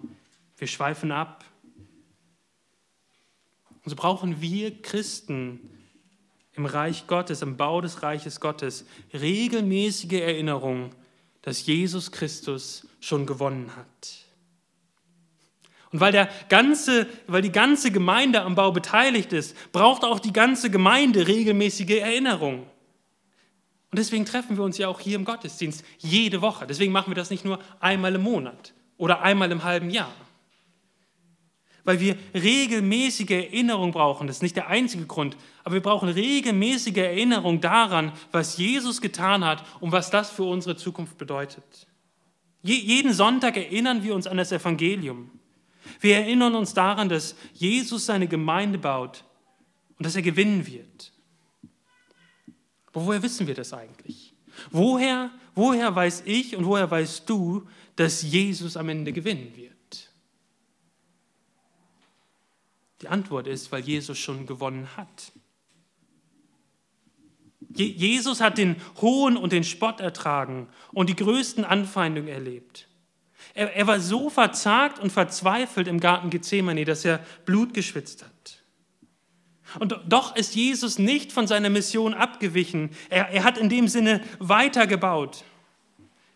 Wir 0.62 0.68
schweifen 0.68 1.10
ab. 1.10 1.44
Und 3.82 3.90
so 3.90 3.96
brauchen 3.96 4.40
wir 4.40 4.80
Christen 4.80 5.58
im 6.52 6.66
Reich 6.66 7.08
Gottes, 7.08 7.42
im 7.42 7.56
Bau 7.56 7.80
des 7.80 8.04
Reiches 8.04 8.38
Gottes, 8.38 8.86
regelmäßige 9.12 10.20
Erinnerung, 10.20 10.90
dass 11.40 11.66
Jesus 11.66 12.12
Christus 12.12 12.86
schon 13.00 13.26
gewonnen 13.26 13.74
hat. 13.74 14.28
Und 15.90 15.98
weil, 15.98 16.12
der 16.12 16.30
ganze, 16.48 17.08
weil 17.26 17.42
die 17.42 17.50
ganze 17.50 17.90
Gemeinde 17.90 18.42
am 18.42 18.54
Bau 18.54 18.70
beteiligt 18.70 19.32
ist, 19.32 19.56
braucht 19.72 20.04
auch 20.04 20.20
die 20.20 20.32
ganze 20.32 20.70
Gemeinde 20.70 21.26
regelmäßige 21.26 21.98
Erinnerung. 21.98 22.60
Und 23.90 23.98
deswegen 23.98 24.26
treffen 24.26 24.56
wir 24.56 24.62
uns 24.62 24.78
ja 24.78 24.86
auch 24.86 25.00
hier 25.00 25.16
im 25.16 25.24
Gottesdienst 25.24 25.84
jede 25.98 26.40
Woche. 26.40 26.68
Deswegen 26.68 26.92
machen 26.92 27.10
wir 27.10 27.16
das 27.16 27.30
nicht 27.30 27.44
nur 27.44 27.58
einmal 27.80 28.14
im 28.14 28.22
Monat 28.22 28.74
oder 28.96 29.22
einmal 29.22 29.50
im 29.50 29.64
halben 29.64 29.90
Jahr 29.90 30.14
weil 31.84 32.00
wir 32.00 32.16
regelmäßige 32.34 33.30
Erinnerung 33.30 33.92
brauchen. 33.92 34.26
Das 34.26 34.36
ist 34.36 34.42
nicht 34.42 34.56
der 34.56 34.68
einzige 34.68 35.06
Grund, 35.06 35.36
aber 35.64 35.74
wir 35.74 35.82
brauchen 35.82 36.08
regelmäßige 36.08 36.98
Erinnerung 36.98 37.60
daran, 37.60 38.12
was 38.30 38.56
Jesus 38.56 39.00
getan 39.00 39.44
hat 39.44 39.64
und 39.80 39.92
was 39.92 40.10
das 40.10 40.30
für 40.30 40.44
unsere 40.44 40.76
Zukunft 40.76 41.18
bedeutet. 41.18 41.86
Je, 42.62 42.76
jeden 42.76 43.12
Sonntag 43.12 43.56
erinnern 43.56 44.04
wir 44.04 44.14
uns 44.14 44.26
an 44.26 44.36
das 44.36 44.52
Evangelium. 44.52 45.30
Wir 46.00 46.18
erinnern 46.18 46.54
uns 46.54 46.74
daran, 46.74 47.08
dass 47.08 47.34
Jesus 47.54 48.06
seine 48.06 48.28
Gemeinde 48.28 48.78
baut 48.78 49.24
und 49.98 50.06
dass 50.06 50.14
er 50.14 50.22
gewinnen 50.22 50.66
wird. 50.66 51.12
Aber 52.92 53.06
woher 53.06 53.22
wissen 53.22 53.46
wir 53.46 53.54
das 53.54 53.72
eigentlich? 53.72 54.34
Woher, 54.70 55.30
woher 55.54 55.94
weiß 55.94 56.22
ich 56.26 56.54
und 56.56 56.64
woher 56.66 56.90
weißt 56.90 57.28
du, 57.28 57.66
dass 57.96 58.22
Jesus 58.22 58.76
am 58.76 58.88
Ende 58.88 59.12
gewinnen 59.12 59.52
wird? 59.56 59.71
Die 63.02 63.08
Antwort 63.08 63.48
ist, 63.48 63.72
weil 63.72 63.82
Jesus 63.82 64.18
schon 64.18 64.46
gewonnen 64.46 64.88
hat. 64.96 65.32
Jesus 67.74 68.40
hat 68.40 68.58
den 68.58 68.76
Hohn 69.00 69.36
und 69.36 69.52
den 69.52 69.64
Spott 69.64 70.00
ertragen 70.00 70.68
und 70.92 71.08
die 71.08 71.16
größten 71.16 71.64
Anfeindungen 71.64 72.28
erlebt. 72.28 72.88
Er, 73.54 73.74
er, 73.74 73.86
war 73.86 73.98
so 73.98 74.30
verzagt 74.30 74.98
und 74.98 75.10
verzweifelt 75.10 75.88
im 75.88 76.00
Garten 76.00 76.30
Gethsemane, 76.30 76.84
dass 76.84 77.04
er 77.04 77.18
Blut 77.44 77.74
geschwitzt 77.74 78.22
hat. 78.22 78.62
Und 79.80 79.98
doch 80.06 80.36
ist 80.36 80.54
Jesus 80.54 80.98
nicht 80.98 81.32
von 81.32 81.46
seiner 81.46 81.70
Mission 81.70 82.14
abgewichen. 82.14 82.90
Er, 83.08 83.30
er 83.30 83.42
hat 83.42 83.58
in 83.58 83.68
dem 83.68 83.88
Sinne 83.88 84.22
weitergebaut. 84.38 85.44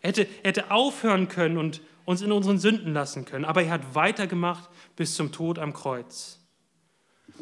Er 0.01 0.09
hätte, 0.09 0.27
er 0.43 0.49
hätte 0.49 0.71
aufhören 0.71 1.27
können 1.27 1.57
und 1.57 1.81
uns 2.03 2.21
in 2.21 2.31
unseren 2.31 2.57
Sünden 2.57 2.93
lassen 2.93 3.25
können, 3.25 3.45
aber 3.45 3.63
er 3.63 3.71
hat 3.71 3.95
weitergemacht 3.95 4.69
bis 4.95 5.15
zum 5.15 5.31
Tod 5.31 5.59
am 5.59 5.73
Kreuz. 5.73 6.39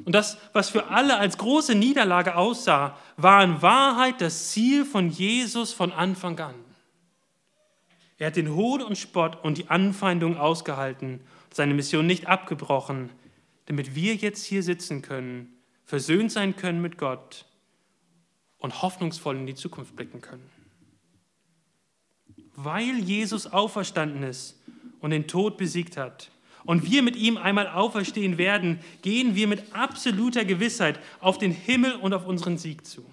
Und 0.03 0.13
das, 0.13 0.37
was 0.51 0.69
für 0.69 0.87
alle 0.87 1.17
als 1.17 1.37
große 1.37 1.75
Niederlage 1.75 2.35
aussah, 2.35 2.97
war 3.17 3.43
in 3.43 3.61
Wahrheit 3.61 4.19
das 4.19 4.49
Ziel 4.49 4.83
von 4.83 5.09
Jesus 5.09 5.71
von 5.71 5.91
Anfang 5.91 6.37
an. 6.39 6.55
Er 8.17 8.27
hat 8.27 8.35
den 8.35 8.53
Hohn 8.53 8.81
und 8.81 8.97
Spott 8.97 9.43
und 9.43 9.57
die 9.57 9.69
Anfeindung 9.69 10.37
ausgehalten, 10.37 11.21
seine 11.51 11.73
Mission 11.73 12.05
nicht 12.05 12.27
abgebrochen, 12.27 13.09
damit 13.65 13.95
wir 13.95 14.15
jetzt 14.15 14.45
hier 14.45 14.63
sitzen 14.63 15.01
können, 15.01 15.53
versöhnt 15.83 16.31
sein 16.31 16.55
können 16.55 16.81
mit 16.81 16.97
Gott 16.97 17.45
und 18.57 18.81
hoffnungsvoll 18.81 19.35
in 19.35 19.45
die 19.45 19.55
Zukunft 19.55 19.95
blicken 19.95 20.21
können. 20.21 20.49
Weil 22.55 22.99
Jesus 22.99 23.47
auferstanden 23.47 24.23
ist 24.23 24.61
und 25.01 25.11
den 25.11 25.27
Tod 25.27 25.57
besiegt 25.57 25.97
hat, 25.97 26.31
und 26.65 26.89
wir 26.89 27.03
mit 27.03 27.15
ihm 27.15 27.37
einmal 27.37 27.67
auferstehen 27.67 28.37
werden, 28.37 28.79
gehen 29.01 29.35
wir 29.35 29.47
mit 29.47 29.73
absoluter 29.73 30.45
Gewissheit 30.45 30.99
auf 31.19 31.37
den 31.37 31.51
Himmel 31.51 31.95
und 31.95 32.13
auf 32.13 32.25
unseren 32.25 32.57
Sieg 32.57 32.85
zu. 32.85 33.05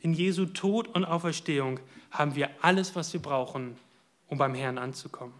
In 0.00 0.14
Jesu 0.14 0.46
Tod 0.46 0.88
und 0.88 1.04
Auferstehung 1.04 1.80
haben 2.12 2.36
wir 2.36 2.50
alles, 2.62 2.94
was 2.94 3.12
wir 3.12 3.20
brauchen, 3.20 3.76
um 4.28 4.38
beim 4.38 4.54
Herrn 4.54 4.78
anzukommen. 4.78 5.34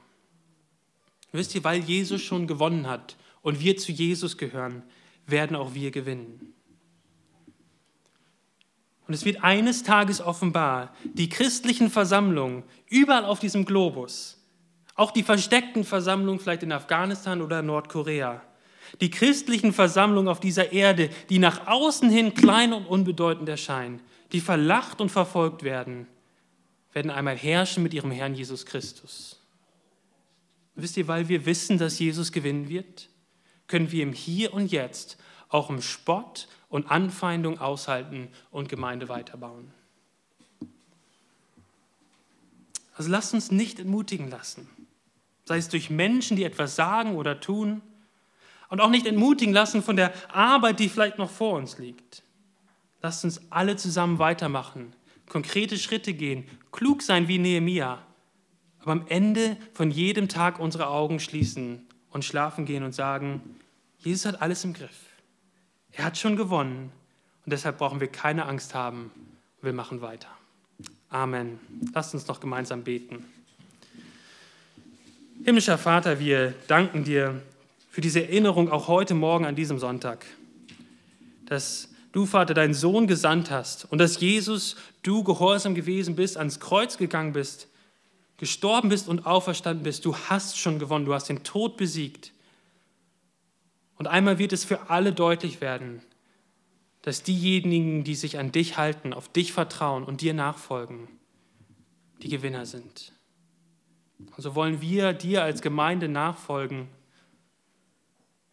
Wisst 1.32 1.54
ihr, 1.54 1.62
weil 1.62 1.80
Jesus 1.80 2.20
schon 2.20 2.48
gewonnen 2.48 2.88
hat 2.88 3.16
und 3.42 3.60
wir 3.60 3.76
zu 3.76 3.92
Jesus 3.92 4.36
gehören, 4.36 4.82
werden 5.26 5.54
auch 5.54 5.74
wir 5.74 5.92
gewinnen. 5.92 6.52
Und 9.06 9.14
es 9.14 9.24
wird 9.24 9.44
eines 9.44 9.84
Tages 9.84 10.20
offenbar, 10.20 10.94
die 11.04 11.28
christlichen 11.28 11.90
Versammlungen 11.90 12.64
überall 12.88 13.24
auf 13.24 13.38
diesem 13.38 13.64
Globus 13.64 14.39
auch 15.00 15.12
die 15.12 15.22
versteckten 15.22 15.84
Versammlungen 15.84 16.38
vielleicht 16.38 16.62
in 16.62 16.72
Afghanistan 16.72 17.40
oder 17.40 17.62
Nordkorea. 17.62 18.42
Die 19.00 19.10
christlichen 19.10 19.72
Versammlungen 19.72 20.28
auf 20.28 20.40
dieser 20.40 20.72
Erde, 20.72 21.08
die 21.30 21.38
nach 21.38 21.66
außen 21.66 22.10
hin 22.10 22.34
klein 22.34 22.74
und 22.74 22.84
unbedeutend 22.84 23.48
erscheinen, 23.48 24.02
die 24.32 24.42
verlacht 24.42 25.00
und 25.00 25.08
verfolgt 25.08 25.62
werden, 25.62 26.06
werden 26.92 27.10
einmal 27.10 27.34
herrschen 27.34 27.82
mit 27.82 27.94
ihrem 27.94 28.10
Herrn 28.10 28.34
Jesus 28.34 28.66
Christus. 28.66 29.40
Wisst 30.74 30.98
ihr, 30.98 31.08
weil 31.08 31.30
wir 31.30 31.46
wissen, 31.46 31.78
dass 31.78 31.98
Jesus 31.98 32.30
gewinnen 32.30 32.68
wird, 32.68 33.08
können 33.68 33.90
wir 33.92 34.02
im 34.02 34.12
Hier 34.12 34.52
und 34.52 34.70
Jetzt 34.70 35.16
auch 35.48 35.70
im 35.70 35.80
Spott 35.80 36.46
und 36.68 36.90
Anfeindung 36.90 37.58
aushalten 37.58 38.28
und 38.50 38.68
Gemeinde 38.68 39.08
weiterbauen. 39.08 39.72
Also 42.96 43.10
lasst 43.10 43.32
uns 43.32 43.50
nicht 43.50 43.78
entmutigen 43.78 44.28
lassen 44.28 44.68
sei 45.50 45.58
es 45.58 45.68
durch 45.68 45.90
Menschen, 45.90 46.36
die 46.36 46.44
etwas 46.44 46.76
sagen 46.76 47.16
oder 47.16 47.40
tun, 47.40 47.82
und 48.68 48.80
auch 48.80 48.88
nicht 48.88 49.04
entmutigen 49.04 49.52
lassen 49.52 49.82
von 49.82 49.96
der 49.96 50.12
Arbeit, 50.32 50.78
die 50.78 50.88
vielleicht 50.88 51.18
noch 51.18 51.28
vor 51.28 51.58
uns 51.58 51.76
liegt. 51.78 52.22
Lasst 53.02 53.24
uns 53.24 53.40
alle 53.50 53.74
zusammen 53.74 54.20
weitermachen, 54.20 54.92
konkrete 55.28 55.76
Schritte 55.76 56.14
gehen, 56.14 56.46
klug 56.70 57.02
sein 57.02 57.26
wie 57.26 57.38
Nehemia, 57.38 57.98
aber 58.78 58.92
am 58.92 59.06
Ende 59.08 59.56
von 59.72 59.90
jedem 59.90 60.28
Tag 60.28 60.60
unsere 60.60 60.86
Augen 60.86 61.18
schließen 61.18 61.84
und 62.10 62.24
schlafen 62.24 62.64
gehen 62.64 62.84
und 62.84 62.94
sagen, 62.94 63.56
Jesus 63.98 64.26
hat 64.26 64.40
alles 64.40 64.62
im 64.62 64.72
Griff. 64.72 65.00
Er 65.90 66.04
hat 66.04 66.16
schon 66.16 66.36
gewonnen 66.36 66.92
und 67.44 67.52
deshalb 67.52 67.78
brauchen 67.78 67.98
wir 67.98 68.06
keine 68.06 68.46
Angst 68.46 68.76
haben. 68.76 69.10
Wir 69.62 69.72
machen 69.72 70.00
weiter. 70.00 70.28
Amen. 71.08 71.58
Lasst 71.92 72.14
uns 72.14 72.28
noch 72.28 72.38
gemeinsam 72.38 72.84
beten. 72.84 73.24
Himmlischer 75.42 75.78
Vater, 75.78 76.20
wir 76.20 76.52
danken 76.68 77.02
dir 77.02 77.40
für 77.88 78.02
diese 78.02 78.22
Erinnerung 78.22 78.70
auch 78.70 78.88
heute 78.88 79.14
Morgen 79.14 79.46
an 79.46 79.56
diesem 79.56 79.78
Sonntag, 79.78 80.26
dass 81.46 81.88
du, 82.12 82.26
Vater, 82.26 82.52
deinen 82.52 82.74
Sohn 82.74 83.06
gesandt 83.06 83.50
hast 83.50 83.90
und 83.90 83.98
dass 83.98 84.20
Jesus, 84.20 84.76
du 85.02 85.24
gehorsam 85.24 85.74
gewesen 85.74 86.14
bist, 86.14 86.36
ans 86.36 86.60
Kreuz 86.60 86.98
gegangen 86.98 87.32
bist, 87.32 87.68
gestorben 88.36 88.90
bist 88.90 89.08
und 89.08 89.24
auferstanden 89.24 89.82
bist. 89.82 90.04
Du 90.04 90.14
hast 90.14 90.58
schon 90.58 90.78
gewonnen, 90.78 91.06
du 91.06 91.14
hast 91.14 91.30
den 91.30 91.42
Tod 91.42 91.78
besiegt. 91.78 92.32
Und 93.96 94.08
einmal 94.08 94.38
wird 94.38 94.52
es 94.52 94.64
für 94.64 94.90
alle 94.90 95.14
deutlich 95.14 95.62
werden, 95.62 96.02
dass 97.00 97.22
diejenigen, 97.22 98.04
die 98.04 98.14
sich 98.14 98.38
an 98.38 98.52
dich 98.52 98.76
halten, 98.76 99.14
auf 99.14 99.28
dich 99.28 99.54
vertrauen 99.54 100.04
und 100.04 100.20
dir 100.20 100.34
nachfolgen, 100.34 101.08
die 102.22 102.28
Gewinner 102.28 102.66
sind. 102.66 103.14
Also 104.36 104.54
wollen 104.54 104.80
wir 104.80 105.12
dir 105.12 105.42
als 105.42 105.62
Gemeinde 105.62 106.08
nachfolgen. 106.08 106.88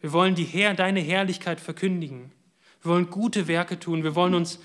Wir 0.00 0.12
wollen 0.12 0.34
die 0.34 0.44
Herr, 0.44 0.74
deine 0.74 1.00
Herrlichkeit 1.00 1.60
verkündigen. 1.60 2.32
Wir 2.82 2.92
wollen 2.92 3.10
gute 3.10 3.48
Werke 3.48 3.78
tun. 3.78 4.04
Wir 4.04 4.14
wollen 4.14 4.34
uns 4.34 4.60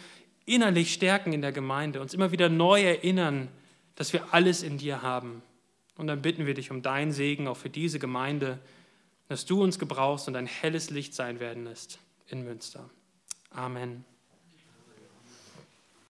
innerlich 0.46 0.94
stärken 0.94 1.34
in 1.34 1.42
der 1.42 1.52
Gemeinde, 1.52 2.02
uns 2.02 2.14
immer 2.14 2.32
wieder 2.32 2.50
neu 2.50 2.84
erinnern, 2.84 3.48
dass 3.96 4.14
wir 4.14 4.34
alles 4.34 4.64
in 4.64 4.78
dir 4.78 5.02
haben. 5.02 5.42
Und 5.98 6.08
dann 6.08 6.22
bitten 6.22 6.46
wir 6.46 6.54
dich 6.54 6.72
um 6.72 6.82
deinen 6.82 7.12
Segen 7.12 7.48
auch 7.48 7.58
für 7.58 7.70
diese 7.70 8.00
Gemeinde, 8.00 8.60
dass 9.28 9.46
du 9.46 9.64
uns 9.64 9.80
gebrauchst 9.80 10.28
und 10.28 10.36
ein 10.36 10.48
helles 10.48 10.90
Licht 10.90 11.14
sein 11.14 11.40
werden 11.40 11.64
lässt 11.64 12.00
in 12.28 12.44
Münster. 12.44 12.90
Amen. 13.52 14.04